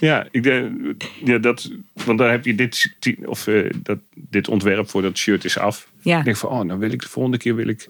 Ja, 0.00 0.26
ik 0.30 0.42
denk, 0.42 0.72
ja, 1.24 1.38
dat, 1.38 1.70
want 2.04 2.18
dan 2.18 2.30
heb 2.30 2.44
je 2.44 2.54
dit, 2.54 2.92
of, 3.24 3.46
eh, 3.46 3.70
dat, 3.82 3.98
dit 4.14 4.48
ontwerp 4.48 4.88
voor 4.90 5.02
dat 5.02 5.16
shirt 5.18 5.44
is 5.44 5.58
af. 5.58 5.90
ja. 6.00 6.18
Ik 6.18 6.24
denk 6.24 6.36
van, 6.36 6.50
oh, 6.50 6.68
dan 6.68 6.78
wil 6.78 6.92
ik 6.92 7.00
de 7.02 7.08
volgende 7.08 7.38
keer 7.38 7.54
wil 7.54 7.68
ik 7.68 7.88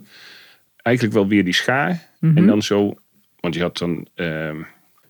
eigenlijk 0.82 1.16
wel 1.16 1.26
weer 1.28 1.44
die 1.44 1.54
schaar. 1.54 2.08
Mhm. 2.20 2.36
En 2.36 2.46
dan 2.46 2.62
zo, 2.62 2.94
want 3.40 3.54
je 3.54 3.60
had 3.60 3.78
dan 3.78 4.06
ehm, 4.14 4.56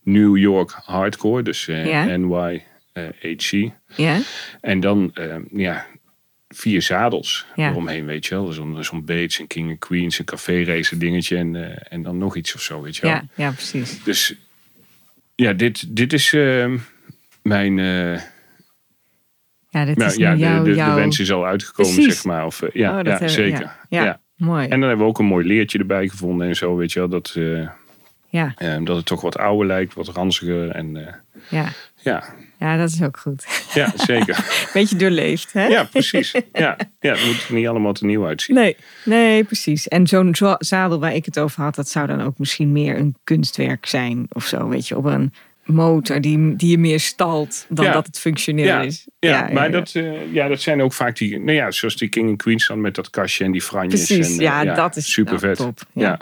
New 0.02 0.37
York 0.37 0.70
Hardcore, 0.85 1.42
dus 1.42 1.68
eh, 1.68 1.87
Ja. 1.87 2.16
NYHC. 2.16 3.70
ja. 3.96 4.18
En 4.61 4.81
dan, 4.81 5.11
ehm, 5.14 5.42
ja, 5.52 5.87
vier 6.53 6.83
zadels 6.83 7.47
Ja. 7.55 7.71
eromheen, 7.71 8.07
weet 8.07 8.27
je 8.27 8.35
wel. 8.35 8.53
Zo'n 8.53 8.85
zo'n 8.85 9.05
Bates, 9.05 9.38
een 9.38 9.47
King 9.47 9.71
and 9.71 9.79
Queens, 9.79 10.19
een 10.19 10.25
café 10.25 10.65
racer 10.65 10.99
dingetje 10.99 11.37
en, 11.37 11.57
eh, 11.71 11.87
en 11.88 12.03
dan 12.03 12.19
nog 12.19 12.37
iets 12.37 12.55
of 12.55 12.61
zo, 12.61 12.83
weet 12.83 12.97
je 12.97 13.03
wel. 13.03 13.11
Ja, 13.11 13.25
ja, 13.35 13.51
precies. 13.51 14.03
Dus 14.05 14.35
ja, 15.35 15.53
dit, 15.53 15.97
dit 15.97 16.12
is 16.12 16.33
ehm, 16.33 16.79
mijn... 17.43 17.79
eh, 17.79 18.21
Ja, 19.71 19.85
dit 19.85 19.97
nou, 19.97 20.11
is 20.11 20.17
ja, 20.17 20.35
jouw... 20.35 20.62
de, 20.65 20.71
de, 20.71 20.77
jouw... 20.77 20.88
de 20.95 21.01
wens 21.01 21.19
is 21.19 21.33
al 21.33 21.47
uitgekomen, 21.47 21.95
Precies. 21.95 22.15
zeg 22.15 22.25
maar. 22.25 22.47
Of, 22.47 22.62
eh, 22.62 22.71
ja, 22.73 22.99
Oh, 22.99 23.05
ja 23.05 23.29
zeker. 23.29 23.77
Ja, 23.88 24.05
Ja. 24.05 24.21
mooi. 24.37 24.65
En 24.69 24.71
dan 24.81 24.88
hebben 24.88 24.99
we 25.07 25.12
ook 25.12 25.19
een 25.19 25.25
mooi 25.25 25.47
leertje 25.47 25.79
erbij 25.79 26.09
gevonden 26.09 26.49
en 26.49 26.57
zo, 26.57 26.77
weet 26.77 26.93
je 26.93 26.99
wel. 26.99 27.09
Dat, 27.09 27.33
eh, 27.37 27.69
Ja, 28.31 28.55
eh, 28.57 28.77
dat 28.85 28.97
het 28.97 29.07
toch 29.07 29.21
wat 29.21 29.38
ouder 29.38 29.67
lijkt, 29.67 29.95
wat 29.95 30.09
ranziger. 30.09 30.71
En 30.71 31.07
eh, 31.07 31.15
ja. 31.51 31.69
ja, 31.97 32.25
Ja, 32.62 32.77
dat 32.77 32.90
is 32.90 33.03
ook 33.03 33.16
goed. 33.16 33.44
Ja, 33.75 33.92
zeker. 33.96 34.66
Beetje 34.72 34.96
doorleefd, 34.96 35.53
hè? 35.53 35.66
Ja, 35.66 35.85
precies. 35.85 36.33
Ja, 36.53 36.77
ja 37.01 37.12
het 37.12 37.25
moet 37.27 37.46
niet 37.51 37.66
allemaal 37.66 37.92
te 37.92 38.07
nieuw 38.07 38.27
uitzien. 38.27 38.57
Nee, 38.57 38.77
nee, 39.05 39.44
precies. 39.44 39.88
En 39.88 40.07
zo'n 40.07 40.35
zo- 40.35 40.55
zadel 40.59 41.01
waar 41.01 41.14
ik 41.14 41.25
het 41.25 41.38
over 41.38 41.62
had, 41.62 41.75
dat 41.75 41.88
zou 41.88 42.07
dan 42.07 42.20
ook 42.22 42.38
misschien 42.38 42.72
meer 42.72 42.98
een 42.98 43.16
kunstwerk 43.25 43.87
zijn 43.87 44.27
of 44.29 44.46
zo. 44.46 44.68
Weet 44.68 44.88
je, 44.88 44.96
op 44.96 45.05
een 45.05 45.33
motor 45.64 46.20
die, 46.20 46.57
die 46.57 46.70
je 46.70 46.79
meer 46.79 47.01
stalt 47.01 47.66
dan 47.68 47.85
Ja. 47.85 47.92
dat 47.92 48.07
het 48.07 48.18
functioneel 48.18 48.64
Ja. 48.64 48.81
is. 48.83 49.07
Ja, 49.18 49.48
maar 49.53 49.70
Dat, 49.70 49.90
eh, 49.94 50.33
ja, 50.33 50.48
dat 50.48 50.61
zijn 50.61 50.83
ook 50.83 50.92
vaak 50.92 51.16
die, 51.16 51.38
nou 51.38 51.53
ja, 51.57 51.70
zoals 51.70 51.96
die 51.96 52.09
King 52.09 52.29
in 52.29 52.37
Queensland 52.37 52.81
met 52.81 52.94
dat 52.94 53.11
kastje 53.11 53.44
en 53.44 53.53
die 53.53 53.62
franjes. 53.62 54.07
Precies, 54.07 54.27
en, 54.27 54.33
eh, 54.33 54.40
ja, 54.40 54.75
dat 54.75 54.96
is 54.96 55.12
super 55.12 55.38
vet. 55.38 55.57
top. 55.57 55.81
Ja. 55.92 56.20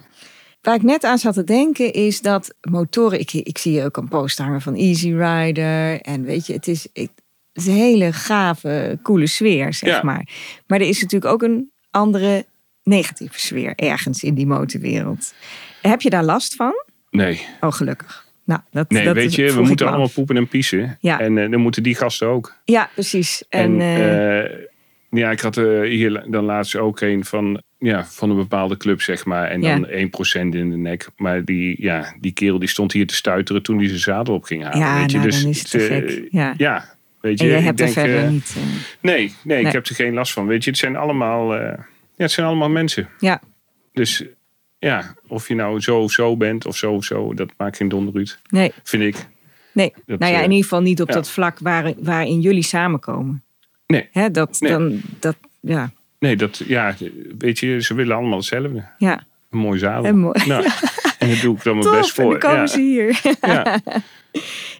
Waar 0.60 0.74
ik 0.74 0.82
net 0.82 1.04
aan 1.04 1.18
zat 1.18 1.34
te 1.34 1.44
denken 1.44 1.92
is 1.92 2.20
dat 2.20 2.54
motoren. 2.60 3.20
Ik, 3.20 3.32
ik 3.32 3.58
zie 3.58 3.84
ook 3.84 3.96
een 3.96 4.08
poster 4.08 4.44
hangen 4.44 4.60
van 4.60 4.74
Easy 4.74 5.12
Rider. 5.14 6.00
En 6.00 6.24
weet 6.24 6.46
je, 6.46 6.52
het 6.52 6.68
is, 6.68 6.86
ik, 6.92 7.10
het 7.52 7.62
is 7.62 7.66
een 7.66 7.74
hele 7.78 8.12
gave, 8.12 8.98
coole 9.02 9.26
sfeer, 9.26 9.74
zeg 9.74 9.90
Ja. 9.90 10.02
maar. 10.02 10.28
Maar 10.66 10.80
er 10.80 10.88
is 10.88 11.00
natuurlijk 11.02 11.32
ook 11.32 11.42
een 11.42 11.70
andere 11.90 12.46
negatieve 12.82 13.40
sfeer 13.40 13.72
ergens 13.76 14.22
in 14.22 14.34
die 14.34 14.46
motorwereld. 14.46 15.34
Heb 15.82 16.00
je 16.00 16.10
daar 16.10 16.24
last 16.24 16.54
van? 16.54 16.72
Nee, 17.10 17.46
Oh, 17.60 17.72
gelukkig. 17.72 18.28
Nou, 18.44 18.60
dat, 18.70 18.90
nee 18.90 19.04
dat 19.04 19.14
weet 19.14 19.34
je, 19.34 19.52
we 19.52 19.62
moeten 19.62 19.86
allemaal 19.86 20.06
af. 20.06 20.14
poepen 20.14 20.36
en 20.36 20.48
piezen. 20.48 20.96
Ja. 21.00 21.20
En 21.20 21.38
eh, 21.38 21.50
dan 21.50 21.60
moeten 21.60 21.82
die 21.82 21.94
gasten 21.94 22.28
ook. 22.28 22.54
Ja, 22.64 22.90
precies. 22.94 23.44
En, 23.48 23.80
En, 23.80 23.80
eh, 23.80 24.38
eh, 24.44 24.50
ja, 25.10 25.30
ik 25.30 25.40
had 25.40 25.56
eh, 25.56 25.80
hier 25.80 26.24
dan 26.28 26.44
laatst 26.44 26.76
ook 26.76 27.00
een 27.00 27.24
van, 27.24 27.62
ja, 27.78 28.04
van 28.04 28.30
een 28.30 28.36
bepaalde 28.36 28.76
club, 28.76 29.00
zeg 29.02 29.24
maar. 29.24 29.48
En 29.48 29.62
Ja. 29.62 29.78
dan 29.78 29.86
1% 29.88 30.54
in 30.54 30.70
de 30.70 30.76
nek. 30.76 31.08
Maar 31.16 31.44
die, 31.44 31.82
ja, 31.82 32.14
die 32.20 32.32
kerel 32.32 32.58
die 32.58 32.68
stond 32.68 32.92
hier 32.92 33.06
te 33.06 33.14
stuiteren 33.14 33.62
toen 33.62 33.78
hij 33.78 33.86
zijn 33.88 33.98
zadel 34.00 34.34
op 34.34 34.44
ging 34.44 34.62
halen. 34.62 34.78
ja, 34.78 35.00
weet 35.00 35.10
je? 35.10 35.16
nou, 35.18 35.28
dus 35.30 35.40
dan 35.42 35.50
is 35.50 35.58
het 35.58 35.70
te 35.70 35.78
eh, 35.86 35.96
gek. 35.96 36.28
Ja. 36.30 36.54
Ja, 36.56 36.94
weet 37.20 37.38
je. 37.38 37.44
en 37.44 37.50
jij 37.50 37.60
hebt 37.60 37.80
er 37.80 37.86
denk, 37.86 37.98
verder 37.98 38.24
eh, 38.24 38.28
niet. 38.30 38.54
eh, 38.56 38.62
Nee, 39.00 39.34
nee, 39.44 39.64
ik 39.66 39.72
heb 39.72 39.86
er 39.86 39.94
geen 39.94 40.14
last 40.14 40.32
van. 40.32 40.46
Weet 40.46 40.64
je, 40.64 40.70
het 40.70 40.78
zijn 40.78 40.96
allemaal, 40.96 41.54
ja, 41.56 41.86
het 42.16 42.30
zijn 42.30 42.46
allemaal 42.46 42.70
mensen. 42.70 43.08
ja, 43.18 43.40
Dus 43.92 44.24
ja, 44.78 45.14
of 45.26 45.48
je 45.48 45.54
nou 45.54 45.80
zo 45.80 45.98
of 45.98 46.12
zo 46.12 46.36
bent 46.36 46.66
of 46.66 46.76
zo 46.76 46.92
of 46.92 47.04
zo, 47.04 47.34
dat 47.34 47.50
maakt 47.56 47.76
geen 47.76 47.88
donder 47.88 48.14
uit, 48.16 48.38
nee. 48.50 48.72
vind 48.82 49.02
ik. 49.02 49.26
Nee, 49.72 49.92
Dat, 50.06 50.18
nou 50.18 50.32
ja, 50.32 50.38
in 50.38 50.50
ieder 50.50 50.62
geval 50.62 50.82
niet 50.82 51.00
op 51.00 51.12
dat 51.12 51.30
vlak 51.30 51.58
waar, 51.58 51.92
waarin 51.98 52.40
jullie 52.40 52.62
samenkomen. 52.62 53.42
Nee. 53.90 54.08
Hè, 54.12 54.30
dat, 54.30 54.56
Nee. 54.60 54.70
Dan, 54.70 55.00
dat, 55.20 55.36
ja, 55.60 55.90
Nee, 56.18 56.36
dat, 56.36 56.62
ja, 56.66 56.94
weet 57.38 57.58
je, 57.58 57.82
ze 57.82 57.94
willen 57.94 58.16
allemaal 58.16 58.38
hetzelfde. 58.38 58.84
ja. 58.98 59.22
Een 59.50 59.58
mooi 59.58 59.78
zadel. 59.78 60.04
En 60.04 60.18
mooi. 60.18 60.46
Nou, 60.46 60.64
en 61.18 61.28
daar 61.28 61.40
doe 61.40 61.56
ik 61.56 61.62
dan 61.62 61.78
mijn 61.78 61.90
best 61.90 62.18
en 62.18 62.24
voor. 62.24 62.30
dan 62.30 62.40
komen 62.40 62.58
ja. 62.60 62.66
ze 62.66 62.80
hier. 62.80 63.20
Ja. 63.40 63.78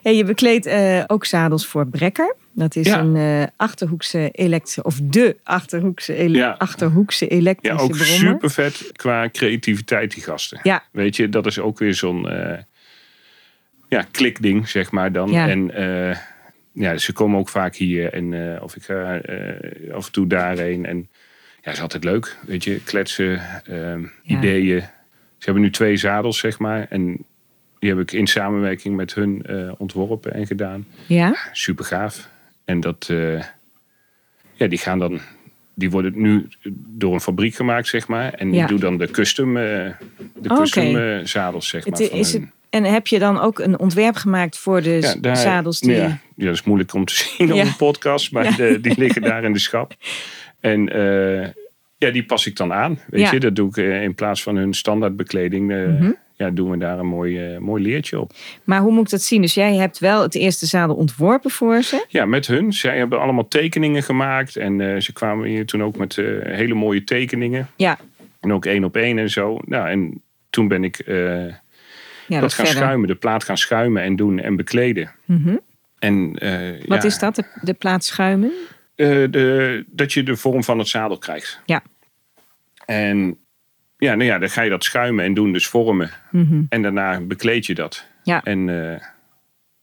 Hey, 0.03 0.17
je 0.17 0.25
bekleedt 0.25 0.67
eh, 0.67 1.03
ook 1.07 1.25
zadels 1.25 1.67
voor 1.67 1.87
Brekker. 1.87 2.35
Dat 2.53 2.77
is 2.77 2.87
Ja. 2.87 2.99
een 3.01 3.17
eh, 3.17 3.47
achterhoekse 3.57 4.31
elektrische, 4.31 4.83
of 4.83 4.99
de 5.03 5.37
achterhoekse, 5.43 6.15
ele- 6.15 6.39
Ja. 6.39 6.55
achterhoekse 6.59 7.25
ja, 7.25 7.31
elektrische 7.31 7.81
ook 7.83 7.91
brommer. 7.91 8.17
super 8.17 8.51
vet 8.51 8.91
qua 8.93 9.29
creativiteit, 9.31 10.15
die 10.15 10.23
gasten. 10.23 10.61
Ja, 10.63 10.83
Weet 10.91 11.17
je, 11.17 11.29
dat 11.29 11.47
is 11.47 11.59
ook 11.59 11.79
weer 11.79 11.95
zo'n 11.95 12.29
eh, 12.29 12.59
ja, 13.89 14.05
klikding, 14.11 14.69
zeg 14.69 14.91
maar 14.91 15.13
dan. 15.13 15.31
Ja. 15.31 15.49
En 15.49 15.71
ja, 16.73 16.97
ze 16.97 17.13
komen 17.13 17.39
ook 17.39 17.49
vaak 17.49 17.75
hier 17.75 18.13
en 18.13 18.55
eh, 18.55 18.63
of 18.63 18.77
ik 18.77 18.83
ga 18.83 19.21
eh, 19.21 19.95
af 19.95 20.07
en 20.07 20.13
toe 20.13 20.27
daarheen. 20.27 20.87
En 20.87 20.97
ja, 20.97 21.07
het 21.61 21.75
is 21.75 21.81
altijd 21.81 22.05
leuk, 22.05 22.37
weet 22.47 22.65
je, 22.65 22.81
kletsen, 22.85 23.41
ehm, 23.67 24.01
Ja. 24.23 24.39
ideeën. 24.39 24.81
Ze 25.39 25.45
hebben 25.47 25.63
nu 25.63 25.71
twee 25.71 25.97
zadels, 25.97 26.39
zeg 26.39 26.59
maar. 26.59 26.87
En 26.91 27.25
die 27.79 27.89
heb 27.91 27.99
ik 27.99 28.13
in 28.13 28.27
samenwerking 28.27 28.97
met 28.97 29.15
hun 29.15 29.43
eh, 29.47 29.73
ontworpen 29.79 30.33
en 30.35 30.47
gedaan. 30.47 30.87
ja, 31.07 31.37
Super 31.53 31.85
gaaf. 31.85 32.29
En 32.65 32.81
dat, 32.81 33.07
ja, 34.55 34.67
die 34.67 34.79
gaan 34.79 34.99
dan, 34.99 35.21
die 35.75 35.91
worden 35.91 36.13
nu 36.23 36.49
door 36.89 37.15
een 37.15 37.21
fabriek 37.21 37.55
gemaakt, 37.55 37.87
zeg 37.89 38.09
maar. 38.09 38.33
En 38.35 38.51
die 38.51 38.61
Ja. 38.61 38.67
doe 38.67 38.79
dan 38.79 38.99
de 38.99 39.11
custom, 39.11 39.55
de 39.55 39.95
Oké. 40.43 40.55
custom 40.55 40.95
zadels, 41.27 41.69
zeg 41.69 41.87
maar. 41.87 41.99
Het, 41.99 42.09
van 42.09 42.19
is 42.19 42.33
hun. 42.33 42.43
het, 42.43 42.51
en 42.71 42.85
heb 42.85 43.07
je 43.07 43.19
dan 43.19 43.41
ook 43.41 43.59
een 43.59 43.79
ontwerp 43.79 44.17
gemaakt 44.17 44.59
voor 44.59 44.83
de 44.83 44.91
Ja, 45.01 45.15
daar- 45.21 45.37
zadels 45.37 45.81
die... 45.81 45.95
Ja, 45.95 46.21
ja, 46.37 46.45
dat 46.47 46.55
is 46.55 46.63
moeilijk 46.63 46.95
om 46.95 47.05
te 47.05 47.15
zien 47.39 47.47
Ja. 47.47 47.55
op 47.55 47.61
een 47.61 47.77
podcast, 47.77 48.33
maar 48.33 48.57
de, 48.57 48.79
die 48.81 48.99
liggen 48.99 49.23
daar 49.23 49.45
in 49.45 49.53
de 49.53 49.59
schap. 49.59 49.95
En 50.61 50.89
eh, 50.93 51.49
ja, 51.97 52.11
die 52.11 52.25
pas 52.25 52.47
ik 52.47 52.57
dan 52.57 52.73
aan. 52.73 52.99
Weet 53.07 53.31
je, 53.31 53.41
dat 53.41 53.57
doe 53.57 53.69
ik 53.69 53.77
eh, 53.77 54.03
in 54.03 54.15
plaats 54.15 54.43
van 54.43 54.57
hun 54.57 54.75
standaardbekleding. 54.75 55.71
eh, 55.73 55.87
Mhm. 55.87 56.11
Ja, 56.35 56.51
doen 56.51 56.71
we 56.71 56.77
daar 56.77 56.99
een 56.99 57.07
mooi, 57.07 57.59
mooi 57.59 57.83
leertje 57.83 58.21
op. 58.21 58.33
Maar 58.65 58.81
hoe 58.81 58.93
moet 58.93 59.05
ik 59.05 59.11
dat 59.11 59.23
zien? 59.23 59.41
Dus 59.41 59.55
jij 59.55 59.75
hebt 59.75 59.99
wel 59.99 60.23
het 60.23 60.35
eerste 60.35 60.67
zadel 60.67 60.95
ontworpen 60.95 61.51
voor 61.51 61.83
ze. 61.83 62.05
Ja, 62.09 62.25
met 62.27 62.47
hun. 62.47 62.73
Zij 62.73 62.99
hebben 62.99 63.21
allemaal 63.21 63.49
tekeningen 63.49 64.03
gemaakt. 64.03 64.57
En 64.57 65.03
ze 65.03 65.13
kwamen 65.13 65.49
hier 65.49 65.67
toen 65.67 65.83
ook 65.83 65.97
met 65.97 66.17
hele 66.43 66.75
mooie 66.75 67.05
tekeningen. 67.05 67.69
Ja, 67.77 67.99
En 68.41 68.53
ook 68.53 68.65
één 68.67 68.85
op 68.85 68.97
één 68.97 69.19
en 69.19 69.31
zo. 69.31 69.59
Nou, 69.65 69.89
en 69.89 70.23
toen 70.51 70.69
ben 70.69 70.85
ik 70.85 71.05
dat 72.33 72.41
dat 72.41 72.55
gaan 72.55 72.67
verder. 72.67 72.83
schuimen. 72.83 73.09
De 73.09 73.15
plaat 73.15 73.45
gaan 73.45 73.59
schuimen 73.59 74.03
en 74.03 74.17
doen 74.17 74.39
en 74.39 74.57
bekleden. 74.57 75.11
Mhm. 75.25 75.57
En, 75.99 76.35
eh, 76.39 76.87
Wat 76.87 77.03
ja, 77.03 77.09
is 77.09 77.19
dat, 77.19 77.35
de, 77.35 77.45
de 77.63 77.75
plaat 77.75 78.05
schuimen? 78.05 78.53
eh, 78.95 79.07
de, 79.31 79.85
dat 79.89 80.13
je 80.13 80.23
de 80.23 80.37
vorm 80.37 80.65
van 80.65 80.79
het 80.79 80.89
zadel 80.89 81.19
krijgt. 81.19 81.61
Ja. 81.67 81.83
En 82.87 83.39
ja, 83.99 84.15
nou 84.15 84.25
ja, 84.25 84.39
dan 84.39 84.51
ga 84.51 84.63
je 84.63 84.71
dat 84.71 84.85
schuimen 84.85 85.25
en 85.25 85.35
doen, 85.35 85.53
dus 85.53 85.67
vormen. 85.67 86.11
Mhm. 86.31 86.63
En 86.69 86.83
daarna 86.83 87.21
bekleed 87.21 87.67
je 87.67 87.75
dat. 87.75 88.07
Ja. 88.23 88.43
En 88.45 88.69
eh, 88.69 89.01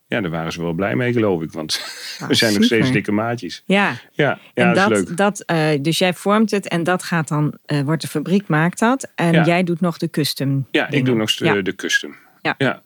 ja, 0.07 0.21
daar 0.21 0.31
waren 0.31 0.51
ze 0.51 0.61
wel 0.61 0.73
blij 0.73 0.95
mee, 0.95 1.13
geloof 1.13 1.41
ik. 1.41 1.51
Want 1.51 1.81
Ah, 2.19 2.27
we 2.27 2.33
zijn 2.35 2.53
nog 2.53 2.63
steeds 2.63 2.91
dikke 2.91 3.11
maatjes. 3.11 3.63
Ja, 3.65 3.87
Ja, 3.89 3.97
ja 4.11 4.39
en 4.53 4.73
dat, 4.73 4.75
dat, 4.89 4.91
is 4.91 5.07
leuk. 5.07 5.17
dat, 5.17 5.83
dus 5.83 5.97
jij 5.97 6.13
vormt 6.13 6.51
het 6.51 6.67
en 6.67 6.83
dat 6.83 7.03
gaat 7.03 7.27
dan, 7.27 7.57
wordt 7.85 8.01
de 8.01 8.07
fabriek 8.07 8.47
maakt 8.47 8.79
dat. 8.79 9.11
En 9.15 9.31
Ja. 9.33 9.43
jij 9.45 9.63
doet 9.63 9.81
nog 9.81 9.97
de 9.97 10.09
custom. 10.09 10.67
Ja, 10.71 10.89
ik 10.89 11.05
doe 11.05 11.15
nog 11.15 11.33
de, 11.33 11.45
Ja. 11.45 11.61
de 11.61 11.75
custom. 11.75 12.15
Ja. 12.57 12.81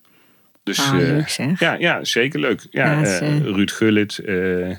Dus, 0.64 0.80
Ah, 0.80 0.88
eh, 0.88 1.08
leuk 1.08 1.30
zeg. 1.30 1.60
Ja, 1.60 1.74
ja, 1.80 2.04
zeker 2.04 2.40
leuk. 2.40 2.68
Ja, 2.72 2.92
Ja, 2.92 2.98
het 2.98 3.08
is, 3.08 3.20
eh, 3.20 3.36
eh, 3.38 3.44
Ruud 3.44 3.72
Gullit, 3.72 4.18
eh, 4.18 4.70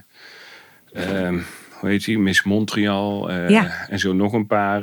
ehm, 0.93 1.39
hoe 1.71 1.89
heet 1.91 2.05
die? 2.05 2.19
Miss 2.19 2.43
Montreal. 2.43 3.33
Ja. 3.33 3.87
En 3.89 3.99
zo 3.99 4.13
nog 4.13 4.33
een 4.33 4.47
paar. 4.47 4.83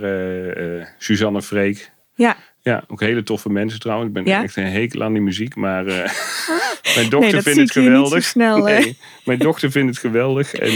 Suzanne 0.97 1.41
Freek. 1.41 1.91
Ja, 2.15 2.35
Ja, 2.61 2.83
ook 2.87 2.99
hele 2.99 3.23
toffe 3.23 3.49
mensen 3.49 3.79
trouwens. 3.79 4.07
Ik 4.07 4.13
ben 4.13 4.25
Ja? 4.25 4.43
echt 4.43 4.55
een 4.55 4.65
hekel 4.65 5.03
aan 5.03 5.13
die 5.13 5.21
muziek. 5.21 5.55
Maar 5.55 5.83
mijn 6.95 7.09
dochter 7.09 7.41
vindt 7.43 7.59
het 7.59 7.71
geweldig. 7.71 8.23
snel, 8.23 8.67
hè? 8.67 8.79
nee, 8.79 8.97
mijn 9.25 9.39
dochter 9.39 9.71
vindt 9.71 9.89
het 9.89 9.97
geweldig. 9.99 10.53
En, 10.53 10.71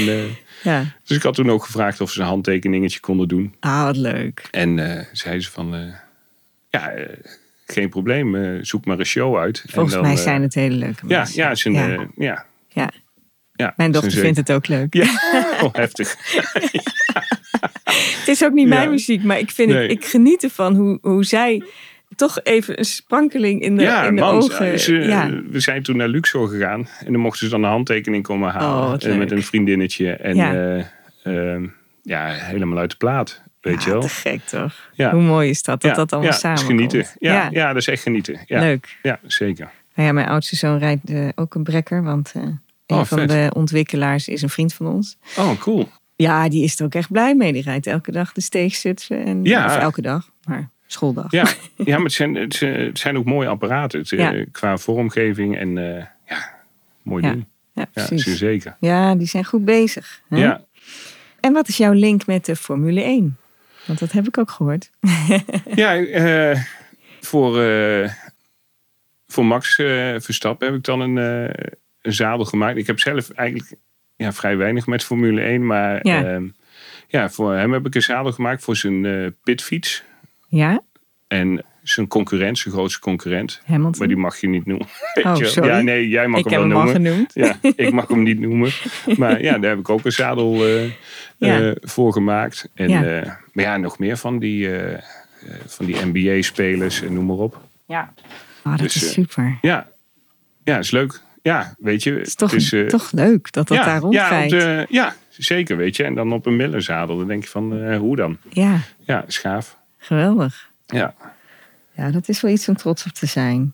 ja. 0.64 0.84
dus 1.04 1.18
ik 1.18 1.24
had 1.24 1.34
toen 1.36 1.50
ook 1.52 1.64
gevraagd 1.66 2.02
of 2.02 2.12
ze 2.12 2.20
een 2.20 2.26
handtekeningetje 2.26 3.00
konden 3.00 3.28
doen. 3.28 3.56
Ah, 3.60 3.84
wat 3.84 3.98
leuk. 3.98 4.48
En 4.52 4.80
eh 4.98 5.06
zei 5.12 5.40
ze 5.42 5.52
van... 5.52 5.94
ja, 6.70 6.94
geen 7.74 7.90
probleem. 7.90 8.36
eh, 8.36 8.58
zoek 8.62 8.86
maar 8.86 9.00
een 9.00 9.06
show 9.06 9.38
uit. 9.38 9.64
Volgens 9.68 9.96
en 9.96 10.00
dan, 10.02 10.10
mij 10.10 10.18
eh, 10.18 10.24
zijn 10.24 10.42
het 10.42 10.54
hele 10.54 10.76
leuke 10.76 11.08
Ja, 11.08 11.18
mensen. 11.18 11.72
ja, 11.74 11.82
ja. 11.88 11.94
eh, 11.94 12.02
ja. 12.16 12.46
Ja. 12.70 12.90
ja 13.54 13.74
Mijn 13.78 13.92
is 13.94 14.00
dochter 14.02 14.20
vindt 14.22 14.38
het 14.38 14.52
ook 14.52 14.68
leuk. 14.68 14.94
Ja, 14.94 15.04
oh, 15.64 15.74
heftig. 15.74 16.16
Het 18.20 18.28
is 18.28 18.44
ook 18.44 18.54
niet 18.54 18.68
mijn 18.68 18.84
Ja. 18.84 18.90
muziek, 18.90 19.24
maar 19.24 19.40
ik, 19.40 19.52
vind 19.52 19.70
Nee. 19.72 19.82
het, 19.82 19.92
ik 19.92 20.06
geniet 20.06 20.44
ervan 20.44 20.76
hoe, 20.76 20.98
hoe 21.02 21.24
zij 21.26 21.64
toch 22.16 22.40
even 22.44 22.78
een 22.80 22.86
sprankeling 22.86 23.62
in 23.62 23.76
de, 23.78 23.84
ja, 23.84 24.04
in 24.08 24.16
de 24.16 24.22
man. 24.22 24.36
ogen. 24.36 24.80
ze- 24.80 24.94
ja. 24.96 25.30
We 25.50 25.60
zijn 25.60 25.84
toen 25.84 25.98
naar 25.98 26.08
Luxor 26.08 26.48
gegaan. 26.48 26.88
En 27.06 27.12
dan 27.12 27.22
mochten 27.22 27.46
ze 27.46 27.52
dan 27.52 27.64
een 27.64 27.70
handtekening 27.70 28.24
komen 28.24 28.52
halen. 28.52 28.94
Oh, 29.04 29.10
eh, 29.12 29.18
met 29.18 29.32
een 29.32 29.44
vriendinnetje. 29.44 30.12
En 30.12 30.36
Ja. 30.36 30.54
ja, 31.24 31.60
ja 32.04 32.28
helemaal 32.28 32.78
uit 32.78 32.90
de 32.92 32.98
plaat. 32.98 33.44
Weet 33.64 33.84
Ja, 33.84 33.86
je 33.86 33.92
wel. 33.92 34.02
te 34.02 34.10
gek 34.10 34.42
toch? 34.46 34.90
Ja. 34.94 35.12
Hoe 35.12 35.22
mooi 35.22 35.50
is 35.50 35.64
dat, 35.64 35.82
dat 35.82 35.92
ja, 35.92 35.98
dat 35.98 36.12
allemaal 36.14 36.32
ja, 36.32 36.38
samen 36.38 36.58
is 36.60 36.64
genieten. 36.66 37.06
Ja, 37.20 37.48
ja. 37.52 37.68
dat 37.68 37.76
is 37.82 37.88
echt 37.88 38.02
genieten. 38.02 38.40
Ja, 38.46 38.60
Leuk. 38.60 38.98
ja 39.02 39.20
zeker. 39.28 39.70
Nou 39.96 40.08
ja, 40.08 40.14
mijn 40.14 40.28
oudste 40.28 40.56
zoon 40.56 40.78
rijdt 40.78 41.10
eh, 41.10 41.28
ook 41.36 41.56
een 41.56 41.64
brekker, 41.64 42.04
want 42.04 42.32
eh, 42.36 42.42
een 42.42 42.60
Oh, 42.88 43.04
van 43.04 43.18
vet. 43.18 43.30
de 43.30 43.52
ontwikkelaars 43.56 44.28
is 44.28 44.42
een 44.42 44.50
vriend 44.50 44.74
van 44.74 44.88
ons. 44.88 45.18
Oh, 45.38 45.60
cool. 45.60 45.90
Ja, 46.16 46.50
die 46.50 46.64
is 46.64 46.80
er 46.80 46.86
ook 46.86 46.94
echt 46.96 47.12
blij 47.12 47.36
mee. 47.36 47.54
Die 47.54 47.62
rijdt 47.62 47.88
elke 47.88 48.12
dag 48.12 48.32
de 48.34 48.42
steegzutsen. 48.42 49.26
En, 49.26 49.44
Ja. 49.44 49.66
Of 49.66 49.78
elke 49.78 50.02
dag, 50.02 50.30
maar 50.46 50.70
schooldag. 50.88 51.32
Ja, 51.32 51.44
ja 51.78 51.96
maar 51.96 52.04
het 52.04 52.14
zijn, 52.14 52.36
het 52.36 52.54
zijn- 53.00 53.18
ook 53.18 53.26
mooie 53.26 53.48
apparaten. 53.48 54.00
Het, 54.00 54.12
eh, 54.12 54.20
Ja. 54.20 54.46
Qua 54.52 54.78
vormgeving 54.78 55.58
en 55.58 55.76
ja, 56.28 56.50
mooi 57.02 57.24
Ja, 57.24 57.32
ding. 57.32 57.46
Ja, 57.74 57.82
Ja, 57.82 57.88
precies. 57.94 58.24
zeer 58.24 58.36
zeker. 58.36 58.76
Ja, 58.80 59.16
die 59.16 59.28
zijn 59.28 59.46
goed 59.46 59.66
bezig. 59.66 60.22
Hè? 60.30 60.38
Ja, 60.38 60.62
En 61.40 61.54
wat 61.54 61.68
is 61.68 61.78
jouw 61.78 61.92
link 61.94 62.26
met 62.26 62.46
de 62.46 62.56
Formule 62.56 63.02
1? 63.02 63.38
Want 63.86 64.00
dat 64.00 64.12
heb 64.12 64.28
ik 64.28 64.38
ook 64.38 64.52
gehoord. 64.52 64.90
Ja, 65.76 65.96
eh, 65.96 66.62
voor, 67.22 67.62
eh, 67.62 68.10
voor 69.28 69.46
Max 69.46 69.78
eh, 69.78 70.16
Verstappen 70.20 70.68
heb 70.68 70.76
ik 70.76 70.84
dan 70.84 71.00
een, 71.00 71.16
een 72.02 72.14
zadel 72.14 72.46
gemaakt. 72.46 72.78
Ik 72.78 72.88
heb 72.88 73.00
zelf 73.00 73.30
eigenlijk 73.30 73.76
ja, 74.16 74.34
vrij 74.34 74.58
weinig 74.58 74.88
met 74.88 75.04
Formule 75.04 75.42
1. 75.42 75.66
Maar 75.66 76.08
Ja. 76.08 76.20
ja. 76.20 76.42
ja, 77.08 77.30
voor 77.30 77.54
hem 77.54 77.74
heb 77.74 77.86
ik 77.86 77.96
een 77.96 78.02
zadel 78.02 78.32
gemaakt 78.32 78.64
voor 78.64 78.76
zijn 78.76 79.36
pitfiets. 79.44 80.04
Ja? 80.48 80.82
En 81.28 81.66
zijn 81.84 82.08
concurrent, 82.08 82.58
zijn 82.58 82.74
grootste 82.74 83.00
concurrent. 83.00 83.62
Hamilton. 83.66 83.96
Maar 84.00 84.08
die 84.08 84.18
mag 84.18 84.38
je 84.42 84.48
niet 84.48 84.66
noemen. 84.66 84.88
Oh, 85.24 85.36
sorry. 85.36 85.70
Ja, 85.70 85.82
nee, 85.82 86.08
jij 86.08 86.28
mag 86.28 86.40
ik 86.40 86.50
hem 86.50 86.60
heb 86.62 86.70
wel 86.72 86.80
hem 86.80 86.88
al 86.88 86.94
noemen. 86.94 87.12
genoemd. 87.12 87.32
Ja, 87.34 87.72
ik 87.76 87.92
mag 87.92 88.08
hem 88.08 88.24
niet 88.24 88.40
noemen. 88.48 88.72
Maar 89.18 89.42
ja, 89.42 89.58
daar 89.58 89.70
heb 89.70 89.80
ik 89.80 89.90
ook 89.90 90.06
een 90.06 90.12
zadel 90.12 90.66
eh, 90.66 90.84
Ja. 91.38 91.60
eh, 91.62 91.72
voor 91.82 92.14
gemaakt. 92.14 92.70
En, 92.74 92.90
Ja. 92.90 93.04
eh, 93.04 93.32
maar 93.54 93.64
ja, 93.66 93.78
nog 93.78 94.00
meer 94.00 94.18
van 94.18 94.40
die, 94.40 94.70
van 95.66 95.86
die 95.86 95.96
NBA-spelers 96.06 97.02
en 97.02 97.14
noem 97.14 97.26
maar 97.26 97.36
op. 97.38 97.62
Ja. 97.86 98.14
Oh, 98.64 98.72
dat 98.72 98.80
Dus, 98.80 98.96
is 98.96 99.12
super. 99.12 99.58
Ja, 99.62 99.88
ja 100.64 100.78
is 100.78 100.92
leuk. 100.92 101.22
Ja, 101.42 101.76
weet 101.78 102.04
je. 102.04 102.12
Het 102.14 102.28
is 102.28 102.36
toch, 102.36 102.52
toch 102.88 103.12
leuk 103.12 103.52
dat 103.52 103.68
dat 103.68 103.78
ja, 103.78 103.84
daar 103.84 103.94
ja, 103.94 104.00
rondrijdt. 104.00 104.50
de- 104.52 104.86
ja, 104.90 105.16
zeker, 105.30 105.78
weet 105.78 105.96
je. 105.96 106.04
En 106.04 106.16
dan 106.16 106.34
op 106.34 106.46
een 106.46 106.56
Millerzadel, 106.56 107.18
dan 107.18 107.28
denk 107.28 107.44
je 107.44 107.50
van, 107.50 107.78
eh, 107.82 107.98
hoe 107.98 108.16
dan? 108.16 108.38
Ja, 108.50 108.78
Ja, 109.00 109.24
schaaf. 109.28 109.78
geweldig. 109.98 110.70
Ja, 110.86 111.16
Ja, 111.96 112.12
dat 112.12 112.30
is 112.30 112.42
wel 112.42 112.52
iets 112.52 112.68
om 112.68 112.76
trots 112.76 113.06
op 113.06 113.12
te 113.12 113.26
zijn. 113.26 113.74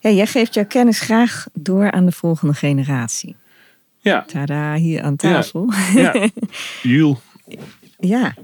Ja, 0.00 0.10
jij 0.10 0.26
geeft 0.26 0.54
jouw 0.54 0.66
kennis 0.66 1.00
graag 1.00 1.46
door 1.52 1.90
aan 1.90 2.06
de 2.06 2.12
volgende 2.12 2.54
generatie. 2.54 3.36
ja, 3.98 4.22
Tada, 4.22 4.74
hier 4.74 5.02
aan 5.02 5.16
tafel. 5.16 5.72
ja. 5.94 6.28
Jules. 6.82 7.18
Ja. 7.98 8.34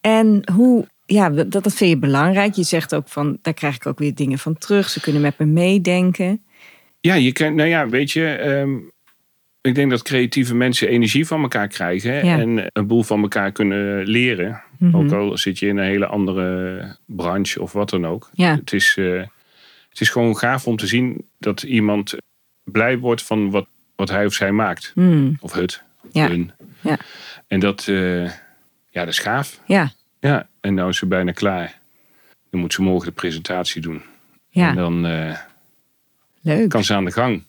En 0.00 0.42
hoe, 0.52 0.86
ja, 1.06 1.30
dat, 1.30 1.50
dat 1.50 1.74
vind 1.74 1.90
je 1.90 1.98
belangrijk. 1.98 2.54
Je 2.54 2.62
zegt 2.62 2.94
ook 2.94 3.08
van, 3.08 3.38
daar 3.42 3.54
krijg 3.54 3.74
ik 3.74 3.86
ook 3.86 3.98
weer 3.98 4.14
dingen 4.14 4.38
van 4.38 4.58
terug. 4.58 4.88
Ze 4.88 5.00
kunnen 5.00 5.22
met 5.22 5.38
me 5.38 5.44
meedenken. 5.46 6.42
Ja, 7.00 7.14
je 7.14 7.32
kan, 7.32 7.54
nou 7.54 7.68
ja, 7.68 7.88
weet 7.88 8.10
je, 8.10 8.26
ehm, 8.26 8.76
ik 9.60 9.74
denk 9.74 9.90
dat 9.90 10.02
creatieve 10.02 10.54
mensen 10.54 10.88
energie 10.88 11.26
van 11.26 11.42
elkaar 11.42 11.68
krijgen 11.68 12.24
Ja. 12.26 12.38
en 12.38 12.70
een 12.72 12.86
boel 12.86 13.02
van 13.02 13.22
elkaar 13.22 13.52
kunnen 13.52 14.06
leren. 14.06 14.62
Mhm. 14.78 14.96
Ook 14.96 15.12
al 15.12 15.38
zit 15.38 15.58
je 15.58 15.66
in 15.66 15.76
een 15.76 15.84
hele 15.84 16.06
andere 16.06 16.96
branche 17.06 17.62
of 17.62 17.72
wat 17.72 17.90
dan 17.90 18.06
ook. 18.06 18.30
Ja. 18.32 18.54
Het, 18.56 18.72
is, 18.72 18.94
eh, 18.98 19.22
het 19.88 20.00
is 20.00 20.08
gewoon 20.10 20.36
gaaf 20.36 20.66
om 20.66 20.76
te 20.76 20.86
zien 20.86 21.24
dat 21.38 21.62
iemand 21.62 22.14
blij 22.64 22.98
wordt 22.98 23.22
van 23.22 23.50
wat, 23.50 23.66
wat 23.96 24.08
hij 24.08 24.26
of 24.26 24.32
zij 24.34 24.52
maakt. 24.52 24.90
Hmm, 24.94 25.36
Of 25.40 25.52
het. 25.52 25.82
Ja. 26.12 26.28
hun. 26.28 26.52
Ja. 26.80 26.98
En 27.46 27.60
dat, 27.60 27.86
eh, 27.88 28.24
ja, 28.90 29.04
dat 29.04 29.08
is 29.08 29.18
gaaf. 29.18 29.60
Ja, 29.66 29.92
Ja, 30.20 30.48
en 30.60 30.74
nou 30.74 30.88
is 30.88 30.96
ze 30.96 31.06
bijna 31.06 31.32
klaar. 31.32 31.78
Dan 32.50 32.60
moet 32.60 32.72
ze 32.72 32.82
morgen 32.82 33.08
de 33.08 33.14
presentatie 33.14 33.80
doen. 33.80 34.02
ja, 34.48 34.68
En 34.68 34.74
dan 34.76 35.06
eh, 35.06 35.36
leuk. 36.40 36.68
kan 36.68 36.84
ze 36.84 36.94
aan 36.94 37.04
de 37.04 37.12
gang. 37.12 37.42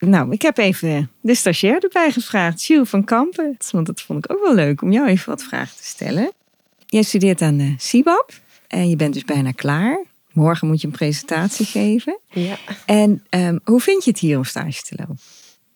Nou, 0.00 0.32
ik 0.32 0.42
heb 0.42 0.58
even 0.58 1.10
de 1.20 1.34
stagiair 1.34 1.82
erbij 1.82 2.12
gevraagd, 2.12 2.64
Jules 2.64 2.88
van 2.88 3.04
Kampen. 3.04 3.56
Want 3.70 3.86
dat 3.86 4.00
vond 4.00 4.24
ik 4.24 4.32
ook 4.32 4.42
wel 4.42 4.54
leuk 4.54 4.82
om 4.82 4.92
jou 4.92 5.08
even 5.08 5.28
wat 5.28 5.42
vragen 5.42 5.76
te 5.76 5.84
stellen. 5.84 6.32
Jij 6.86 7.02
studeert 7.02 7.42
aan 7.42 7.56
de 7.56 7.74
CIBAP 7.78 8.32
en 8.68 8.88
je 8.88 8.96
bent 8.96 9.14
dus 9.14 9.24
bijna 9.24 9.50
klaar. 9.50 10.04
Morgen 10.32 10.68
moet 10.68 10.80
je 10.80 10.86
een 10.86 10.92
presentatie 10.92 11.66
geven. 11.66 12.18
Ja. 12.30 12.58
En 12.86 13.24
ehm, 13.28 13.58
hoe 13.64 13.80
vind 13.80 14.04
je 14.04 14.10
het 14.10 14.20
hier 14.20 14.36
om 14.36 14.44
stage 14.44 14.82
te 14.82 14.94
lopen? 14.96 15.18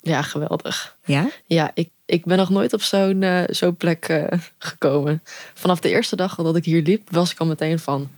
ja, 0.04 0.22
geweldig. 0.22 0.96
Ja? 1.04 1.30
Ja, 1.46 1.70
ik, 1.74 1.88
ik 2.06 2.24
ben 2.24 2.36
nog 2.36 2.50
nooit 2.50 2.72
op 2.72 2.82
zo'n 2.82 3.22
eh, 3.22 3.42
zo'n 3.46 3.76
plek 3.76 4.04
eh, 4.08 4.38
gekomen. 4.58 5.22
Vanaf 5.54 5.80
de 5.80 5.88
eerste 5.88 6.16
dag 6.16 6.34
dat 6.34 6.56
ik 6.56 6.64
hier 6.64 6.82
liep, 6.82 7.10
was 7.10 7.32
ik 7.32 7.38
al 7.38 7.46
meteen 7.46 7.78
van 7.78 8.08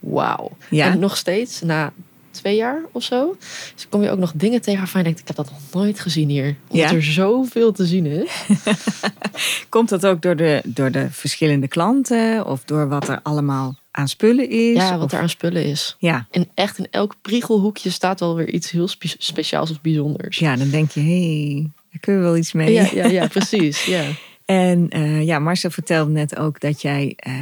wauw. 0.00 0.56
Ja. 0.70 0.90
En 0.90 0.98
nog 0.98 1.16
steeds, 1.16 1.60
na 1.60 1.92
twee 2.34 2.56
jaar 2.56 2.80
of 2.92 3.02
zo, 3.02 3.36
dus 3.74 3.86
kom 3.88 4.02
je 4.02 4.10
ook 4.10 4.18
nog 4.18 4.32
dingen 4.34 4.60
tegen 4.60 4.78
waarvan 4.78 5.00
je 5.00 5.06
denkt, 5.06 5.20
ik 5.20 5.26
heb 5.26 5.36
dat 5.36 5.50
nog 5.50 5.60
nooit 5.72 6.00
gezien 6.00 6.28
hier. 6.28 6.56
Omdat 6.68 6.90
Ja. 6.90 6.96
er 6.96 7.02
zoveel 7.02 7.72
te 7.72 7.86
zien 7.86 8.06
is. 8.06 8.30
Komt 9.68 9.88
dat 9.88 10.06
ook 10.06 10.22
door 10.22 10.36
de, 10.36 10.60
door 10.64 10.90
de 10.90 11.06
verschillende 11.10 11.68
klanten 11.68 12.46
of 12.46 12.64
door 12.64 12.88
wat 12.88 13.08
er 13.08 13.20
allemaal 13.22 13.76
aan 13.90 14.08
spullen 14.08 14.50
is? 14.50 14.76
Ja, 14.76 14.96
wat 14.96 15.04
Of- 15.04 15.12
er 15.12 15.18
aan 15.20 15.28
spullen 15.28 15.64
is. 15.64 15.96
Ja, 15.98 16.26
En 16.30 16.48
echt 16.54 16.78
in 16.78 16.86
elk 16.90 17.14
priegelhoekje 17.22 17.90
staat 17.90 18.20
wel 18.20 18.34
weer 18.36 18.50
iets 18.50 18.70
heel 18.70 18.88
spe- 18.88 19.14
speciaals 19.18 19.70
of 19.70 19.80
bijzonders. 19.80 20.38
ja, 20.38 20.56
dan 20.56 20.70
denk 20.70 20.90
je, 20.90 21.00
hé, 21.00 21.44
hey, 21.52 21.70
daar 21.90 22.00
kunnen 22.00 22.22
we 22.22 22.28
wel 22.28 22.36
iets 22.36 22.52
mee. 22.52 22.72
ja, 22.72 22.88
ja, 22.92 23.06
ja, 23.06 23.26
precies. 23.38 23.84
Ja. 23.84 24.04
En 24.44 24.88
eh, 24.88 25.22
ja, 25.24 25.38
Marcel 25.38 25.70
vertelde 25.70 26.10
net 26.10 26.36
ook 26.36 26.60
dat 26.60 26.82
jij 26.82 27.12
eh, 27.16 27.34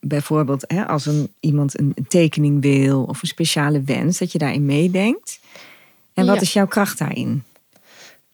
bijvoorbeeld 0.00 0.64
hè, 0.66 0.86
als 0.86 1.06
een, 1.06 1.32
iemand 1.40 1.78
een, 1.78 1.94
tekening 2.08 2.62
wil 2.62 3.02
of 3.02 3.22
een 3.22 3.28
speciale 3.28 3.82
wens, 3.82 4.18
dat 4.18 4.32
je 4.32 4.38
daarin 4.38 4.64
meedenkt. 4.64 5.40
En 6.14 6.26
wat 6.26 6.34
Ja. 6.34 6.40
is 6.40 6.52
jouw 6.52 6.66
kracht 6.66 6.98
daarin? 6.98 7.42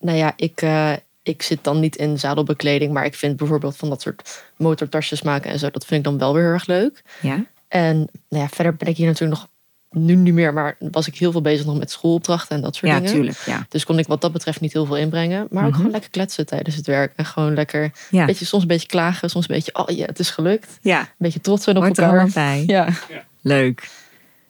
Nou 0.01 0.19
ja, 0.19 0.33
ik, 0.37 0.63
eh, 0.63 0.93
ik 1.23 1.43
zit 1.43 1.65
dan 1.65 1.81
niet 1.81 1.97
in 1.97 2.19
zadelbekleding, 2.19 2.93
maar 2.93 3.05
ik 3.05 3.15
vind 3.15 3.37
bijvoorbeeld 3.37 3.77
van 3.77 3.89
dat 3.89 4.03
soort 4.03 4.45
motortasjes 4.57 5.23
maken 5.23 5.51
en 5.51 5.59
zo, 5.59 5.71
dat 5.71 5.85
vind 5.87 5.99
ik 6.05 6.11
dan 6.11 6.19
wel 6.19 6.35
weer 6.35 6.43
heel 6.43 6.53
erg 6.53 6.67
leuk. 6.67 7.03
Ja, 7.23 7.45
En 7.69 7.97
nou 8.29 8.43
ja, 8.43 8.49
verder 8.49 8.77
ben 8.77 8.89
ik 8.89 8.97
hier 8.97 9.07
natuurlijk 9.07 9.41
nog, 9.41 9.49
nu 9.93 10.15
niet 10.15 10.35
meer, 10.35 10.53
maar 10.53 10.77
was 10.79 11.07
ik 11.07 11.17
heel 11.17 11.33
veel 11.33 11.41
bezig 11.41 11.67
nog 11.67 11.79
met 11.79 11.91
schoolopdrachten 11.91 12.57
en 12.57 12.63
dat 12.63 12.75
soort 12.77 12.93
ja 12.93 12.99
dingen. 12.99 13.13
tuurlijk. 13.15 13.39
Ja. 13.47 13.67
Dus 13.69 13.85
kon 13.85 13.99
ik 13.99 14.07
wat 14.07 14.21
dat 14.21 14.33
betreft 14.33 14.61
niet 14.61 14.73
heel 14.73 14.87
veel 14.87 14.97
inbrengen. 14.97 15.47
Maar 15.51 15.63
ook 15.63 15.69
Mhm. 15.69 15.77
gewoon 15.77 15.91
lekker 15.93 16.11
kletsen 16.11 16.47
tijdens 16.47 16.77
het 16.77 16.87
werk. 16.87 17.13
En 17.17 17.25
gewoon 17.25 17.55
lekker, 17.55 17.91
Ja. 18.11 18.25
beetje, 18.25 18.45
soms 18.45 18.63
een 18.63 18.69
beetje 18.69 18.89
klagen, 18.89 19.31
soms 19.31 19.49
een 19.49 19.55
beetje, 19.55 19.75
oh 19.75 19.97
ja, 19.97 20.05
het 20.07 20.19
is 20.19 20.31
gelukt. 20.31 20.79
ja, 20.83 21.01
Een 21.01 21.07
beetje 21.19 21.41
trots 21.41 21.65
zijn 21.65 21.77
op 21.77 21.83
hoort 21.83 21.99
er 21.99 22.05
elkaar. 22.05 22.31
bij. 22.35 22.63
Ja. 22.67 22.89
Leuk. 23.41 23.89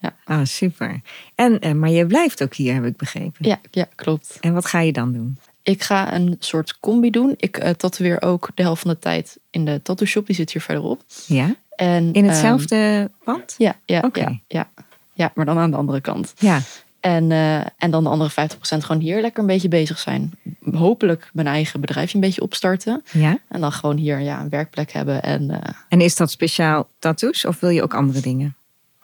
Ja. 0.00 0.14
Ah, 0.24 0.44
super. 0.44 1.00
En, 1.34 1.60
eh, 1.60 1.72
maar 1.72 1.90
je 1.90 2.06
blijft 2.06 2.42
ook 2.42 2.54
hier, 2.54 2.74
heb 2.74 2.84
ik 2.84 2.96
begrepen. 2.96 3.48
Ja, 3.48 3.60
ja, 3.70 3.86
klopt. 3.94 4.38
En 4.40 4.52
wat 4.54 4.66
ga 4.66 4.80
je 4.80 4.92
dan 4.92 5.12
doen? 5.12 5.38
Ik 5.62 5.82
ga 5.82 6.14
een 6.14 6.36
soort 6.38 6.76
combi 6.80 7.10
doen. 7.10 7.34
Ik 7.36 7.56
eh 7.56 7.70
tatoeëer 7.70 8.22
ook 8.22 8.50
de 8.54 8.62
helft 8.62 8.82
van 8.82 8.90
de 8.90 8.98
tijd 8.98 9.38
in 9.50 9.64
de 9.64 9.80
tattoo 9.82 10.06
shop. 10.06 10.26
Die 10.26 10.34
zit 10.36 10.52
hier 10.52 10.62
verderop. 10.62 11.02
Ja? 11.26 11.54
En, 11.76 12.12
In 12.12 12.24
hetzelfde 12.24 13.10
pand? 13.24 13.54
ja, 13.58 13.76
ja, 13.84 14.00
Oké. 14.04 14.20
ja, 14.20 14.38
ja. 14.48 14.70
Ja, 15.12 15.32
maar 15.34 15.44
dan 15.44 15.58
aan 15.58 15.70
de 15.70 15.76
andere 15.76 16.00
kant. 16.00 16.32
Ja. 16.38 16.60
En, 17.00 17.32
eh, 17.32 17.56
en 17.56 17.90
dan 17.90 18.02
de 18.02 18.08
andere 18.08 18.30
50% 18.30 18.84
gewoon 18.84 19.02
hier 19.02 19.20
lekker 19.20 19.40
een 19.40 19.46
beetje 19.46 19.68
bezig 19.68 19.98
zijn. 19.98 20.32
Hopelijk 20.72 21.30
mijn 21.32 21.46
eigen 21.46 21.80
bedrijfje 21.80 22.14
een 22.14 22.20
beetje 22.20 22.42
opstarten. 22.42 23.02
ja. 23.12 23.38
En 23.48 23.60
dan 23.60 23.72
gewoon 23.72 23.96
hier 23.96 24.18
ja, 24.18 24.40
een 24.40 24.48
werkplek 24.48 24.92
hebben. 24.92 25.22
En 25.22 25.50
eh, 25.50 25.74
En 25.88 26.00
is 26.00 26.16
dat 26.16 26.30
speciaal 26.30 26.88
tattoos 26.98 27.44
of 27.44 27.60
wil 27.60 27.70
je 27.70 27.82
ook 27.82 27.94
andere 27.94 28.20
dingen? 28.20 28.56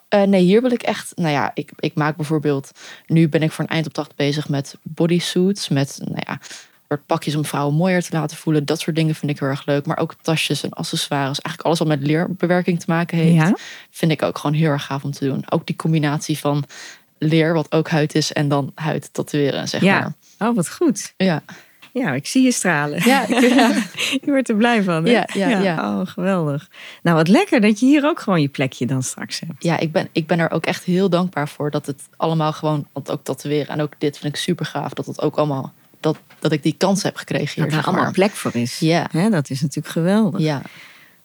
eh, 0.08 0.22
nee, 0.22 0.42
hier 0.42 0.62
wil 0.62 0.70
ik 0.70 0.82
echt... 0.82 1.12
Nou 1.16 1.30
ja, 1.30 1.50
ik, 1.54 1.70
ik 1.78 1.94
maak 1.94 2.16
bijvoorbeeld... 2.16 2.70
Nu 3.06 3.28
ben 3.28 3.42
ik 3.42 3.52
voor 3.52 3.64
een 3.64 3.70
eindopdracht 3.70 4.16
bezig 4.16 4.48
met 4.48 4.74
bodysuits. 4.82 5.68
Met, 5.68 5.98
nou 6.04 6.22
ja, 6.26 6.40
soort 6.88 7.06
pakjes 7.06 7.34
om 7.36 7.44
vrouwen 7.44 7.74
mooier 7.74 8.02
te 8.02 8.08
laten 8.16 8.36
voelen. 8.36 8.64
Dat 8.64 8.80
soort 8.80 8.96
dingen 8.96 9.14
vind 9.14 9.30
ik 9.30 9.38
heel 9.38 9.48
erg 9.48 9.66
leuk. 9.66 9.86
Maar 9.86 9.98
ook 9.98 10.14
tasjes 10.22 10.62
en 10.62 10.70
accessoires. 10.70 11.40
Eigenlijk 11.40 11.62
alles 11.62 11.78
wat 11.78 11.88
met 11.88 12.00
leerbewerking 12.06 12.80
te 12.80 12.84
maken 12.88 13.18
heeft. 13.18 13.34
Ja? 13.34 13.56
Vind 13.90 14.12
ik 14.12 14.22
ook 14.22 14.38
gewoon 14.38 14.56
heel 14.56 14.70
erg 14.70 14.84
gaaf 14.84 15.04
om 15.04 15.10
te 15.12 15.24
doen. 15.24 15.44
Ook 15.50 15.66
die 15.66 15.76
combinatie 15.76 16.38
van 16.38 16.64
leer, 17.18 17.54
wat 17.54 17.72
ook 17.72 17.88
huid 17.88 18.14
is. 18.14 18.32
En 18.32 18.48
dan 18.48 18.72
huid 18.74 19.12
tatoeëren, 19.12 19.68
zeg 19.68 19.80
Ja. 19.82 20.12
maar. 20.38 20.48
Oh, 20.48 20.56
wat 20.56 20.70
goed. 20.70 21.12
Ja, 21.16 21.42
Ja, 21.92 22.12
ik 22.12 22.26
zie 22.26 22.42
je 22.42 22.52
stralen. 22.52 23.04
ja, 23.04 23.26
ik- 23.26 23.40
ja. 23.54 23.68
Je 24.10 24.20
wordt 24.24 24.48
er 24.48 24.56
blij 24.56 24.82
van, 24.82 25.04
hè? 25.04 25.10
Ja, 25.10 25.28
ja, 25.34 25.48
ja. 25.60 25.98
Oh, 26.00 26.06
geweldig. 26.06 26.68
Nou, 27.02 27.16
wat 27.16 27.28
lekker 27.28 27.60
dat 27.60 27.80
je 27.80 27.86
hier 27.86 28.04
ook 28.04 28.20
gewoon 28.20 28.40
je 28.40 28.48
plekje 28.48 28.86
dan 28.86 29.02
straks 29.02 29.40
hebt. 29.40 29.62
ja 29.64 29.78
ik, 29.78 29.92
ben, 29.92 30.08
ik 30.12 30.26
ben 30.26 30.38
er 30.38 30.50
ook 30.50 30.66
echt 30.66 30.84
heel 30.84 31.08
dankbaar 31.10 31.48
voor. 31.48 31.70
Dat 31.70 31.86
het 31.86 32.02
allemaal 32.16 32.52
gewoon... 32.52 32.86
Want 32.92 33.10
ook 33.10 33.24
tatoeëren 33.24 33.68
en 33.68 33.80
ook 33.80 33.92
dit 33.98 34.18
vind 34.18 34.34
ik 34.34 34.40
super 34.40 34.66
gaaf. 34.66 34.92
Dat 34.92 35.06
het 35.06 35.20
ook 35.20 35.36
allemaal... 35.36 35.72
Dat, 36.00 36.18
dat 36.38 36.52
ik 36.52 36.62
die 36.62 36.74
kans 36.78 37.02
heb 37.02 37.16
gekregen 37.16 37.54
hier. 37.54 37.56
Dat 37.64 37.66
er 37.66 37.72
zeg 37.76 37.86
allemaal 37.86 38.04
maar. 38.04 38.12
plek 38.12 38.30
voor 38.30 38.54
is. 38.54 38.78
Ja. 38.78 39.08
Hè, 39.10 39.30
dat 39.30 39.50
is 39.50 39.60
natuurlijk 39.60 39.92
geweldig. 39.94 40.40
Ja. 40.40 40.62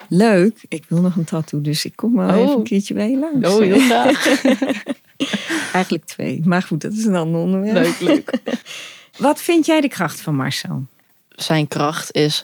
Leuk. 0.09 0.57
Ik 0.67 0.83
wil 0.87 1.01
nog 1.01 1.15
een 1.15 1.23
tattoo, 1.23 1.61
dus 1.61 1.85
ik 1.85 1.95
kom 1.95 2.15
wel 2.15 2.29
Oh. 2.29 2.35
even 2.37 2.55
een 2.55 2.63
keertje 2.63 2.93
bij 2.93 3.09
je 3.09 3.17
langs. 3.17 3.49
Oh, 3.49 3.59
heel 3.59 3.79
graag. 3.79 4.25
Eigenlijk 5.73 6.05
twee. 6.05 6.41
Maar 6.45 6.61
goed, 6.61 6.81
dat 6.81 6.93
is 6.93 7.05
een 7.05 7.15
ander 7.15 7.41
onderwerp. 7.41 7.75
leuk, 7.75 7.99
leuk. 7.99 8.39
Wat 9.17 9.41
vind 9.41 9.65
jij 9.65 9.81
de 9.81 9.87
kracht 9.87 10.21
van 10.21 10.35
Marcel? 10.35 10.85
Zijn 11.29 11.67
kracht 11.67 12.11
is 12.15 12.43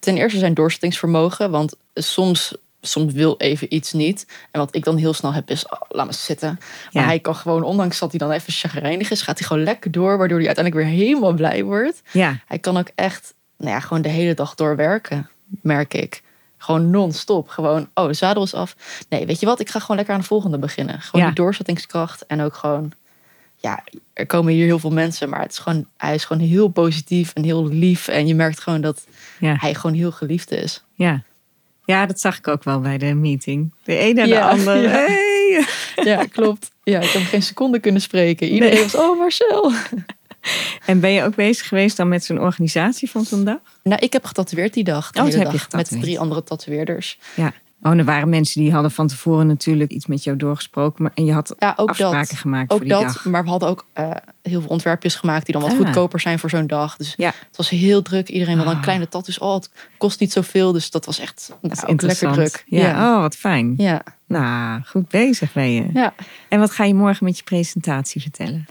ten 0.00 0.16
eerste 0.16 0.38
zijn 0.38 0.54
doorzettingsvermogen. 0.54 1.50
Want 1.50 1.76
soms, 1.94 2.54
soms 2.86 3.12
wil 3.12 3.34
even 3.38 3.74
iets 3.74 3.92
niet. 3.92 4.26
En 4.50 4.60
wat 4.60 4.74
ik 4.74 4.84
dan 4.84 4.96
heel 4.96 5.12
snel 5.14 5.32
heb 5.34 5.50
is, 5.50 5.64
oh, 5.68 5.80
laat 5.88 6.06
me 6.06 6.12
zitten. 6.12 6.58
Maar 6.92 7.02
Ja. 7.02 7.08
hij 7.08 7.18
kan 7.20 7.34
gewoon, 7.34 7.62
ondanks 7.62 7.98
dat 7.98 8.10
hij 8.10 8.18
dan 8.18 8.30
even 8.30 8.52
chagrijnig 8.52 9.10
is... 9.10 9.22
gaat 9.22 9.38
hij 9.38 9.48
gewoon 9.48 9.62
lekker 9.62 9.90
door, 9.90 10.18
waardoor 10.18 10.38
hij 10.38 10.46
uiteindelijk 10.46 10.86
weer 10.86 10.96
helemaal 10.98 11.32
blij 11.32 11.64
wordt. 11.64 12.02
Ja, 12.12 12.38
Hij 12.46 12.58
kan 12.58 12.76
ook 12.76 12.88
echt, 12.94 13.34
nou 13.58 13.70
ja, 13.70 13.80
gewoon 13.80 14.02
de 14.02 14.08
hele 14.08 14.34
dag 14.34 14.54
doorwerken, 14.54 15.30
merk 15.62 15.94
ik. 15.94 16.22
Gewoon 16.58 16.90
non-stop. 16.90 17.48
Gewoon, 17.48 17.88
oh, 17.94 18.06
de 18.06 18.12
zadel 18.14 18.42
is 18.42 18.54
af. 18.54 18.76
Nee, 19.08 19.26
weet 19.26 19.40
je 19.40 19.46
wat? 19.46 19.60
Ik 19.60 19.70
ga 19.70 19.78
gewoon 19.78 19.96
lekker 19.96 20.14
aan 20.14 20.20
de 20.20 20.26
volgende 20.26 20.58
beginnen. 20.58 21.00
Gewoon 21.00 21.20
Ja. 21.20 21.26
die 21.32 21.44
doorzettingskracht. 21.44 22.26
En 22.26 22.40
ook 22.40 22.54
gewoon, 22.54 22.92
ja, 23.56 23.84
er 24.12 24.26
komen 24.26 24.52
hier 24.52 24.64
heel 24.64 24.78
veel 24.78 24.90
mensen. 24.90 25.28
Maar 25.28 25.40
het 25.40 25.50
is 25.50 25.58
gewoon, 25.58 25.86
hij 25.96 26.14
is 26.14 26.24
gewoon 26.24 26.46
heel 26.46 26.68
positief 26.68 27.32
en 27.34 27.42
heel 27.44 27.66
lief. 27.68 28.08
En 28.08 28.26
je 28.26 28.34
merkt 28.34 28.60
gewoon 28.60 28.80
dat 28.80 29.06
ja, 29.38 29.56
hij 29.58 29.74
gewoon 29.74 29.96
heel 29.96 30.12
geliefd 30.12 30.50
is. 30.50 30.82
ja. 30.94 31.22
Ja, 31.84 32.06
dat 32.06 32.20
zag 32.20 32.38
ik 32.38 32.48
ook 32.48 32.64
wel 32.64 32.80
bij 32.80 32.98
de 32.98 33.14
meeting. 33.14 33.72
De 33.82 33.96
ene 33.96 34.20
en 34.20 34.28
de 34.28 34.42
andere. 34.54 34.78
ja. 34.80 34.88
Hey. 34.88 35.64
Ja, 36.04 36.24
klopt. 36.24 36.70
Ja, 36.82 37.00
ik 37.00 37.08
heb 37.10 37.22
geen 37.22 37.42
seconde 37.42 37.78
kunnen 37.78 38.00
spreken. 38.00 38.48
Iedereen 38.48 38.74
Nee. 38.74 38.82
was, 38.82 38.94
oh 38.94 39.18
Marcel. 39.18 39.72
En 40.86 41.00
ben 41.00 41.10
je 41.10 41.22
ook 41.22 41.34
bezig 41.34 41.68
geweest 41.68 41.96
dan 41.96 42.08
met 42.08 42.24
zo'n 42.24 42.40
organisatie 42.40 43.10
van 43.10 43.24
zo'n 43.24 43.44
dag? 43.44 43.58
Nou, 43.82 44.00
ik 44.02 44.12
heb 44.12 44.24
getatoeëerd 44.24 44.74
die 44.74 44.84
dag. 44.84 45.10
De 45.10 45.20
Oh, 45.20 45.26
heb 45.28 45.52
je 45.52 45.58
met 45.76 45.88
drie 46.00 46.18
andere 46.20 46.44
tatoeëerders. 46.44 47.18
Ja. 47.36 47.52
Oh, 47.82 47.98
er 47.98 48.04
waren 48.04 48.28
mensen 48.28 48.60
die 48.60 48.72
hadden 48.72 48.90
van 48.90 49.06
tevoren 49.06 49.46
natuurlijk 49.46 49.90
iets 49.90 50.06
met 50.06 50.24
jou 50.24 50.36
doorgesproken. 50.36 51.02
Maar, 51.02 51.12
en 51.14 51.24
je 51.24 51.32
had 51.32 51.54
Ja, 51.58 51.72
ook 51.76 51.88
afspraken 51.88 52.18
dat. 52.28 52.38
gemaakt 52.38 52.66
voor 52.66 52.76
Ook 52.76 52.80
die 52.82 52.90
dat, 52.92 53.02
dag. 53.02 53.24
maar 53.24 53.44
we 53.44 53.50
hadden 53.50 53.68
ook 53.68 53.86
eh, 53.92 54.10
heel 54.42 54.60
veel 54.60 54.70
ontwerpjes 54.70 55.14
gemaakt 55.14 55.44
die 55.44 55.54
dan 55.54 55.62
wat 55.62 55.72
Ah. 55.72 55.76
goedkoper 55.78 56.20
zijn 56.20 56.38
voor 56.38 56.50
zo'n 56.50 56.66
dag. 56.66 56.96
Dus 56.96 57.14
Ja. 57.16 57.32
het 57.48 57.56
was 57.56 57.68
heel 57.68 58.02
druk. 58.02 58.28
Iedereen 58.28 58.60
Ah. 58.60 58.66
een 58.66 58.80
kleine 58.80 59.08
tattoos. 59.08 59.38
Oh, 59.38 59.54
het 59.54 59.70
kost 59.98 60.20
niet 60.20 60.32
zoveel. 60.32 60.72
Dus 60.72 60.90
dat 60.90 61.04
was 61.04 61.18
echt 61.18 61.48
nou, 61.62 61.74
Dat 61.86 62.02
is 62.02 62.20
lekker 62.20 62.32
druk. 62.32 62.64
Ja. 62.66 62.78
ja. 62.88 63.14
oh, 63.14 63.20
wat 63.20 63.36
fijn. 63.36 63.74
ja. 63.76 64.02
Nou, 64.26 64.82
goed 64.86 65.08
bezig 65.08 65.52
ben 65.52 65.70
je. 65.70 65.86
ja. 65.92 66.14
En 66.48 66.58
wat 66.58 66.70
ga 66.70 66.84
je 66.84 66.94
morgen 66.94 67.24
met 67.24 67.36
je 67.36 67.44
presentatie 67.44 68.20
vertellen? 68.22 68.66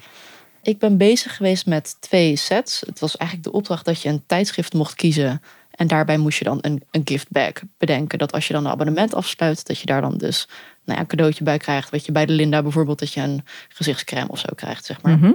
Ik 0.61 0.79
ben 0.79 0.97
bezig 0.97 1.35
geweest 1.35 1.65
met 1.65 1.95
twee 1.99 2.35
sets. 2.35 2.83
Het 2.85 2.99
was 2.99 3.17
eigenlijk 3.17 3.49
de 3.49 3.55
opdracht 3.57 3.85
dat 3.85 4.01
je 4.01 4.09
een 4.09 4.23
tijdschrift 4.25 4.73
mocht 4.73 4.95
kiezen. 4.95 5.41
En 5.75 5.87
daarbij 5.87 6.17
moest 6.17 6.37
je 6.37 6.43
dan 6.43 6.57
een, 6.61 6.83
een 6.91 7.01
gift 7.05 7.29
bag 7.29 7.51
bedenken. 7.77 8.19
Dat 8.19 8.31
als 8.31 8.47
je 8.47 8.53
dan 8.53 8.65
een 8.65 8.71
abonnement 8.71 9.13
afsluit, 9.13 9.67
dat 9.67 9.79
je 9.79 9.85
daar 9.85 10.01
dan 10.01 10.17
dus 10.17 10.47
nou 10.85 10.97
ja, 10.97 10.99
een 10.99 11.07
cadeautje 11.07 11.43
bij 11.43 11.57
krijgt. 11.57 11.89
Weet 11.89 12.05
je, 12.05 12.11
bij 12.11 12.25
de 12.25 12.33
Linda 12.33 12.61
bijvoorbeeld, 12.61 12.99
dat 12.99 13.13
je 13.13 13.21
een 13.21 13.45
gezichtscrème 13.67 14.29
of 14.29 14.39
zo 14.39 14.49
krijgt, 14.55 14.85
zeg 14.85 15.01
maar. 15.01 15.17
Mhm. 15.17 15.33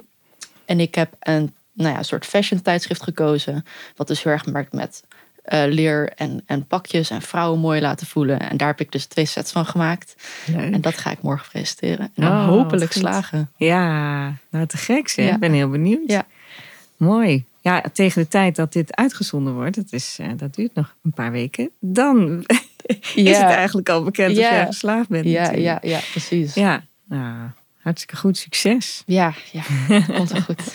En 0.64 0.80
ik 0.80 0.94
heb 0.94 1.14
een 1.20 1.54
nou 1.72 1.94
ja, 1.94 2.02
soort 2.02 2.26
fashion 2.26 2.62
tijdschrift 2.62 3.02
gekozen. 3.02 3.64
Wat 3.96 4.06
dus 4.06 4.22
heel 4.22 4.32
erg 4.32 4.46
merkt 4.46 4.72
met 4.72 5.02
eh, 5.42 5.62
leer 5.66 6.12
en, 6.16 6.42
en 6.46 6.66
pakjes 6.66 7.10
en 7.10 7.22
vrouwen 7.22 7.60
mooi 7.60 7.80
laten 7.80 8.06
voelen. 8.06 8.40
En 8.40 8.56
daar 8.56 8.68
heb 8.68 8.80
ik 8.80 8.92
dus 8.92 9.06
twee 9.06 9.24
sets 9.24 9.52
van 9.52 9.66
gemaakt. 9.66 10.14
Leuk. 10.46 10.72
En 10.72 10.80
dat 10.80 10.98
ga 10.98 11.10
ik 11.10 11.22
morgen 11.22 11.48
presenteren. 11.48 12.10
En 12.14 12.22
dan 12.22 12.32
Oh, 12.32 12.46
wat 12.46 12.56
hopelijk 12.56 12.92
slagen. 12.92 13.50
Ja, 13.56 14.32
nou 14.50 14.66
te 14.66 14.76
gek 14.76 15.08
zeg. 15.08 15.26
Ja. 15.26 15.34
Ik 15.34 15.40
ben 15.40 15.52
heel 15.52 15.68
benieuwd. 15.68 16.10
Ja. 16.10 16.26
Mooi. 16.96 17.44
Ja, 17.68 17.82
tegen 17.92 18.22
de 18.22 18.28
tijd 18.28 18.56
dat 18.56 18.72
dit 18.72 18.96
uitgezonden 18.96 19.54
wordt, 19.54 19.76
dat, 19.76 19.92
is, 19.92 20.16
eh, 20.20 20.28
dat 20.36 20.54
duurt 20.54 20.74
nog 20.74 20.94
een 21.02 21.12
paar 21.12 21.30
weken, 21.32 21.70
dan 21.80 22.44
is 23.14 23.36
het 23.36 23.46
eigenlijk 23.50 23.88
al 23.88 24.02
bekend 24.04 24.34
dat 24.34 24.44
Ja. 24.44 24.50
jij 24.54 24.66
geslaagd 24.66 25.08
bent. 25.08 25.24
Ja, 25.24 25.50
ja, 25.52 25.78
ja, 25.82 26.00
precies. 26.10 26.54
Ja, 26.54 26.84
nou, 27.08 27.48
hartstikke 27.78 28.16
goed. 28.16 28.36
Succes. 28.38 29.02
Ja, 29.06 29.32
ja. 29.52 29.62
Komt 30.06 30.30
wel 30.32 30.40
goed. 30.42 30.74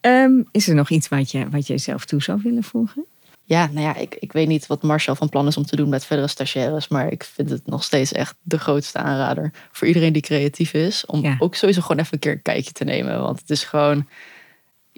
Ehm, 0.00 0.42
is 0.52 0.68
er 0.68 0.74
nog 0.74 0.90
iets 0.90 1.08
wat 1.08 1.30
je, 1.30 1.48
wat 1.48 1.66
jij 1.66 1.78
zelf 1.78 2.04
toe 2.04 2.22
zou 2.22 2.40
willen 2.42 2.62
voegen? 2.62 3.04
Ja, 3.44 3.66
nou 3.72 3.80
ja, 3.86 3.96
ik, 3.96 4.14
ik 4.14 4.32
weet 4.32 4.48
niet 4.48 4.66
wat 4.66 4.82
Marcel 4.82 5.14
van 5.14 5.28
plan 5.28 5.46
is 5.46 5.56
om 5.56 5.64
te 5.64 5.76
doen 5.76 5.88
met 5.88 6.04
verdere 6.04 6.28
stagiaires. 6.28 6.88
Maar 6.88 7.12
ik 7.12 7.24
vind 7.24 7.50
het 7.50 7.66
nog 7.66 7.84
steeds 7.84 8.12
echt 8.12 8.34
de 8.42 8.58
grootste 8.58 8.98
aanrader. 8.98 9.52
Voor 9.72 9.86
iedereen 9.86 10.12
die 10.12 10.22
creatief 10.22 10.72
is. 10.72 11.06
Om 11.06 11.22
Ja. 11.22 11.36
ook 11.38 11.54
sowieso 11.54 11.80
gewoon 11.80 11.98
even 11.98 12.12
een 12.12 12.18
keer 12.18 12.32
een 12.32 12.42
kijkje 12.42 12.72
te 12.72 12.84
nemen. 12.84 13.20
Want 13.20 13.40
het 13.40 13.50
is 13.50 13.64
gewoon, 13.64 14.08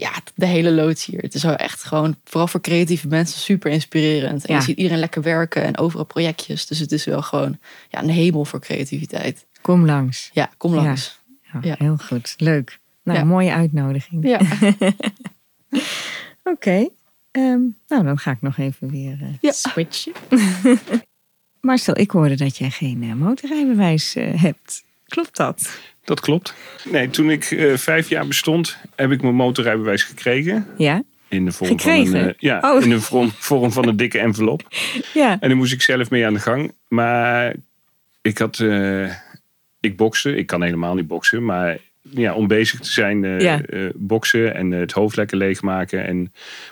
ja, 0.01 0.13
de 0.35 0.47
hele 0.47 0.71
loods 0.73 1.05
hier. 1.05 1.21
Het 1.21 1.35
is 1.35 1.43
wel 1.43 1.57
echt 1.57 1.85
gewoon, 1.85 2.17
vooral 2.25 2.49
voor 2.49 2.61
creatieve 2.61 3.09
mensen, 3.09 3.41
super 3.41 3.71
inspirerend. 3.71 4.45
En 4.47 4.53
Ja. 4.55 4.59
je 4.61 4.65
ziet 4.67 4.77
iedereen 4.77 4.99
lekker 4.99 5.23
werken 5.23 5.63
en 5.63 5.79
overal 5.79 6.05
projectjes. 6.05 6.67
Dus 6.67 6.79
het 6.79 6.93
is 6.93 7.05
wel 7.05 7.23
gewoon 7.23 7.59
ja, 7.89 8.03
een 8.03 8.11
hemel 8.11 8.45
voor 8.45 8.61
creativiteit. 8.61 9.47
Kom 9.61 9.85
langs. 9.87 10.31
Ja, 10.33 10.51
kom 10.57 10.75
langs. 10.75 11.19
Ja, 11.53 11.59
Ja. 11.63 11.75
Heel 11.79 11.97
goed. 11.97 12.35
Leuk. 12.37 12.79
Nou, 13.03 13.25
mooie 13.25 13.53
uitnodiging. 13.53 14.27
Ja, 14.29 14.41
Oké. 16.45 16.89
Ehm, 17.31 17.61
nou, 17.89 18.05
dan 18.05 18.19
ga 18.19 18.31
ik 18.31 18.41
nog 18.43 18.59
even 18.59 18.91
weer 18.91 19.19
eh, 19.23 19.29
Ja. 19.41 19.53
switchen. 19.53 20.13
Marcel, 21.61 21.99
ik 21.99 22.11
hoorde 22.11 22.35
dat 22.37 22.57
jij 22.57 22.71
geen 22.71 23.03
eh, 23.03 23.13
motorrijbewijs 23.15 24.15
eh, 24.15 24.43
hebt. 24.43 24.85
Klopt 25.07 25.37
dat? 25.37 25.79
Dat 26.11 26.21
klopt. 26.21 26.55
Nee, 26.91 27.11
toen 27.11 27.31
ik 27.31 27.45
eh, 27.45 27.77
vijf 27.77 28.09
jaar 28.09 28.27
bestond, 28.27 28.77
heb 28.97 29.11
ik 29.11 29.23
mijn 29.23 29.35
motorrijbewijs 29.35 30.03
gekregen. 30.03 30.67
Ja? 30.77 31.03
In 31.29 31.45
de 31.45 31.53
vorm 31.53 31.71
Gekregen? 31.71 32.07
van 32.11 32.21
een, 32.21 32.29
eh, 32.29 32.35
ja, 32.39 32.61
Oh. 32.63 32.83
in 32.83 32.91
de 32.91 33.01
vorm, 33.01 33.31
vorm 33.31 33.73
van 33.73 33.89
een 33.89 33.97
dikke 33.97 34.19
envelop. 34.19 34.63
Ja. 35.15 35.31
En 35.41 35.49
daar 35.49 35.57
moest 35.57 35.73
ik 35.73 35.83
zelf 35.83 36.11
mee 36.11 36.27
aan 36.27 36.35
de 36.35 36.41
gang. 36.41 36.73
Maar 36.89 37.55
ik 38.23 38.39
had, 38.39 38.59
eh, 38.59 39.05
ik 39.81 39.97
bokste. 39.97 40.37
Ik 40.37 40.47
kan 40.47 40.63
helemaal 40.63 40.95
niet 40.95 41.07
boksen, 41.07 41.45
maar 41.45 41.79
ja, 42.03 42.35
om 42.35 42.47
bezig 42.47 42.81
te 42.81 42.91
zijn, 42.91 43.25
eh, 43.25 43.41
Ja. 43.41 43.61
boksen 43.95 44.55
en 44.55 44.71
het 44.71 44.93
hoofd 44.93 45.17
lekker 45.17 45.37
leegmaken. 45.37 46.07
En 46.07 46.19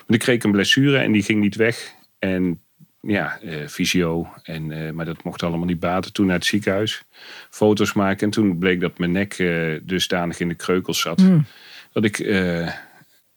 maar 0.07 0.15
ik 0.17 0.19
kreeg 0.19 0.43
een 0.43 0.51
blessure 0.51 0.97
en 0.97 1.11
die 1.11 1.23
ging 1.23 1.39
niet 1.41 1.55
weg. 1.55 1.93
En 2.19 2.59
ja, 3.01 3.39
eh 3.41 3.67
fysio. 3.67 4.27
En, 4.43 4.71
eh, 4.71 4.91
maar 4.91 5.05
dat 5.05 5.23
mocht 5.23 5.43
allemaal 5.43 5.65
niet 5.65 5.79
baten. 5.79 6.13
Toen 6.13 6.25
naar 6.25 6.35
het 6.35 6.45
ziekenhuis. 6.45 7.03
Foto's 7.49 7.93
maken. 7.93 8.25
En 8.25 8.29
toen 8.29 8.57
bleek 8.57 8.79
dat 8.79 8.97
mijn 8.97 9.11
nek 9.11 9.33
eh, 9.33 9.73
dusdanig 9.83 10.39
in 10.39 10.47
de 10.47 10.55
kreukels 10.55 10.99
zat. 10.99 11.19
Hmm. 11.19 11.45
Dat 11.91 12.03
ik 12.03 12.19
eh, 12.19 12.67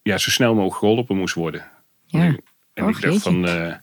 ja, 0.02 0.18
zo 0.18 0.30
snel 0.30 0.54
mogelijk 0.54 0.76
geholpen 0.76 1.16
moest 1.16 1.34
worden. 1.34 1.64
Ja. 2.06 2.20
En 2.74 2.84
Och, 2.84 2.88
ik 2.88 3.00
dacht 3.00 3.02
jeetje. 3.02 3.20
van, 3.20 3.48
eh, 3.48 3.74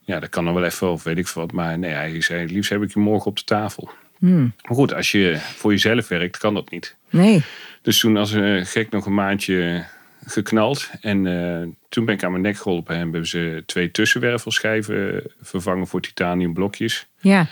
ja, 0.00 0.20
dat 0.20 0.28
kan 0.28 0.44
nog 0.44 0.54
wel 0.54 0.64
even 0.64 0.90
of 0.90 1.02
weet 1.02 1.18
ik 1.18 1.28
wat. 1.28 1.52
Maar 1.52 1.78
nee, 1.78 1.92
hij 1.92 2.20
zei, 2.20 2.40
het 2.40 2.50
liefst 2.50 2.70
heb 2.70 2.82
ik 2.82 2.94
je 2.94 3.00
morgen 3.00 3.30
op 3.30 3.36
de 3.36 3.44
tafel. 3.44 3.90
Hmm. 4.18 4.52
Maar 4.62 4.74
goed, 4.76 4.94
als 4.94 5.10
je 5.10 5.36
voor 5.38 5.70
jezelf 5.70 6.08
werkt, 6.08 6.38
kan 6.38 6.54
dat 6.54 6.70
niet. 6.70 6.96
Nee. 7.10 7.42
Dus 7.82 8.00
toen 8.00 8.16
als 8.16 8.32
een 8.32 8.66
gek 8.66 8.90
nog 8.90 9.06
een 9.06 9.14
maandje 9.14 9.84
geknald. 10.26 10.90
En 11.00 11.26
eh, 11.26 11.68
toen 11.88 12.04
ben 12.04 12.14
ik 12.14 12.24
aan 12.24 12.30
mijn 12.30 12.42
nek 12.42 12.56
geholpen. 12.56 12.94
En 12.94 13.00
hebben 13.00 13.26
ze 13.26 13.62
twee 13.66 13.90
tussenwervelschijven 13.90 15.22
vervangen 15.40 15.86
voor 15.86 16.00
titaniumblokjes. 16.00 17.06
Ja. 17.18 17.46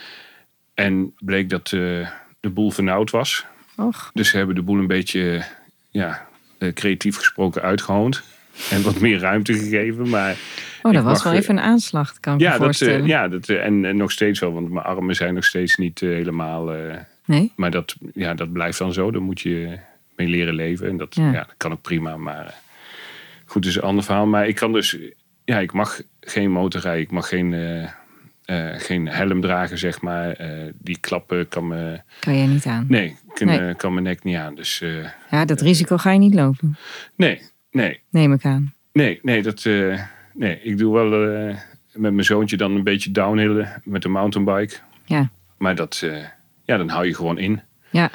En 0.75 1.15
bleek 1.19 1.49
dat 1.51 1.67
eh, 1.73 2.09
de 2.41 2.51
boel 2.51 2.71
vernauwd 2.71 3.11
was. 3.11 3.45
Och. 3.77 4.11
Dus 4.15 4.29
ze 4.29 4.37
hebben 4.37 4.55
de 4.55 4.63
boel 4.63 4.79
een 4.79 4.87
beetje, 4.87 5.45
ja, 5.91 6.27
eh, 6.59 6.73
creatief 6.73 7.17
gesproken 7.17 7.63
uitgehoond. 7.63 8.23
En 8.71 8.83
wat 8.83 9.01
meer 9.01 9.19
ruimte 9.19 9.53
gegeven. 9.55 10.09
Maar 10.09 10.37
Oh, 10.83 10.93
dat 10.93 11.03
was 11.05 11.13
mag, 11.13 11.23
wel 11.23 11.33
eh, 11.33 11.39
even 11.39 11.57
een 11.57 11.63
aanslag, 11.63 12.21
kan 12.21 12.33
ik 12.35 12.39
me 12.41 12.45
ja, 12.45 12.51
dat, 12.53 12.61
voorstellen. 12.63 13.01
eh, 13.01 13.07
ja 13.07 13.29
dat, 13.29 13.49
eh, 13.49 13.65
en, 13.65 13.85
en 13.85 13.97
nog 13.97 14.11
steeds 14.13 14.41
wel. 14.41 14.53
Want 14.53 14.71
mijn 14.71 14.85
armen 14.87 15.15
zijn 15.15 15.35
nog 15.35 15.45
steeds 15.45 15.77
niet 15.77 16.03
eh, 16.03 16.09
helemaal... 16.09 16.73
eh, 16.75 16.97
Nee? 17.25 17.53
maar 17.57 17.71
dat, 17.71 17.97
ja, 18.15 18.35
dat 18.35 18.53
blijft 18.53 18.79
dan 18.79 18.93
zo. 18.93 19.11
Daar 19.11 19.23
moet 19.23 19.41
je 19.41 19.79
mee 20.19 20.29
leren 20.29 20.55
leven. 20.55 20.89
En 20.89 20.97
dat, 20.97 21.15
Ja. 21.15 21.27
ja. 21.33 21.33
dat 21.33 21.55
kan 21.57 21.73
ook 21.73 21.83
prima. 21.83 22.17
Maar 22.17 22.47
eh, 22.47 22.53
goed, 23.45 23.67
is 23.67 23.77
een 23.77 23.83
ander 23.83 24.05
verhaal. 24.05 24.27
Maar 24.27 24.49
ik 24.49 24.55
kan 24.55 24.73
dus... 24.73 24.97
Ja, 25.45 25.59
ik 25.59 25.73
mag 25.73 26.01
geen 26.21 26.51
motor 26.51 26.81
rijden. 26.81 27.03
Ik 27.03 27.11
mag 27.11 27.29
geen, 27.29 27.55
eh, 27.55 27.83
eh, 28.45 28.81
geen 28.81 29.09
helm 29.09 29.41
dragen, 29.41 29.79
zeg 29.79 30.01
maar. 30.01 30.37
Die 30.79 30.99
klappen 31.01 31.49
kan 31.49 31.69
me... 31.69 32.01
Kan 32.21 32.37
jij 32.37 32.47
niet 32.47 32.67
aan. 32.67 32.85
Nee, 32.89 33.17
kan, 33.35 33.47
Nee. 33.47 33.75
kan 33.75 33.93
mijn 33.93 34.05
nek 34.05 34.25
niet 34.25 34.37
aan. 34.37 34.55
Dus 34.55 34.83
Ja, 35.31 35.45
dat 35.45 35.61
risico 35.61 35.97
ga 35.97 36.11
je 36.13 36.19
niet 36.19 36.35
lopen. 36.35 36.77
nee, 37.17 37.43
nee, 37.71 38.01
Neem 38.11 38.33
ik 38.33 38.45
aan. 38.45 38.75
nee, 38.93 39.19
nee. 39.23 39.43
Dat, 39.43 39.65
nee 40.35 40.61
ik 40.63 40.79
doe 40.79 40.95
wel 40.95 41.09
met 41.93 42.13
mijn 42.13 42.25
zoontje 42.25 42.57
dan 42.57 42.73
een 42.73 42.85
beetje 42.85 43.11
downhillen 43.11 43.83
met 43.85 44.03
de 44.03 44.09
mountainbike. 44.09 44.77
Ja. 45.05 45.31
Maar 45.59 45.75
dat, 45.75 46.05
ja, 46.65 46.77
dan 46.77 46.89
hou 46.89 47.07
je 47.07 47.15
gewoon 47.15 47.39
in. 47.39 47.61
Ja. 47.91 48.11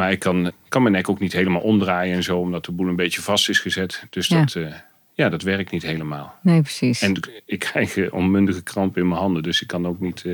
Maar 0.00 0.12
ik 0.12 0.18
kan, 0.18 0.52
kan 0.68 0.82
mijn 0.82 0.94
nek 0.94 1.08
ook 1.08 1.20
niet 1.20 1.32
helemaal 1.32 1.60
omdraaien 1.60 2.14
en 2.16 2.22
zo, 2.22 2.38
omdat 2.38 2.64
de 2.64 2.72
boel 2.72 2.88
een 2.88 2.96
beetje 2.96 3.22
vast 3.22 3.48
is 3.48 3.58
gezet. 3.58 4.04
Dus 4.10 4.26
Ja. 4.26 4.40
dat, 4.40 4.54
eh, 4.54 4.74
ja, 5.14 5.28
dat 5.28 5.42
werkt 5.42 5.70
niet 5.70 5.82
helemaal. 5.82 6.34
Nee, 6.42 6.60
precies. 6.62 7.02
En 7.02 7.20
ik 7.46 7.58
krijg 7.58 7.96
eh, 7.96 8.12
onmundige 8.12 8.62
krampen 8.62 9.02
in 9.02 9.08
mijn 9.08 9.20
handen, 9.20 9.42
dus 9.42 9.60
ik 9.62 9.68
kan 9.68 9.86
ook 9.86 10.00
niet. 10.00 10.24
eh 10.24 10.32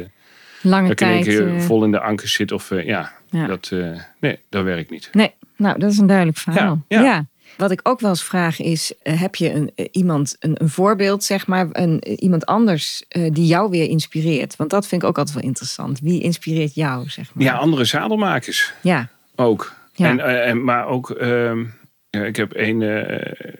Lange 0.62 0.88
dat 0.88 1.00
ik 1.00 1.06
in 1.08 1.14
één 1.14 1.22
tijd. 1.22 1.36
keer 1.36 1.60
vol 1.60 1.84
in 1.84 1.90
de 1.90 2.00
ankers 2.00 2.32
zit 2.32 2.52
of 2.52 2.70
ja, 2.84 3.12
Ja. 3.30 3.46
dat, 3.46 3.72
nee, 4.20 4.38
dat 4.48 4.64
werkt 4.64 4.90
niet. 4.90 5.08
Nee, 5.12 5.32
nou, 5.56 5.78
dat 5.78 5.90
is 5.92 5.98
een 5.98 6.06
duidelijk 6.06 6.38
verhaal. 6.38 6.84
Ja, 6.88 7.02
ja. 7.02 7.26
Wat 7.56 7.70
ik 7.70 7.80
ook 7.82 8.00
wel 8.00 8.10
eens 8.10 8.22
vraag 8.24 8.60
is, 8.60 8.92
heb 9.02 9.34
je 9.34 9.52
een, 9.52 9.70
iemand, 9.92 10.36
een, 10.40 10.62
een 10.62 10.68
voorbeeld, 10.68 11.24
zeg 11.24 11.46
maar, 11.46 11.66
een, 11.72 12.08
iemand 12.08 12.46
anders 12.46 13.02
die 13.08 13.46
jou 13.46 13.70
weer 13.70 13.88
inspireert? 13.88 14.56
Want 14.56 14.70
dat 14.70 14.86
vind 14.86 15.02
ik 15.02 15.08
ook 15.08 15.18
altijd 15.18 15.36
wel 15.36 15.44
interessant. 15.44 16.00
Wie 16.00 16.20
inspireert 16.22 16.74
jou, 16.74 17.08
zeg 17.08 17.34
maar? 17.34 17.44
Ja, 17.44 17.52
andere 17.54 17.84
zadelmakers 17.84 18.72
Ja, 18.82 19.08
ook. 19.37 19.74
Ja. 19.93 20.09
En, 20.09 20.20
eh, 20.20 20.49
en, 20.49 20.64
maar 20.64 20.87
ook, 20.87 21.11
ehm, 21.11 21.64
ja, 22.11 22.24
ik 22.24 22.37
heb 22.37 22.57
een, 22.57 22.82
eh, 22.82 23.53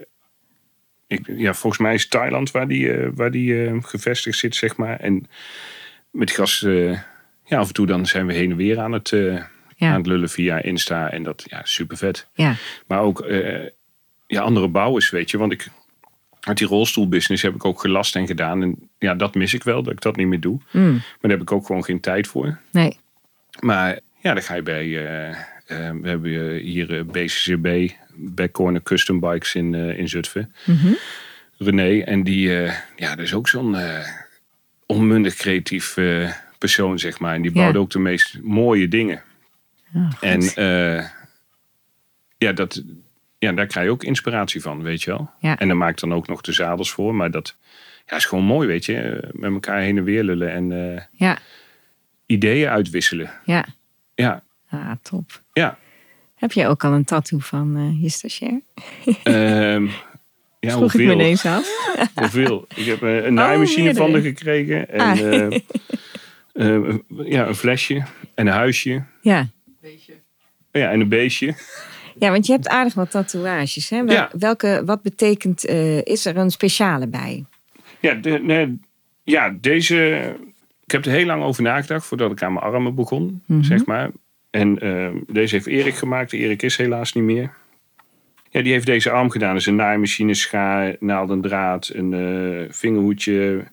ik, 1.07 1.27
ja, 1.27 1.55
volgens 1.55 1.83
mij 1.83 1.95
is 1.95 2.09
Thailand 2.09 2.51
waar 2.51 2.69
die, 2.69 2.93
eh, 2.93 3.09
waar 3.15 3.31
die 3.31 3.83
gevestigd 3.83 4.39
zit, 4.39 4.55
zeg 4.55 4.77
maar. 4.77 5.01
En 5.01 5.27
met 6.11 6.27
die 6.29 6.37
gasten, 6.37 7.05
ja, 7.45 7.59
af 7.59 7.67
en 7.69 7.75
toe 7.75 7.87
dan 7.87 8.07
zijn 8.07 8.27
we 8.27 8.33
heen 8.33 8.51
en 8.51 8.57
weer 8.57 8.79
aan 8.79 8.93
het, 8.93 9.09
Ja. 9.79 9.91
aan 9.91 9.97
het 9.99 10.07
lullen 10.07 10.29
via 10.29 10.63
Insta. 10.63 11.11
En 11.11 11.23
dat, 11.23 11.45
ja, 11.47 11.61
super 11.65 11.97
vet. 11.97 12.29
ja, 12.35 12.55
Maar 12.87 13.01
ook 13.01 13.27
ja, 14.27 14.41
andere 14.41 14.69
bouwers, 14.69 15.11
weet 15.11 15.31
je. 15.31 15.39
Want 15.39 15.53
ik, 15.53 15.69
uit 16.41 16.59
die 16.59 16.67
rolstoelbusiness 16.67 17.43
heb 17.43 17.55
ik 17.55 17.65
ook 17.65 17.81
gelast 17.81 18.17
en 18.17 18.27
gedaan. 18.27 18.63
En 18.63 18.89
ja, 18.99 19.15
dat 19.15 19.35
mis 19.35 19.55
ik 19.55 19.63
wel, 19.63 19.83
dat 19.83 19.93
ik 19.93 20.01
dat 20.01 20.17
niet 20.17 20.27
meer 20.27 20.41
doe. 20.41 20.61
Mm, 20.73 20.93
Maar 20.93 21.03
daar 21.21 21.31
heb 21.31 21.41
ik 21.41 21.53
ook 21.53 21.67
gewoon 21.67 21.85
geen 21.85 22.01
tijd 22.01 22.27
voor. 22.27 22.59
nee, 22.73 22.99
Maar 23.61 23.99
ja, 24.21 24.35
dan 24.35 24.43
ga 24.43 24.55
je 24.55 24.63
bij. 24.63 24.89
Eh, 25.67 25.91
we 25.91 26.09
hebben 26.09 26.55
eh, 26.57 26.63
hier 26.63 26.97
eh, 26.99 27.05
BCCB, 27.05 27.93
Backcorner 28.15 28.83
Custom 28.83 29.21
Bikes 29.21 29.55
in, 29.55 29.75
in 29.75 30.09
Zutphen. 30.09 30.55
Mhm. 30.65 30.93
René, 31.59 32.01
en 32.01 32.23
die, 32.25 32.49
ja, 32.97 33.15
dat 33.15 33.19
is 33.19 33.35
ook 33.35 33.49
zo'n 33.49 33.77
onmundig 34.87 35.35
creatief 35.35 35.97
persoon, 36.59 36.99
zeg 36.99 37.19
maar. 37.19 37.35
En 37.35 37.43
die 37.43 37.51
Ja. 37.55 37.57
bouwt 37.61 37.77
ook 37.77 37.91
de 37.91 37.99
meest 37.99 38.39
mooie 38.43 38.89
dingen. 38.89 39.23
Oh. 39.95 40.11
En 40.21 40.41
ja, 42.39 42.53
dat, 42.53 42.83
ja, 43.39 43.53
daar 43.53 43.67
krijg 43.67 43.87
je 43.87 43.93
ook 43.93 44.05
inspiratie 44.05 44.61
van, 44.61 44.83
weet 44.83 45.03
je 45.03 45.11
wel. 45.11 45.31
Ja. 45.41 45.59
En 45.59 45.67
daar 45.69 45.77
maakt 45.77 46.01
dan 46.01 46.13
ook 46.15 46.27
nog 46.27 46.41
de 46.41 46.53
zadels 46.53 46.91
voor. 46.93 47.15
Maar 47.15 47.31
dat, 47.31 47.57
ja, 48.07 48.17
is 48.17 48.25
gewoon 48.25 48.45
mooi, 48.45 48.69
weet 48.69 48.85
je. 48.85 49.29
Met 49.33 49.53
elkaar 49.53 49.81
heen 49.81 49.97
en 49.99 50.05
weer 50.05 50.25
lullen 50.25 50.53
en 50.53 50.69
Ja, 51.13 51.39
ideeën 52.27 52.69
uitwisselen. 52.69 53.31
ja. 53.45 53.65
Ja, 54.15 54.43
Ah, 54.77 54.93
top. 55.03 55.43
ja. 55.53 55.79
Heb 56.35 56.53
jij 56.53 56.69
ook 56.69 56.85
al 56.85 56.93
een 56.93 57.05
tattoo 57.05 57.39
van 57.39 57.77
eh, 57.77 58.03
je 58.03 58.09
stagiair? 58.09 58.61
Ehm, 59.23 59.85
ja, 60.61 60.71
Vroeg 60.71 60.95
ik 60.95 61.01
me 61.01 61.07
hoeveel? 61.07 61.11
ineens 61.13 61.45
af. 61.47 61.95
Hoeveel? 62.15 62.67
Ik 62.75 62.85
heb 62.87 63.03
eh, 63.03 63.25
een 63.25 63.35
naaimachine 63.35 63.95
van 63.95 64.13
haar 64.13 64.21
gekregen. 64.21 64.89
En 64.89 65.01
Ah. 65.01 65.21
eh, 65.21 65.61
eh, 66.53 66.95
ja, 67.09 67.47
een 67.47 67.55
flesje 67.55 67.95
en 68.35 68.47
een 68.47 68.53
huisje. 68.53 69.03
Ja. 69.21 69.49
Ja, 70.73 70.91
en 70.91 71.01
een 71.01 71.09
beestje. 71.09 71.55
ja, 72.19 72.31
want 72.31 72.47
je 72.47 72.53
hebt 72.53 72.69
aardig 72.69 72.95
wat 72.95 73.11
tatoeages. 73.11 73.89
Hè? 73.91 74.05
Wel- 74.05 74.15
Ja. 74.15 74.31
Welke, 74.39 74.83
wat 74.85 75.03
betekent, 75.03 75.65
eh, 75.65 76.03
is 76.03 76.27
er 76.27 76.37
een 76.37 76.51
speciale 76.51 77.07
bij? 77.07 77.45
Ja, 78.01 78.15
de, 78.15 78.31
nee, 78.43 78.81
ja, 79.23 79.57
deze. 79.61 80.35
Ik 80.85 80.91
heb 80.93 81.05
er 81.05 81.11
heel 81.13 81.27
lang 81.27 81.43
over 81.43 81.63
nagedacht 81.63 82.07
voordat 82.07 82.31
ik 82.33 82.43
aan 82.43 82.53
mijn 82.53 82.65
armen 82.65 82.95
begon, 82.95 83.43
Mhm. 83.47 83.63
zeg 83.63 83.87
maar. 83.87 84.11
En 84.57 84.79
eh, 84.79 85.09
deze 85.27 85.55
heeft 85.55 85.67
Erik 85.67 85.95
gemaakt. 85.95 86.33
Erik 86.33 86.63
is 86.63 86.77
helaas 86.77 87.13
niet 87.13 87.25
meer. 87.25 87.51
Ja, 88.51 88.63
die 88.63 88.73
heeft 88.73 88.87
deze 88.87 89.11
arm 89.11 89.31
gedaan. 89.31 89.55
Dus 89.55 89.67
een 89.67 89.77
naaimachine, 89.77 90.35
schaar, 90.35 90.97
naald 91.01 91.31
en 91.31 91.41
draad, 91.41 91.91
een 91.95 92.13
eh, 92.15 92.73
vingerhoedje, 92.75 93.65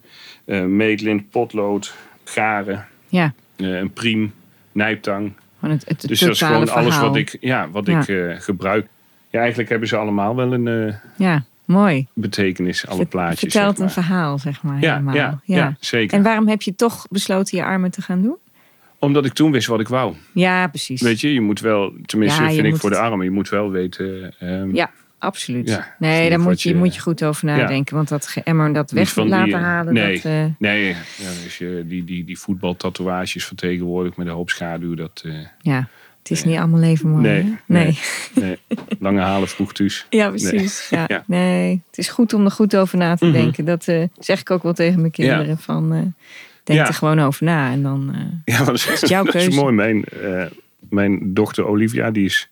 eh 0.46 0.62
meetlint, 0.64 1.30
potlood, 1.30 1.96
garen, 2.24 2.86
Ja, 3.08 3.34
eh, 3.56 3.68
een 3.78 3.94
priem, 3.94 4.34
nijptang. 4.72 5.34
het, 5.60 5.72
het, 5.72 6.02
het 6.02 6.10
Dus 6.10 6.20
dat 6.20 6.30
is 6.30 6.42
gewoon 6.42 6.70
alles 6.70 7.00
wat 7.00 7.16
ik, 7.16 7.38
ja, 7.40 7.70
wat 7.70 7.86
Ja. 7.88 8.00
ik 8.08 8.42
gebruik. 8.42 8.88
Ja, 9.30 9.40
eigenlijk 9.40 9.70
hebben 9.70 9.88
ze 9.88 9.96
allemaal 9.98 10.36
wel 10.36 10.54
een 10.54 10.96
Ja, 11.18 11.44
mooi. 11.66 12.08
betekenis, 12.14 12.88
alle 12.88 13.06
plaatjes. 13.06 13.40
Vertelt 13.40 13.78
zeg 13.78 13.86
een 13.86 13.92
verhaal, 13.92 14.40
zeg 14.40 14.64
maar. 14.64 14.80
Ja, 14.82 14.92
helemaal. 14.92 15.16
ja, 15.16 15.40
ja. 15.44 15.76
zeker. 15.80 16.18
En 16.18 16.24
waarom 16.24 16.48
heb 16.48 16.62
je 16.62 16.76
toch 16.76 17.08
besloten 17.10 17.58
je 17.58 17.64
armen 17.64 17.92
te 17.92 18.02
gaan 18.02 18.22
doen? 18.22 18.38
Omdat 19.04 19.26
ik 19.26 19.34
toen 19.34 19.52
wist 19.52 19.68
wat 19.68 19.80
ik 19.80 19.88
wou. 19.88 20.14
Ja, 20.34 20.68
precies. 20.68 21.02
Weet 21.02 21.22
je, 21.22 21.34
je 21.34 21.42
moet 21.42 21.60
wel, 21.60 21.94
tenminste 22.06 22.44
Ja, 22.44 22.50
vind 22.52 22.66
ik 22.68 22.76
voor 22.76 22.90
de 22.90 22.98
armen, 22.98 23.26
je 23.26 23.32
moet 23.32 23.50
wel 23.50 23.72
weten. 23.72 24.34
ehm, 24.40 24.76
Ja, 24.76 24.92
absoluut. 25.18 25.70
Ja, 25.70 25.96
nee, 26.00 26.30
daar 26.30 26.40
moet 26.40 26.62
je, 26.62 26.70
je- 26.70 26.76
moet 26.76 26.96
je 26.96 27.02
goed 27.02 27.24
over 27.24 27.46
nadenken. 27.46 27.96
Want 27.96 28.08
dat 28.10 28.28
geëmmer, 28.28 28.74
dat 28.74 28.92
weg 28.92 29.10
van 29.14 29.28
laten 29.28 29.46
die, 29.46 29.54
eh, 29.56 29.62
halen. 29.62 29.94
nee. 29.94 30.14
Dat, 30.16 30.26
eh, 30.26 30.46
Nee, 30.60 30.88
ja, 30.88 31.30
dus 31.44 31.58
je, 31.58 31.84
die, 31.88 32.04
die, 32.04 32.24
die 32.26 32.40
voetbaltatoeages 32.40 33.46
van 33.46 33.56
tegenwoordig 33.56 34.16
met 34.16 34.28
een 34.28 34.34
hoop 34.34 34.50
schaduw, 34.50 34.96
dat. 34.96 35.22
eh, 35.26 35.34
ja, 35.62 35.88
het 36.20 36.32
is 36.32 36.44
Nee. 36.44 36.54
niet 36.54 36.62
allemaal 36.62 36.82
even 36.84 37.10
mooi. 37.10 37.22
Nee, 37.24 37.44
nee. 37.44 37.58
nee. 37.66 37.98
nee, 38.34 38.58
lange 39.00 39.22
halen 39.22 39.48
vroeg 39.48 39.74
thuis. 39.74 40.06
Ja, 40.10 40.30
precies. 40.30 40.88
Ja. 40.90 41.04
Ja. 41.08 41.24
Nee, 41.28 41.82
het 41.88 41.98
is 41.98 42.10
goed 42.10 42.34
om 42.34 42.46
er 42.46 42.52
goed 42.52 42.76
over 42.76 42.98
na 42.98 43.16
te 43.16 43.26
Mhm. 43.26 43.34
denken. 43.34 43.66
Dat 43.66 43.88
eh, 43.88 44.04
zeg 44.20 44.40
ik 44.40 44.52
ook 44.52 44.64
wel 44.64 44.74
tegen 44.74 45.00
mijn 45.00 45.12
kinderen. 45.12 45.58
Van, 45.58 46.14
denk 46.64 46.80
Ja. 46.80 46.88
er 46.88 46.94
gewoon 46.94 47.20
over 47.20 47.44
na. 47.46 47.72
En 47.72 47.84
dan, 47.84 48.12
eh, 48.46 48.56
Ja, 48.58 48.64
dat 48.64 48.76
is, 48.76 48.88
is 48.88 49.10
jouw 49.10 49.24
dat 49.24 49.36
is 49.36 49.42
keuze. 49.44 49.60
mooi. 49.60 49.74
Mijn, 49.74 50.04
eh, 50.04 50.46
mijn 50.90 51.34
dochter 51.34 51.66
Olivia, 51.66 52.12
die 52.12 52.26
is 52.26 52.50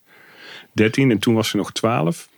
13 0.72 1.12
en 1.12 1.20
toen 1.20 1.34
was 1.34 1.50
ze 1.50 1.58
nog 1.58 1.72
12. 1.72 2.30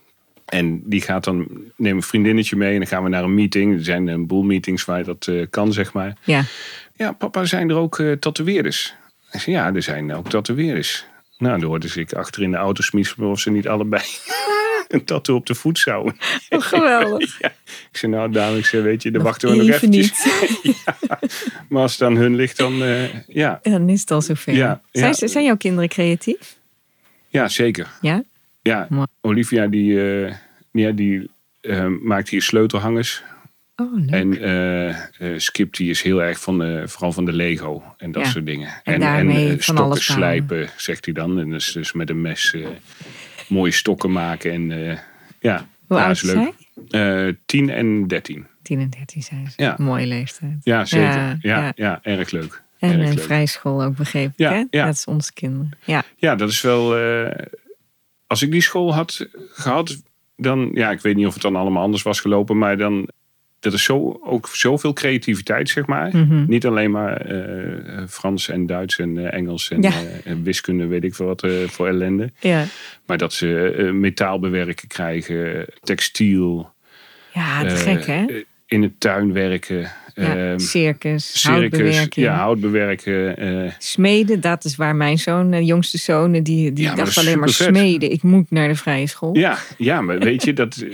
En 0.45 0.81
die 0.89 1.01
gaat 1.01 1.23
dan, 1.23 1.47
neem 1.77 1.95
een 1.95 2.01
vriendinnetje 2.03 2.55
mee 2.55 2.71
en 2.73 2.77
dan 2.77 2.87
gaan 2.87 3.03
we 3.03 3.09
naar 3.09 3.23
een 3.23 3.33
meeting. 3.33 3.73
Er 3.77 3.83
zijn 3.83 4.07
een 4.07 4.27
boel 4.27 4.43
meetings 4.43 4.85
waar 4.85 4.97
je 4.97 5.03
dat 5.03 5.27
eh, 5.27 5.45
kan, 5.49 5.73
zeg 5.73 5.93
maar. 5.93 6.17
ja. 6.23 6.43
Ja, 6.95 7.11
papa, 7.11 7.45
zijn 7.45 7.69
er 7.69 7.75
ook 7.75 8.01
tatoeëerders? 8.19 8.93
Ik 9.31 9.39
zei, 9.39 9.55
ja, 9.55 9.73
er 9.73 9.81
zijn 9.81 10.13
ook 10.13 10.29
tatoeëerders. 10.29 11.05
Nou, 11.37 11.59
dan 11.59 11.69
hoorde 11.69 11.87
ik 11.95 12.13
achter 12.13 12.41
in 12.43 12.51
de 12.51 12.57
auto 12.57 12.81
smieselen 12.81 13.29
of 13.29 13.39
ze 13.39 13.49
niet 13.51 13.67
allebei 13.67 14.01
een 14.87 15.03
tattoo 15.05 15.35
op 15.35 15.45
de 15.45 15.55
voet 15.55 15.79
zouden. 15.79 16.15
Oh, 16.49 16.61
geweldig. 16.61 17.37
Ja. 17.41 17.47
Ik 17.91 17.97
zei, 17.97 18.11
nou, 18.11 18.31
Daan, 18.31 18.57
ik 18.57 18.65
zei, 18.65 18.83
weet 18.83 19.03
je, 19.03 19.11
daar 19.11 19.23
wachten 19.23 19.49
we 19.49 19.55
nog 19.55 19.67
even 19.67 19.91
eventjes. 19.91 20.25
Ja. 20.83 21.19
Maar 21.69 21.81
als 21.81 21.91
het 21.91 22.01
aan 22.01 22.15
hun 22.15 22.35
ligt, 22.35 22.57
dan 22.57 22.83
eh, 22.83 23.27
ja. 23.27 23.59
Dan 23.61 23.89
is 23.89 23.99
het 24.01 24.11
al 24.11 24.21
zover. 24.21 24.53
Ja, 24.53 24.81
Zijn, 24.91 25.13
zijn 25.15 25.45
jouw 25.45 25.57
kinderen 25.57 25.89
creatief? 25.89 26.57
ja, 27.27 27.47
zeker. 27.47 27.87
Ja? 28.01 28.23
Ja, 28.61 28.87
Mooi. 28.89 29.07
Olivia 29.21 29.67
die, 29.67 30.01
eh, 30.25 30.33
ja, 30.71 30.91
die 30.91 31.29
eh, 31.61 31.87
maakt 32.01 32.29
hier 32.29 32.41
sleutelhangers. 32.41 33.23
Oh. 33.75 34.13
En 34.13 35.41
Skip 35.41 35.75
die 35.75 35.89
is 35.89 36.01
heel 36.01 36.23
erg 36.23 36.39
van, 36.39 36.57
de, 36.59 36.83
vooral 36.85 37.11
van 37.11 37.25
de 37.25 37.33
Lego 37.33 37.83
en 37.97 38.11
dat 38.11 38.23
Ja. 38.25 38.29
soort 38.29 38.45
dingen. 38.45 38.69
En 38.83 38.99
daarmee 38.99 39.45
eh, 39.45 39.59
van 39.59 39.75
stokken 39.75 40.01
slijpen, 40.03 40.69
zegt 40.77 41.05
hij 41.05 41.13
dan. 41.13 41.39
En 41.39 41.49
dus, 41.49 41.71
dus 41.71 41.93
met 41.93 42.09
een 42.09 42.21
mes 42.21 42.55
mooie 43.53 43.71
stokken 43.71 44.11
maken. 44.11 44.51
En 44.51 44.71
eh, 44.71 44.97
ja, 45.39 45.67
Hoe 45.87 45.97
ja, 45.97 46.03
oud 46.05 46.15
is 46.15 46.21
leuk. 46.21 46.53
zij? 46.89 47.27
Eh, 47.27 47.33
10 47.45 47.69
en 47.69 48.07
13. 48.07 48.47
10 48.61 48.79
en 48.79 48.89
13 48.89 49.21
zijn 49.21 49.47
ze. 49.51 49.61
Ja. 49.63 49.75
Mooie 49.77 50.05
leeftijd. 50.07 50.57
Ja, 50.63 50.85
zeker. 50.85 51.37
Ja, 51.41 51.71
Ja, 51.75 51.99
erg 52.03 52.31
leuk. 52.31 52.61
En 52.79 52.99
een 52.99 52.99
leuk. 53.13 53.19
vrijschool 53.19 53.83
ook 53.83 53.95
begrepen. 53.95 54.33
Ja, 54.35 54.51
hè? 54.51 54.63
ja. 54.69 54.85
Dat 54.85 54.93
is 54.93 55.05
onze 55.05 55.33
kinderen. 55.33 55.71
Ja. 55.85 56.03
Ja, 56.15 56.35
dat 56.35 56.49
is 56.49 56.61
wel. 56.61 56.97
eh, 56.97 57.45
als 58.27 58.41
ik 58.41 58.51
die 58.51 58.61
school 58.61 58.93
had 58.93 59.27
gehad, 59.53 60.01
dan. 60.37 60.69
Ja, 60.73 60.91
ik 60.91 60.99
weet 61.01 61.15
niet 61.15 61.27
of 61.27 61.33
het 61.33 61.41
dan 61.41 61.55
allemaal 61.55 61.83
anders 61.83 62.03
was 62.03 62.19
gelopen, 62.19 62.57
maar 62.57 62.77
dan. 62.77 63.07
Dat 63.63 63.73
is 63.73 63.83
zo, 63.83 64.19
ook 64.23 64.47
zoveel 64.51 64.93
creativiteit, 64.93 65.69
zeg 65.69 65.85
maar. 65.85 66.17
Mhm. 66.17 66.45
Niet 66.47 66.65
alleen 66.65 66.91
maar 66.91 67.17
eh, 67.17 68.03
Frans 68.09 68.49
en 68.49 68.65
Duits 68.65 68.99
en 68.99 69.17
eh, 69.17 69.33
Engels 69.37 69.69
en, 69.69 69.81
Ja. 69.81 69.89
eh, 69.89 70.31
en 70.31 70.43
wiskunde, 70.43 70.85
weet 70.85 71.03
ik 71.03 71.15
veel 71.15 71.25
wat 71.25 71.47
voor 71.65 71.87
ellende. 71.87 72.31
Ja. 72.39 72.65
Maar 73.05 73.17
dat 73.17 73.33
ze 73.33 73.89
metaal 73.93 74.39
bewerken 74.39 74.87
krijgen, 74.87 75.65
textiel. 75.81 76.71
ja, 77.33 77.69
gek 77.69 78.05
hè? 78.05 78.25
In 78.65 78.81
de 78.81 78.91
tuin 78.97 79.33
werken. 79.33 79.91
Ja, 80.15 80.35
ehm, 80.35 80.59
circus, 80.59 81.39
circus, 81.41 81.43
houtbewerking. 81.43 82.25
ja, 82.25 82.35
hout 82.35 82.59
bewerken. 82.59 83.73
Smeden, 83.77 84.41
dat 84.41 84.63
is 84.63 84.75
waar 84.75 84.95
mijn 84.95 85.17
zoon, 85.17 85.51
de 85.51 85.65
jongste 85.65 85.97
zoon, 85.97 86.31
die, 86.31 86.41
die 86.73 86.73
Ja, 86.83 86.95
dacht 86.95 87.17
alleen 87.17 87.39
maar 87.39 87.49
smeden. 87.49 88.11
Ik 88.11 88.23
moet 88.23 88.51
naar 88.51 88.67
de 88.67 88.75
vrije 88.75 89.07
school. 89.07 89.37
ja, 89.37 89.57
ja, 89.77 90.01
maar 90.01 90.19
weet 90.19 90.43
je, 90.43 90.53
dat, 90.53 90.85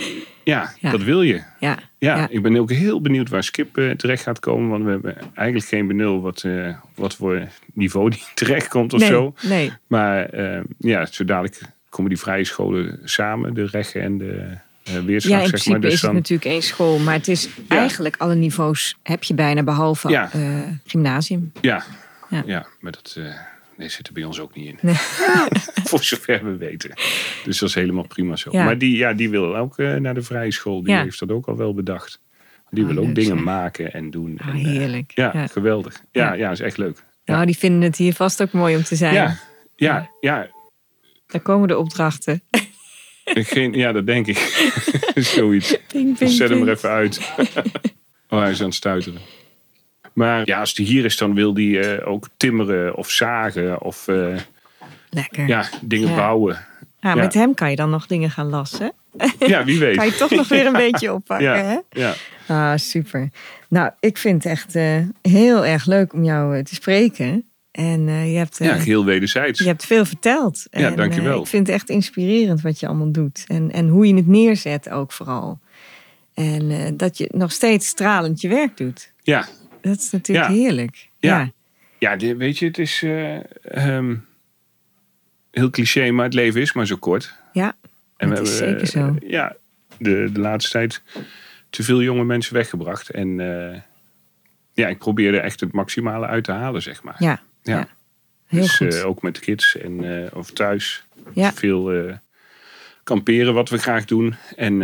ja, 0.50 0.74
Ja. 0.80 0.92
dat 0.92 1.04
wil 1.04 1.22
je. 1.22 1.34
Ja, 1.60 1.78
Ja, 1.98 2.18
Ja. 2.18 2.28
ik 2.30 2.42
ben 2.42 2.58
ook 2.58 2.72
heel 2.72 3.02
benieuwd 3.02 3.30
waar 3.30 3.44
Skip 3.44 3.78
eh, 3.78 3.90
terecht 3.92 4.24
gaat 4.24 4.40
komen. 4.40 4.70
Want 4.70 4.84
we 4.84 4.90
hebben 4.90 5.16
eigenlijk 5.34 5.68
geen 5.68 5.88
benul 5.88 6.22
wat, 6.22 6.44
eh, 6.44 6.76
wat 6.96 7.16
voor 7.16 7.48
niveau 7.74 8.10
die 8.10 8.24
terecht 8.36 8.68
komt 8.68 8.94
of 8.94 9.00
nee, 9.00 9.10
zo. 9.10 9.34
nee. 9.42 9.72
Maar 9.88 10.26
eh, 10.26 10.62
ja, 10.78 11.06
zo 11.06 11.26
dadelijk 11.26 11.62
komen 11.90 12.10
die 12.10 12.20
vrije 12.20 12.44
scholen 12.44 13.00
samen. 13.04 13.54
De 13.54 13.66
Regge 13.66 14.00
en 14.00 14.18
de 14.18 14.58
weerslag, 15.06 15.32
Ja, 15.38 15.44
in 15.44 15.48
zeg 15.48 15.50
principe 15.50 15.70
maar. 15.72 15.80
Dus 15.82 15.94
is 15.94 16.02
het 16.02 16.12
natuurlijk 16.12 16.50
één 16.50 16.62
school. 16.64 17.00
Maar 17.00 17.14
het 17.14 17.28
is 17.28 17.50
eigenlijk 17.68 18.16
alle 18.18 18.36
niveaus 18.36 18.98
heb 19.04 19.24
je 19.24 19.34
bijna 19.34 19.64
behalve 19.64 20.16
eh, 20.16 20.30
gymnasium. 20.86 21.52
ja, 21.62 21.84
Ja. 22.30 22.44
ja. 22.46 22.66
maar 22.80 22.92
dat 22.92 23.18
nee, 23.80 23.90
zit 23.90 24.08
er 24.08 24.14
bij 24.14 24.24
ons 24.24 24.40
ook 24.40 24.56
niet 24.56 24.68
in. 24.68 24.78
Nee. 24.82 24.96
voor 25.90 26.04
zover 26.04 26.44
we 26.46 26.58
weten. 26.58 26.94
Dus 27.44 27.60
dat 27.60 27.70
is 27.70 27.76
helemaal 27.76 28.08
prima 28.08 28.36
zo. 28.36 28.50
Ja. 28.52 28.64
Maar 28.64 28.78
die, 28.78 28.98
ja, 28.98 29.14
die 29.14 29.30
wil 29.30 29.56
ook 29.58 29.78
eh, 29.80 29.96
naar 29.96 30.14
de 30.14 30.22
vrije 30.22 30.52
school. 30.52 30.84
Die 30.84 30.94
Ja. 30.94 31.04
heeft 31.04 31.20
dat 31.20 31.32
ook 31.32 31.48
al 31.48 31.58
wel 31.58 31.74
bedacht. 31.74 32.22
Die 32.70 32.84
Oh, 32.84 32.90
wil 32.90 33.00
ook 33.00 33.06
leuk, 33.06 33.16
dingen 33.16 33.44
maken 33.44 33.94
en 33.94 34.10
doen. 34.10 34.40
Ah, 34.42 34.48
en, 34.48 34.56
eh, 34.56 34.66
heerlijk. 34.66 35.12
ja, 35.16 35.32
Ja. 35.34 35.48
geweldig. 35.48 36.04
Ja, 36.12 36.34
Ja. 36.34 36.52
is 36.52 36.60
echt 36.60 36.78
leuk. 36.78 37.04
Nou, 37.26 37.46
die 37.46 37.58
vinden 37.58 37.82
het 37.82 37.96
hier 37.96 38.14
vast 38.14 38.42
ook 38.42 38.52
mooi 38.52 38.76
om 38.76 38.84
te 38.84 38.96
zijn. 38.96 39.14
Ja, 39.14 39.38
ja, 39.76 40.10
ja. 40.20 40.50
Daar 41.28 41.42
komen 41.42 41.68
de 41.68 41.78
opdrachten. 41.78 42.42
Geen, 43.24 43.74
ja, 43.74 43.92
dat 43.92 44.06
denk 44.06 44.28
ik. 44.28 44.38
Zoiets. 45.16 45.78
Ping, 45.88 46.18
ping, 46.18 46.32
Zet 46.32 46.50
hem 46.50 46.62
er 46.62 46.70
even 46.70 46.90
uit. 46.90 47.32
oh, 48.30 48.40
hij 48.40 48.52
is 48.52 48.60
aan 48.60 48.66
het 48.66 48.76
stuiteren. 48.76 49.20
Maar 50.20 50.42
ja, 50.48 50.60
als 50.60 50.76
hij 50.78 50.86
hier 50.86 51.06
is, 51.06 51.18
dan 51.18 51.34
wil 51.34 51.54
hij 51.56 51.98
eh, 51.98 52.08
ook 52.08 52.28
timmeren 52.38 52.96
of 52.96 53.10
zagen 53.10 53.82
of 53.82 54.08
eh, 54.08 54.36
Lekker. 55.10 55.48
ja, 55.48 55.66
dingen 55.82 56.10
Ja. 56.10 56.16
bouwen. 56.16 56.66
Ja. 57.00 57.16
Met 57.16 57.34
hem 57.34 57.54
kan 57.54 57.70
je 57.70 57.76
dan 57.76 57.90
nog 57.90 58.08
dingen 58.08 58.32
gaan 58.32 58.50
lassen. 58.50 58.92
Ja, 59.40 59.64
wie 59.64 59.80
weet. 59.80 59.96
Kan 59.96 60.06
je 60.06 60.16
toch 60.16 60.32
nog 60.32 60.48
weer 60.48 60.66
een 60.66 60.74
beetje 60.92 61.14
oppakken, 61.14 61.66
hè? 61.68 61.72
ja, 61.90 62.14
ja. 62.48 62.72
Ah, 62.72 62.78
super. 62.78 63.30
Nou, 63.70 63.92
ik 64.00 64.18
vind 64.18 64.44
het 64.44 64.52
echt 64.52 64.76
eh, 64.76 64.98
heel 65.22 65.66
erg 65.66 65.86
leuk 65.86 66.14
om 66.14 66.24
jou 66.24 66.64
te 66.64 66.76
spreken. 66.76 67.50
En 67.72 68.08
je, 68.32 68.38
hebt, 68.38 68.58
ja, 68.58 68.76
heel 68.76 69.06
wederzijds. 69.06 69.60
je 69.60 69.66
hebt 69.66 69.86
veel 69.86 70.06
verteld. 70.06 70.66
Ja, 70.72 70.88
en, 70.88 70.96
dankjewel. 70.96 71.34
eh, 71.36 71.40
ik 71.40 71.48
vind 71.48 71.68
het 71.68 71.76
echt 71.76 71.90
inspirerend 71.90 72.62
wat 72.62 72.80
je 72.80 72.88
allemaal 72.88 73.12
doet. 73.12 73.44
En, 73.48 73.72
en 73.72 73.88
hoe 73.88 74.08
je 74.08 74.16
het 74.16 74.28
neerzet 74.28 74.90
ook 74.90 75.12
vooral. 75.12 75.60
En 76.34 76.94
dat 76.98 77.18
je 77.18 77.30
nog 77.32 77.52
steeds 77.52 77.88
stralend 77.88 78.42
je 78.42 78.48
werk 78.48 78.78
doet. 78.78 79.12
Ja, 79.24 79.48
Dat 79.82 79.98
is 79.98 80.10
natuurlijk 80.12 80.48
Ja. 80.50 80.54
heerlijk. 80.56 81.08
Ja. 81.20 81.40
Ja. 81.40 81.52
ja 81.98 82.16
dit- 82.16 82.38
weet 82.38 82.58
je, 82.58 82.66
het 82.66 82.78
is 82.78 83.04
eh, 83.04 83.36
ehm, 83.62 84.16
heel 85.52 85.70
cliché, 85.70 86.12
maar 86.12 86.26
het 86.26 86.34
leven 86.34 86.62
is 86.62 86.74
maar 86.74 86.88
zo 86.88 86.96
kort. 86.96 87.36
Ja, 87.54 87.76
En 88.18 88.30
dat 88.30 88.48
is 88.48 88.58
zeker 88.58 88.88
zo. 88.88 89.16
eh, 89.22 89.30
ja, 89.30 89.56
de, 89.98 90.30
de 90.32 90.40
laatste 90.40 90.72
tijd 90.72 91.02
te 91.70 91.84
veel 91.84 92.02
jonge 92.02 92.24
mensen 92.24 92.54
weggebracht. 92.54 93.10
En 93.10 93.40
eh, 93.40 93.80
ja, 94.74 94.88
ik 94.88 94.98
probeer 94.98 95.34
er 95.34 95.42
echt 95.44 95.60
het 95.60 95.72
maximale 95.74 96.26
uit 96.28 96.44
te 96.44 96.52
halen, 96.52 96.82
zeg 96.82 97.04
maar. 97.04 97.16
Ja, 97.18 97.42
Ja. 97.64 97.78
ja. 97.78 97.88
heel 98.48 98.62
dus 98.62 98.76
goed. 98.76 99.04
ook 99.04 99.22
met 99.22 99.36
de 99.36 99.42
kids 99.42 99.78
en, 99.78 100.30
of 100.34 100.52
thuis. 100.52 101.04
Ja. 101.34 101.54
Veel 101.54 102.12
kamperen 103.04 103.54
wat 103.54 103.70
we 103.70 103.78
graag 103.78 104.06
doen. 104.06 104.36
En 104.56 104.76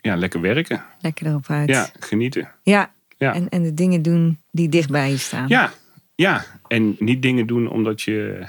ja, 0.00 0.16
lekker 0.16 0.40
werken. 0.40 0.84
Lekker 1.00 1.26
erop 1.26 1.44
uit. 1.50 1.68
Ja, 1.68 1.88
genieten. 2.00 2.48
Ja. 2.62 2.92
Ja. 3.18 3.34
En, 3.34 3.48
en 3.48 3.62
de 3.62 3.74
dingen 3.74 4.02
doen 4.02 4.38
die 4.50 4.68
dicht 4.68 4.90
bij 4.90 5.10
je 5.10 5.16
staan. 5.16 5.48
Ja, 5.48 5.72
ja. 6.14 6.44
En 6.68 6.96
niet 6.98 7.22
dingen 7.22 7.46
doen 7.46 7.68
omdat, 7.68 8.02
je, 8.02 8.46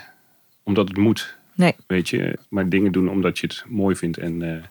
omdat 0.64 0.88
het 0.88 0.98
moet. 0.98 1.38
Nee. 1.56 1.76
Weet 1.88 2.10
je, 2.10 2.38
maar 2.50 2.70
dingen 2.70 2.92
doen 2.92 3.10
omdat 3.10 3.40
je 3.40 3.48
het 3.48 3.64
mooi 3.68 3.96
vindt 3.96 4.18
en 4.18 4.42
eh, 4.56 4.64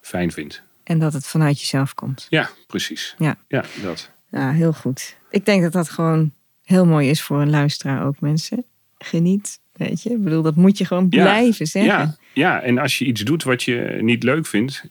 fijn 0.00 0.32
vindt. 0.32 0.62
En 0.84 0.98
dat 0.98 1.12
het 1.12 1.26
vanuit 1.26 1.60
jezelf 1.60 1.94
komt. 1.94 2.26
Ja, 2.30 2.50
precies. 2.66 3.14
Ja. 3.18 3.36
Ja, 3.48 3.64
dat. 3.82 4.10
Ja, 4.30 4.52
heel 4.52 4.72
goed. 4.72 5.16
Ik 5.30 5.44
denk 5.44 5.62
dat 5.62 5.72
dat 5.72 5.90
gewoon 5.90 6.32
heel 6.64 6.86
mooi 6.86 7.08
is 7.08 7.22
voor 7.22 7.40
een 7.40 7.50
luisteraar 7.50 8.06
ook, 8.06 8.20
mensen. 8.20 8.64
Geniet, 8.98 9.60
weet 9.72 10.02
je. 10.02 10.10
Ik 10.10 10.24
bedoel, 10.24 10.42
dat 10.42 10.56
moet 10.56 10.78
je 10.78 10.84
gewoon 10.84 11.06
Ja. 11.10 11.22
blijven 11.22 11.66
zeggen. 11.66 11.92
Ja, 11.92 12.16
ja, 12.32 12.60
en 12.60 12.78
als 12.78 12.98
je 12.98 13.04
iets 13.04 13.20
doet 13.20 13.42
wat 13.42 13.62
je 13.62 13.98
niet 14.00 14.22
leuk 14.22 14.46
vindt, 14.46 14.84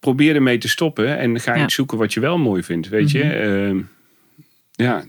probeer 0.00 0.34
ermee 0.34 0.58
te 0.58 0.68
stoppen 0.68 1.18
en 1.18 1.40
ga 1.40 1.54
Ja. 1.54 1.64
iets 1.64 1.74
zoeken 1.74 1.98
wat 1.98 2.12
je 2.14 2.20
wel 2.20 2.38
mooi 2.38 2.62
vindt. 2.62 2.88
Weet 2.88 3.10
je, 3.10 3.24
Mhm. 3.24 3.32
Ehm, 3.34 3.80
ja, 4.72 5.04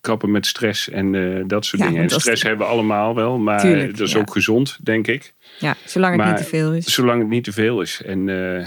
kappen 0.00 0.30
met 0.30 0.46
stress 0.46 0.88
en 0.88 1.14
eh, 1.14 1.44
dat 1.46 1.64
soort 1.64 1.82
Ja, 1.82 1.88
dingen. 1.88 2.02
En 2.02 2.10
stress 2.10 2.42
hebben 2.42 2.66
we 2.66 2.72
allemaal 2.72 3.14
wel, 3.14 3.38
maar 3.38 3.60
Tuurlijk, 3.60 3.96
dat 3.96 4.06
is 4.06 4.12
ja. 4.12 4.18
ook 4.18 4.32
gezond, 4.32 4.78
denk 4.82 5.06
ik. 5.06 5.34
Ja, 5.58 5.76
zolang 5.84 6.16
het 6.16 6.26
niet 6.26 6.36
te 6.36 6.44
veel 6.44 6.74
is. 6.74 6.94
Zolang 6.94 7.20
het 7.20 7.28
niet 7.28 7.44
te 7.44 7.52
veel 7.52 7.80
is. 7.80 8.02
En 8.04 8.28
eh, 8.28 8.66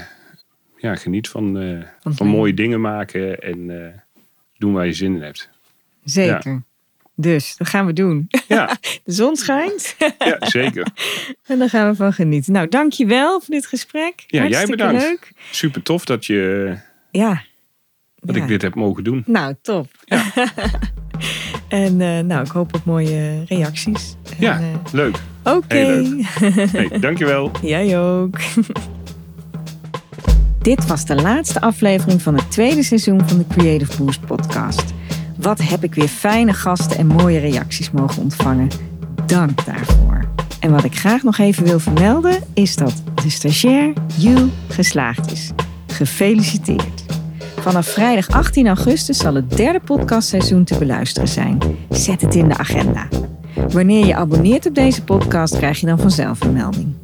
ja, 0.76 0.94
geniet 0.94 1.28
van, 1.28 1.58
eh, 1.58 1.82
Van 2.00 2.14
van 2.14 2.26
mooie 2.26 2.54
dingen 2.54 2.80
maken 2.80 3.38
en 3.40 3.66
doen 4.58 4.72
waar 4.72 4.86
je 4.86 4.92
zin 4.92 5.14
in 5.14 5.22
hebt. 5.22 5.50
Zeker. 6.04 6.62
Dus, 7.22 7.56
dat 7.56 7.68
gaan 7.68 7.86
we 7.86 7.92
doen. 7.92 8.28
Ja, 8.48 8.66
De 9.04 9.12
zon 9.12 9.36
schijnt 9.36 9.96
ja 10.18 10.36
zeker. 10.40 10.86
en 11.46 11.58
daar 11.58 11.68
gaan 11.68 11.90
we 11.90 11.96
van 11.96 12.12
genieten. 12.12 12.52
Nou, 12.52 12.68
dankjewel 12.68 13.40
voor 13.40 13.54
dit 13.54 13.66
gesprek. 13.66 14.24
jij 14.26 14.40
Hartstikke 14.40 14.70
bedankt. 14.70 15.02
leuk. 15.02 15.32
Super 15.50 15.82
tof 15.82 16.04
dat, 16.04 16.26
je, 16.26 16.76
Ja. 17.10 17.42
dat 18.16 18.36
Ja. 18.36 18.42
ik 18.42 18.48
dit 18.48 18.62
heb 18.62 18.74
mogen 18.74 19.04
doen. 19.04 19.22
Nou, 19.26 19.54
top. 19.62 19.86
en 21.68 22.00
eh, 22.00 22.18
nou, 22.18 22.44
ik 22.44 22.50
hoop 22.50 22.74
op 22.74 22.84
mooie 22.84 23.44
reacties. 23.46 24.16
En, 24.30 24.36
Ja, 24.38 24.58
eh, 24.58 24.92
leuk. 24.92 25.16
Oké. 25.44 25.76
Heel 25.76 26.20
Hey, 26.72 26.98
dankjewel. 27.00 27.50
Jij 27.62 27.98
ook. 28.00 28.38
Dit 30.62 30.86
was 30.86 31.04
de 31.06 31.14
laatste 31.14 31.60
aflevering 31.60 32.22
van 32.22 32.34
het 32.34 32.50
tweede 32.50 32.82
seizoen 32.82 33.28
van 33.28 33.38
de 33.38 33.46
Creative 33.46 34.02
Boost 34.02 34.20
podcast. 34.26 34.84
Wat 35.42 35.62
heb 35.62 35.84
ik 35.84 35.94
weer 35.94 36.08
fijne 36.08 36.52
gasten 36.52 36.98
en 36.98 37.06
mooie 37.06 37.38
reacties 37.38 37.90
mogen 37.90 38.22
ontvangen. 38.22 38.68
Dank 39.26 39.64
daarvoor. 39.64 40.24
En 40.60 40.70
wat 40.70 40.84
ik 40.84 40.96
graag 40.96 41.22
nog 41.22 41.38
even 41.38 41.64
wil 41.64 41.78
vermelden 41.78 42.42
is 42.54 42.76
dat 42.76 43.02
de 43.14 43.30
stagiair 43.30 43.92
Jules 44.16 44.50
geslaagd 44.68 45.32
is. 45.32 45.50
Gefeliciteerd. 45.86 47.04
Vanaf 47.60 47.86
vrijdag 47.86 48.30
18 48.30 48.66
augustus 48.66 49.18
zal 49.18 49.34
het 49.34 49.56
derde 49.56 49.80
podcastseizoen 49.84 50.64
te 50.64 50.78
beluisteren 50.78 51.28
zijn. 51.28 51.58
Zet 51.90 52.20
het 52.20 52.34
in 52.34 52.48
de 52.48 52.56
agenda. 52.56 53.08
Wanneer 53.68 54.06
je 54.06 54.14
abonneert 54.14 54.66
op 54.66 54.74
deze 54.74 55.04
podcast, 55.04 55.56
krijg 55.56 55.80
je 55.80 55.86
dan 55.86 55.98
vanzelf 55.98 56.40
een 56.40 56.52
melding. 56.52 57.01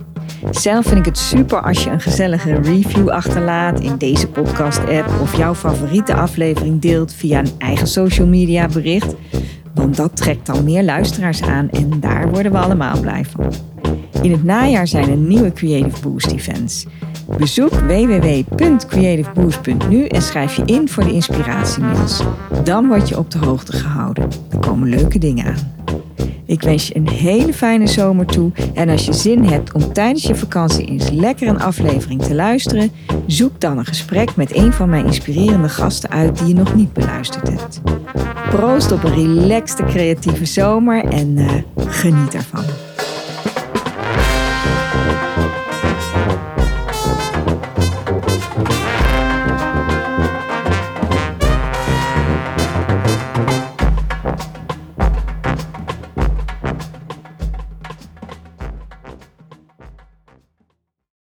Zelf 0.51 0.86
vind 0.86 0.99
ik 0.99 1.05
het 1.05 1.18
super 1.18 1.62
als 1.62 1.84
je 1.84 1.91
een 1.91 2.01
gezellige 2.01 2.55
review 2.55 3.09
achterlaat 3.09 3.80
in 3.80 3.97
deze 3.97 4.28
podcast-app 4.28 5.20
of 5.20 5.36
jouw 5.36 5.55
favoriete 5.55 6.14
aflevering 6.14 6.80
deelt 6.80 7.12
via 7.12 7.39
een 7.39 7.51
eigen 7.59 7.86
social 7.86 8.26
media 8.26 8.66
bericht. 8.66 9.14
Want 9.74 9.97
dat 9.97 10.16
trekt 10.16 10.47
dan 10.47 10.64
meer 10.64 10.82
luisteraars 10.82 11.43
aan 11.43 11.70
en 11.70 12.01
daar 12.01 12.30
worden 12.30 12.53
we 12.53 12.59
allemaal 12.59 13.01
blij 13.01 13.24
van. 13.24 13.53
In 14.22 14.30
het 14.30 14.45
najaar 14.45 14.86
zijn 14.86 15.11
er 15.11 15.16
nieuwe 15.16 15.53
Creative 15.53 16.03
Boost 16.03 16.30
events. 16.30 16.86
Bezoek 17.39 17.70
www.creativeboost.nu 17.70 20.07
en 20.07 20.22
schrijf 20.22 20.57
je 20.57 20.62
in 20.64 20.89
voor 20.89 21.05
de 21.05 21.12
inspiratiemails. 21.12 22.22
Dan 22.64 22.89
word 22.89 23.09
je 23.09 23.18
op 23.18 23.30
de 23.30 23.39
hoogte 23.39 23.72
gehouden. 23.72 24.28
Er 24.51 24.59
komen 24.59 24.89
leuke 24.89 25.18
dingen 25.18 25.47
aan. 25.47 25.76
Ik 26.44 26.62
wens 26.62 26.88
je 26.88 26.96
een 26.96 27.08
hele 27.08 27.52
fijne 27.52 27.86
zomer 27.86 28.26
toe. 28.26 28.50
En 28.74 28.88
als 28.88 29.04
je 29.04 29.12
zin 29.12 29.44
hebt 29.44 29.72
om 29.72 29.92
tijdens 29.92 30.24
je 30.24 30.34
vakantie 30.34 30.86
eens 30.86 31.10
lekker 31.10 31.48
een 31.48 31.60
aflevering 31.60 32.22
te 32.22 32.34
luisteren, 32.34 32.90
zoek 33.26 33.60
dan 33.60 33.78
een 33.78 33.84
gesprek 33.84 34.36
met 34.36 34.56
een 34.56 34.72
van 34.72 34.88
mijn 34.88 35.06
inspirerende 35.06 35.68
gasten 35.68 36.10
uit 36.10 36.38
die 36.38 36.48
je 36.48 36.54
nog 36.54 36.74
niet 36.74 36.92
beluisterd 36.92 37.48
hebt. 37.48 37.80
Proost 38.50 38.92
op 38.92 39.04
een 39.04 39.14
relaxte 39.14 39.84
creatieve 39.84 40.44
zomer 40.44 41.04
en 41.04 41.36
eh, 41.36 41.86
geniet 41.86 42.34
ervan. 42.34 42.64